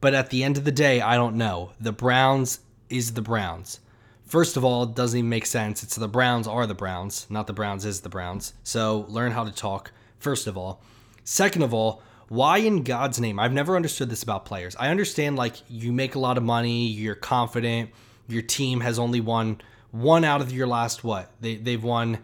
but 0.00 0.14
at 0.14 0.30
the 0.30 0.44
end 0.44 0.56
of 0.56 0.64
the 0.64 0.72
day, 0.72 1.00
I 1.00 1.16
don't 1.16 1.36
know. 1.36 1.72
The 1.80 1.92
Browns 1.92 2.60
is 2.88 3.14
the 3.14 3.22
Browns. 3.22 3.80
First 4.26 4.56
of 4.56 4.64
all, 4.64 4.82
it 4.82 4.94
doesn't 4.94 5.18
even 5.18 5.30
make 5.30 5.46
sense. 5.46 5.82
It's 5.82 5.96
the 5.96 6.06
Browns 6.06 6.46
are 6.46 6.66
the 6.66 6.74
Browns, 6.74 7.26
not 7.30 7.46
the 7.46 7.52
Browns 7.52 7.84
is 7.84 8.02
the 8.02 8.08
Browns. 8.08 8.52
So 8.62 9.06
learn 9.08 9.32
how 9.32 9.44
to 9.44 9.50
talk, 9.50 9.90
first 10.18 10.46
of 10.46 10.56
all. 10.56 10.82
Second 11.24 11.62
of 11.62 11.72
all, 11.72 12.02
why 12.28 12.58
in 12.58 12.82
God's 12.82 13.18
name? 13.18 13.38
I've 13.38 13.52
never 13.52 13.74
understood 13.74 14.10
this 14.10 14.22
about 14.22 14.44
players. 14.44 14.76
I 14.78 14.88
understand 14.88 15.36
like 15.36 15.54
you 15.68 15.92
make 15.92 16.14
a 16.14 16.18
lot 16.18 16.36
of 16.36 16.42
money, 16.42 16.86
you're 16.86 17.14
confident, 17.14 17.90
your 18.28 18.42
team 18.42 18.80
has 18.80 18.98
only 18.98 19.20
won 19.20 19.60
one 19.90 20.24
out 20.24 20.42
of 20.42 20.52
your 20.52 20.66
last 20.66 21.02
what? 21.02 21.30
They 21.40 21.56
they've 21.56 21.82
won 21.82 22.18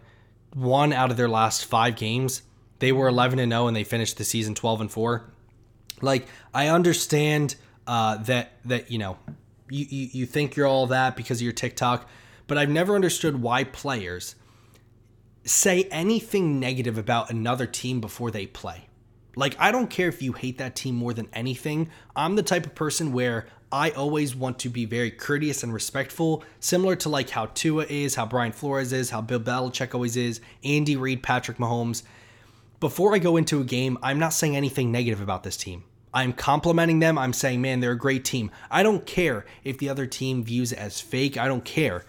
one 0.53 0.93
out 0.93 1.11
of 1.11 1.17
their 1.17 1.27
last 1.27 1.65
5 1.65 1.95
games. 1.95 2.43
They 2.79 2.91
were 2.91 3.07
11 3.07 3.39
and 3.39 3.51
0 3.51 3.67
and 3.67 3.75
they 3.75 3.83
finished 3.83 4.17
the 4.17 4.23
season 4.23 4.53
12 4.53 4.81
and 4.81 4.91
4. 4.91 5.25
Like 6.01 6.27
I 6.53 6.67
understand 6.67 7.55
uh, 7.87 8.17
that 8.17 8.53
that 8.65 8.91
you 8.91 8.97
know 8.97 9.17
you, 9.69 9.85
you 9.89 10.09
you 10.11 10.25
think 10.25 10.55
you're 10.55 10.67
all 10.67 10.87
that 10.87 11.15
because 11.15 11.39
of 11.39 11.43
your 11.43 11.53
TikTok, 11.53 12.09
but 12.47 12.57
I've 12.57 12.69
never 12.69 12.95
understood 12.95 13.41
why 13.41 13.63
players 13.63 14.35
say 15.43 15.83
anything 15.91 16.59
negative 16.59 16.97
about 16.97 17.29
another 17.29 17.67
team 17.67 18.01
before 18.01 18.31
they 18.31 18.47
play. 18.47 18.87
Like, 19.35 19.55
I 19.59 19.71
don't 19.71 19.89
care 19.89 20.07
if 20.07 20.21
you 20.21 20.33
hate 20.33 20.57
that 20.57 20.75
team 20.75 20.95
more 20.95 21.13
than 21.13 21.27
anything. 21.33 21.89
I'm 22.15 22.35
the 22.35 22.41
type 22.41 22.65
of 22.65 22.73
person 22.73 23.11
where 23.11 23.47
I 23.71 23.91
always 23.91 24.35
want 24.35 24.59
to 24.59 24.69
be 24.69 24.85
very 24.85 25.11
courteous 25.11 25.61
and 25.61 25.73
respectful, 25.73 26.43
similar 26.59 26.95
to 26.97 27.09
like 27.09 27.29
how 27.29 27.47
Tua 27.47 27.85
is, 27.89 28.15
how 28.15 28.25
Brian 28.25 28.53
Flores 28.53 28.93
is, 28.93 29.09
how 29.09 29.21
Bill 29.21 29.39
Belichick 29.39 29.93
always 29.93 30.15
is, 30.15 30.39
Andy 30.63 30.95
Reid, 30.95 31.21
Patrick 31.21 31.57
Mahomes 31.57 32.03
before 32.79 33.15
I 33.15 33.19
go 33.19 33.37
into 33.37 33.61
a 33.61 33.63
game, 33.63 33.97
I'm 34.03 34.19
not 34.19 34.29
saying 34.29 34.55
anything 34.55 34.91
negative 34.91 35.21
about 35.21 35.43
this 35.43 35.57
team. 35.57 35.83
I'm 36.15 36.31
complimenting 36.31 36.99
them. 36.99 37.17
I'm 37.17 37.33
saying, 37.33 37.61
man, 37.61 37.81
they're 37.81 37.91
a 37.91 37.97
great 37.97 38.23
team. 38.23 38.49
I 38.71 38.83
don't 38.83 39.05
care 39.05 39.45
if 39.65 39.77
the 39.77 39.89
other 39.89 40.07
team 40.07 40.45
views 40.45 40.71
it 40.71 40.79
as 40.79 41.01
fake. 41.01 41.37
I 41.37 41.49
don't 41.49 41.65
care. 41.65 42.05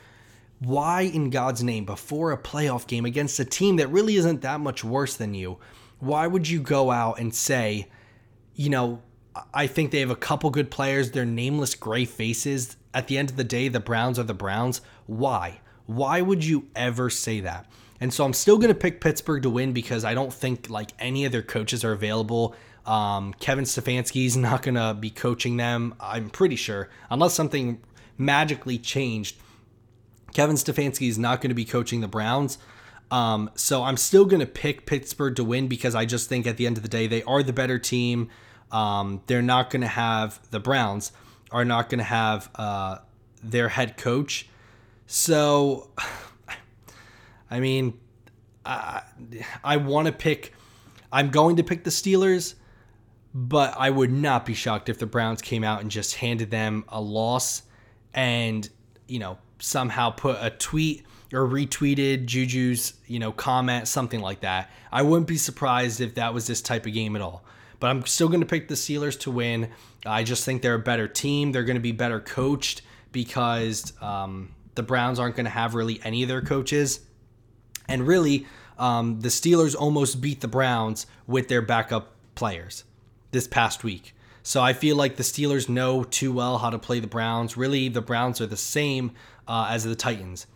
Why, 0.61 1.03
in 1.03 1.29
God's 1.29 1.65
name, 1.65 1.85
before 1.85 2.31
a 2.31 2.39
playoff 2.39 2.87
game 2.87 3.05
against 3.05 3.41
a 3.41 3.45
team 3.45 3.77
that 3.77 3.89
really 3.89 4.15
isn't 4.15 4.43
that 4.43 4.61
much 4.61 4.85
worse 4.85 5.17
than 5.17 5.35
you, 5.35 5.59
why 5.99 6.29
would 6.29 6.49
you 6.49 6.61
go 6.61 6.93
out 6.93 7.19
and 7.19 7.35
say, 7.35 7.89
you 8.55 8.71
know, 8.71 9.03
I 9.53 9.67
think 9.67 9.91
they 9.91 10.01
have 10.01 10.11
a 10.11 10.17
couple 10.17 10.51
good 10.51 10.71
players. 10.71 11.11
They're 11.11 11.27
nameless 11.27 11.75
gray 11.75 12.05
faces. 12.05 12.77
At 12.95 13.09
the 13.09 13.19
end 13.19 13.31
of 13.31 13.37
the 13.37 13.45
day, 13.45 13.69
the 13.69 13.81
Browns 13.81 14.19
are 14.19 14.25
the 14.25 14.35
Browns. 14.35 14.81
Why? 15.07 15.61
Why 15.87 16.23
would 16.23 16.45
you 16.45 16.69
ever 16.75 17.11
say 17.11 17.41
that? 17.41 17.67
And 18.01 18.15
so 18.15 18.25
I'm 18.25 18.33
still 18.33 18.57
going 18.57 18.73
to 18.73 18.75
pick 18.75 19.01
Pittsburgh 19.01 19.43
to 19.43 19.51
win 19.51 19.73
because 19.73 20.05
I 20.05 20.15
don't 20.15 20.33
think 20.33 20.71
like 20.71 20.93
any 20.99 21.25
of 21.25 21.33
their 21.33 21.43
coaches 21.43 21.85
are 21.85 21.93
available. 21.93 22.55
Um, 22.87 23.35
Kevin 23.35 23.65
Stefanski 23.65 24.27
is 24.27 24.37
not 24.37 24.63
going 24.63 24.77
to 24.77 24.95
be 24.95 25.11
coaching 25.11 25.57
them. 25.57 25.95
I'm 26.01 26.31
pretty 26.31 26.57
sure, 26.57 26.89
unless 27.11 27.35
something 27.35 27.83
magically 28.17 28.79
changed. 28.79 29.37
Kevin 30.33 30.57
Stefanski 30.57 31.09
is 31.09 31.19
not 31.19 31.41
going 31.41 31.51
to 31.51 31.55
be 31.55 31.65
coaching 31.65 32.01
the 32.01 32.09
Browns. 32.09 32.59
Um, 33.11 33.51
so 33.55 33.83
I'm 33.83 33.97
still 33.97 34.25
going 34.25 34.41
to 34.41 34.47
pick 34.47 34.85
Pittsburgh 34.85 35.37
to 35.37 35.45
win 35.45 35.69
because 35.69 35.95
I 35.95 36.05
just 36.05 36.29
think 36.29 36.47
at 36.47 36.57
the 36.57 36.67
end 36.67 36.77
of 36.77 36.83
the 36.83 36.89
day 36.89 37.07
they 37.07 37.23
are 37.23 37.43
the 37.43 37.53
better 37.53 37.79
team. 37.79 38.29
Um, 38.73 39.23
they're 39.27 39.43
not 39.43 39.71
going 39.71 39.83
to 39.83 39.89
have 39.89 40.41
the 40.51 40.59
Browns 40.59 41.13
are 41.53 41.65
not 41.65 41.89
going 41.89 41.99
to 41.99 42.05
have 42.05 42.51
uh, 42.57 42.99
their 43.43 43.69
head 43.69 43.97
coach. 43.97 44.49
So 45.07 45.91
I 47.51 47.61
mean, 47.61 47.99
I, 48.65 49.03
I 49.63 49.77
want 49.77 50.07
to 50.07 50.13
pick. 50.13 50.53
I'm 51.13 51.31
going 51.31 51.57
to 51.57 51.63
pick 51.63 51.85
the 51.85 51.91
Steelers, 51.91 52.55
but 53.39 53.75
I 53.77 53.91
would 53.91 54.11
not 54.11 54.47
be 54.47 54.55
shocked 54.55 54.89
if 54.89 54.99
the 54.99 55.05
Browns 55.05 55.43
came 55.43 55.63
out 55.63 55.83
and 55.83 55.91
just 55.91 56.15
handed 56.15 56.51
them 56.51 56.87
a 56.89 56.99
loss 56.99 57.65
and, 58.15 58.67
you 59.09 59.19
know, 59.19 59.37
somehow 59.59 60.09
put 60.09 60.39
a 60.41 60.49
tweet 60.49 61.05
or 61.35 61.47
retweeted 61.47 62.25
Juju's, 62.25 62.95
you 63.07 63.19
know, 63.19 63.33
comment, 63.33 63.89
something 63.89 64.21
like 64.21 64.41
that. 64.41 64.71
I 64.91 65.03
wouldn't 65.03 65.27
be 65.27 65.37
surprised 65.37 66.01
if 66.01 66.15
that 66.15 66.33
was 66.33 66.47
this 66.47 66.63
type 66.63 66.87
of 66.87 66.95
game 66.95 67.15
at 67.15 67.21
all. 67.21 67.45
But 67.79 67.89
I'm 67.89 68.07
still 68.07 68.29
going 68.29 68.41
to 68.41 68.47
pick 68.47 68.69
the 68.69 68.75
Steelers 68.75 69.21
to 69.21 69.31
win. 69.31 69.69
I 70.07 70.23
just 70.23 70.47
think 70.47 70.63
they're 70.63 70.73
a 70.73 70.79
better 70.79 71.07
team. 71.07 71.53
They're 71.53 71.65
going 71.65 71.77
to 71.77 71.81
be 71.81 71.93
better 71.93 72.21
coached 72.21 72.81
because 73.13 73.93
um, 74.01 74.55
the 74.77 74.83
Browns 74.83 75.19
aren't 75.19 75.37
going 75.37 75.45
to 75.45 75.51
have 75.51 75.75
really 75.75 76.01
any 76.03 76.23
of 76.23 76.31
their 76.31 76.41
coaches. 76.41 77.01
And 77.87 78.07
really, 78.07 78.47
um, 78.79 79.21
the 79.21 79.29
Steelers 79.29 79.77
almost 79.79 80.23
beat 80.23 80.41
the 80.41 80.49
Browns 80.49 81.07
with 81.27 81.49
their 81.49 81.61
backup 81.61 82.15
players 82.35 82.85
this 83.37 83.47
past 83.47 83.85
week. 83.85 84.15
So 84.43 84.63
I 84.63 84.73
feel 84.73 84.97
like 84.97 85.17
the 85.17 85.23
Steelers 85.23 85.69
know 85.69 86.05
too 86.05 86.33
well 86.33 86.57
how 86.57 86.71
to 86.71 86.79
play 86.79 87.01
the 87.01 87.07
Browns. 87.07 87.55
Really, 87.55 87.89
the 87.89 88.01
Browns 88.01 88.41
are 88.41 88.47
the 88.47 88.57
same 88.57 89.13
uh, 89.47 89.69
as 89.71 89.85
the 89.85 89.95
Titans. 89.95 90.47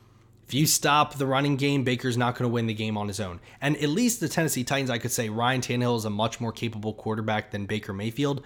If 0.46 0.54
you 0.54 0.66
stop 0.66 1.14
the 1.14 1.26
running 1.26 1.56
game, 1.56 1.84
Baker's 1.84 2.16
not 2.16 2.34
going 2.34 2.48
to 2.48 2.52
win 2.52 2.66
the 2.66 2.74
game 2.74 2.96
on 2.96 3.06
his 3.06 3.20
own. 3.20 3.38
And 3.60 3.76
at 3.76 3.90
least 3.90 4.18
the 4.18 4.28
Tennessee 4.28 4.64
Titans, 4.64 4.88
I 4.88 4.96
could 4.96 5.10
say 5.10 5.28
Ryan 5.28 5.60
Tannehill 5.60 5.98
is 5.98 6.06
a 6.06 6.10
much 6.10 6.40
more 6.40 6.52
capable 6.52 6.94
quarterback 6.94 7.50
than 7.50 7.66
Baker 7.66 7.92
Mayfield. 7.92 8.42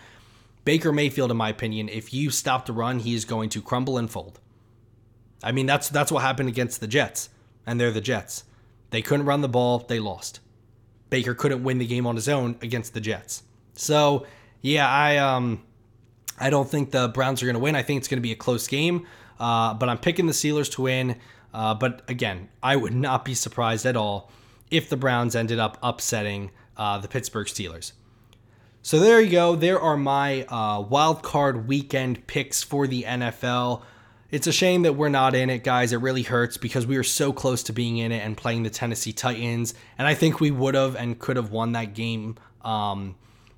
Baker 0.65 0.93
Mayfield, 0.93 1.31
in 1.31 1.37
my 1.37 1.51
opinion, 1.51 1.89
if 1.89 2.13
you 2.13 2.31
stop 2.31 2.67
the 2.67 2.73
run, 2.73 2.99
he 2.99 3.15
is 3.15 3.25
going 3.25 3.51
to 3.51 3.63
crumble 3.63 3.97
and 3.97 4.11
fold. 4.11 4.41
I 5.45 5.53
mean, 5.53 5.67
that's 5.67 5.89
that's 5.89 6.11
what 6.11 6.23
happened 6.23 6.49
against 6.49 6.81
the 6.81 6.89
Jets, 6.89 7.29
and 7.65 7.79
they're 7.79 7.93
the 7.93 8.01
Jets. 8.01 8.45
They 8.91 9.03
couldn't 9.03 9.27
run 9.27 9.43
the 9.43 9.49
ball, 9.49 9.79
they 9.79 10.01
lost. 10.01 10.41
Baker 11.11 11.35
couldn't 11.35 11.63
win 11.63 11.79
the 11.79 11.87
game 11.87 12.07
on 12.07 12.17
his 12.17 12.29
own 12.29 12.57
against 12.61 12.93
the 12.93 13.01
Jets. 13.01 13.45
So 13.75 14.27
yeah, 14.63 14.89
I 14.89 15.19
um 15.19 15.63
I 16.39 16.51
don't 16.51 16.69
think 16.69 16.91
the 16.91 17.09
Browns 17.09 17.43
are 17.43 17.47
going 17.47 17.55
to 17.55 17.61
win. 17.61 17.77
I 17.77 17.83
think 17.83 17.99
it's 17.99 18.09
going 18.09 18.19
to 18.19 18.23
be 18.23 18.33
a 18.33 18.37
close 18.37 18.67
game, 18.67 19.07
uh, 19.39 19.75
but 19.75 19.89
I'm 19.89 19.99
picking 19.99 20.27
the 20.27 20.33
Steelers 20.33 20.71
to 20.73 20.83
win. 20.83 21.17
Uh, 21.53 21.75
but 21.75 22.03
again, 22.09 22.49
I 22.63 22.75
would 22.75 22.95
not 22.95 23.25
be 23.25 23.35
surprised 23.35 23.87
at 23.87 23.97
all 23.97 24.33
if 24.71 24.89
the 24.89 24.97
Browns 24.97 25.37
ended 25.37 25.61
up 25.61 25.79
upsetting 25.83 26.51
uh, 26.77 26.99
the 26.99 27.07
Pittsburgh 27.07 27.47
Steelers. 27.47 27.93
So 28.83 28.99
there 28.99 29.21
you 29.21 29.31
go. 29.31 29.55
There 29.55 29.81
are 29.81 29.97
my 29.97 30.43
uh, 30.45 30.81
wild 30.81 31.23
card 31.23 31.69
weekend 31.69 32.27
picks 32.27 32.63
for 32.63 32.87
the 32.87 33.05
NFL. 33.05 33.83
It's 34.31 34.47
a 34.49 34.53
shame 34.53 34.83
that 34.83 34.95
we're 34.95 35.09
not 35.09 35.35
in 35.35 35.49
it, 35.49 35.63
guys. 35.63 35.93
It 35.93 35.99
really 35.99 36.23
hurts 36.23 36.57
because 36.57 36.87
we 36.87 36.97
were 36.97 37.05
so 37.05 37.33
close 37.33 37.63
to 37.63 37.73
being 37.73 37.99
in 37.99 38.11
it 38.11 38.19
and 38.19 38.37
playing 38.37 38.65
the 38.65 38.71
Tennessee 38.71 39.13
Titans, 39.13 39.75
and 39.97 40.09
I 40.09 40.15
think 40.15 40.41
we 40.41 40.51
would 40.51 40.75
have 40.75 40.97
and 40.97 41.19
could 41.19 41.37
have 41.37 41.51
won 41.53 41.73
that 41.73 41.95
game. 41.95 42.37
Um, 42.63 43.15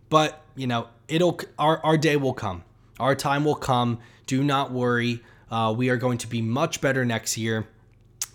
but 0.09 0.43
you 0.55 0.67
know, 0.67 0.89
it'll 1.09 1.39
our 1.59 1.85
our 1.85 1.97
day 1.97 2.17
will 2.17 2.35
come. 2.35 2.63
Our 2.99 3.15
time 3.15 3.45
will 3.45 3.55
come. 3.55 3.99
Do 4.27 4.43
not 4.43 4.73
worry. 4.73 5.23
Uh, 5.51 5.75
we 5.77 5.91
are 5.91 5.97
going 5.97 6.19
to 6.19 6.27
be 6.27 6.43
much 6.43 6.81
better 6.81 7.05
next 7.05 7.37
year. 7.37 7.69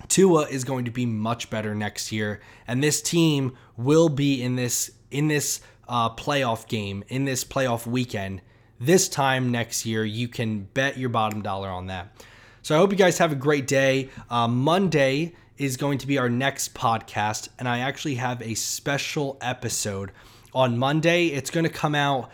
Tua 0.08 0.48
is 0.48 0.64
going 0.64 0.86
to 0.86 0.92
be 0.92 1.06
much 1.06 1.50
better 1.50 1.76
next 1.76 2.12
year, 2.12 2.42
and 2.68 2.84
this 2.84 3.02
team 3.02 3.58
will 3.78 4.10
be 4.10 4.42
in 4.42 4.56
this 4.56 4.92
in 5.10 5.28
this 5.28 5.62
uh, 5.88 6.10
playoff 6.10 6.68
game 6.68 7.04
in 7.10 7.26
this 7.26 7.44
playoff 7.44 7.86
weekend 7.86 8.42
this 8.80 9.10
time 9.10 9.52
next 9.52 9.86
year. 9.86 10.04
You 10.04 10.28
can 10.28 10.62
bet 10.74 10.98
your 10.98 11.10
bottom 11.10 11.42
dollar 11.42 11.70
on 11.70 11.88
that. 11.88 12.24
So 12.64 12.76
I 12.76 12.78
hope 12.78 12.92
you 12.92 12.98
guys 12.98 13.18
have 13.18 13.32
a 13.32 13.36
great 13.36 13.68
day. 13.68 14.10
Uh, 14.30 14.48
Monday 14.48 15.36
is 15.58 15.78
going 15.78 15.98
to 16.00 16.08
be 16.08 16.18
our 16.18 16.30
next 16.30 16.74
podcast, 16.74 17.50
and 17.60 17.68
I 17.68 17.80
actually 17.80 18.16
have 18.16 18.42
a 18.42 18.54
special 18.56 19.38
episode 19.42 20.12
on 20.54 20.78
Monday. 20.78 21.28
It's 21.28 21.50
going 21.50 21.64
to 21.64 21.70
come 21.70 21.96
out. 21.96 22.30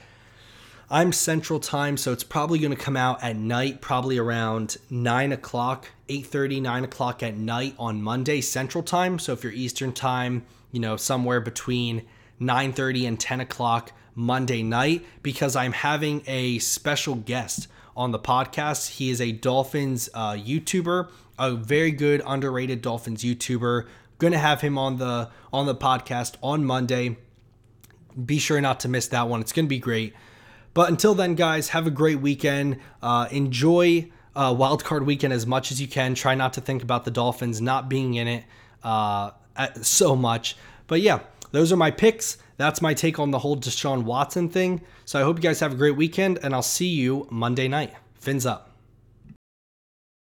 I'm 0.90 1.12
Central 1.12 1.60
Time, 1.60 1.98
so 1.98 2.14
it's 2.14 2.24
probably 2.24 2.60
going 2.60 2.76
to 2.76 2.82
come 2.82 2.96
out 2.96 3.22
at 3.22 3.36
night, 3.36 3.82
probably 3.82 4.18
around 4.18 4.78
nine 4.90 5.34
o'clock, 5.34 5.90
8:30, 6.08 6.62
9 6.62 6.84
o'clock 6.86 7.22
at 7.22 7.36
night 7.36 7.76
on 7.78 8.02
Monday 8.02 8.40
Central 8.40 8.84
Time. 8.84 9.20
So 9.20 9.34
if 9.34 9.44
you're 9.44 9.52
Eastern 9.52 9.92
Time, 9.92 10.46
you 10.72 10.80
know 10.80 10.96
somewhere 10.96 11.42
between 11.42 12.04
9:30 12.40 13.08
and 13.08 13.20
10 13.20 13.42
o'clock 13.42 13.92
Monday 14.16 14.64
night 14.64 15.06
because 15.24 15.56
I'm 15.56 15.74
having 15.74 16.24
a 16.26 16.60
special 16.60 17.16
guest 17.16 17.68
on 17.96 18.12
the 18.12 18.20
podcast. 18.20 18.92
He 18.92 19.10
is 19.10 19.20
a 19.20 19.34
Dolphins 19.34 20.10
uh, 20.14 20.34
YouTuber, 20.34 21.10
a 21.38 21.52
very 21.52 21.92
good 21.92 22.22
underrated 22.26 22.82
Dolphins 22.82 23.24
YouTuber. 23.24 23.86
Going 24.20 24.34
to 24.34 24.40
have 24.40 24.62
him 24.62 24.78
on 24.78 24.98
the 24.98 25.30
on 25.52 25.66
the 25.66 25.76
podcast 25.76 26.36
on 26.42 26.64
Monday. 26.64 27.18
Be 28.26 28.40
sure 28.40 28.60
not 28.62 28.80
to 28.82 28.88
miss 28.88 29.08
that 29.08 29.28
one. 29.28 29.42
It's 29.42 29.52
going 29.52 29.66
to 29.66 29.70
be 29.70 29.80
great. 29.80 30.14
But 30.74 30.90
until 30.90 31.16
then, 31.16 31.36
guys, 31.36 31.70
have 31.70 31.88
a 31.88 31.92
great 31.92 32.20
weekend. 32.20 32.80
Uh, 33.02 33.28
enjoy 33.32 34.10
uh, 34.36 34.54
wildcard 34.54 35.06
weekend 35.06 35.34
as 35.34 35.48
much 35.48 35.72
as 35.72 35.82
you 35.82 35.88
can. 35.88 36.14
Try 36.14 36.36
not 36.36 36.54
to 36.54 36.62
think 36.62 36.84
about 36.84 37.06
the 37.06 37.12
Dolphins 37.12 37.62
not 37.62 37.90
being 37.90 38.14
in 38.14 38.28
it 38.28 38.44
uh, 38.84 39.32
so 39.82 40.16
much. 40.16 40.56
But 40.86 41.02
yeah, 41.02 41.20
those 41.52 41.72
are 41.72 41.78
my 41.78 41.92
picks. 41.92 42.38
That's 42.58 42.82
my 42.82 42.94
take 42.94 43.20
on 43.20 43.32
the 43.32 43.40
whole 43.40 43.58
Deshaun 43.58 44.04
Watson 44.04 44.50
thing. 44.50 44.82
So 45.06 45.20
I 45.20 45.24
hope 45.24 45.38
you 45.38 45.44
guys 45.44 45.60
have 45.60 45.74
a 45.74 45.76
great 45.76 45.96
weekend, 45.96 46.40
and 46.42 46.54
I'll 46.54 46.62
see 46.62 46.88
you 46.88 47.28
Monday 47.30 47.68
night. 47.68 47.94
Fins 48.20 48.46
up. 48.46 48.67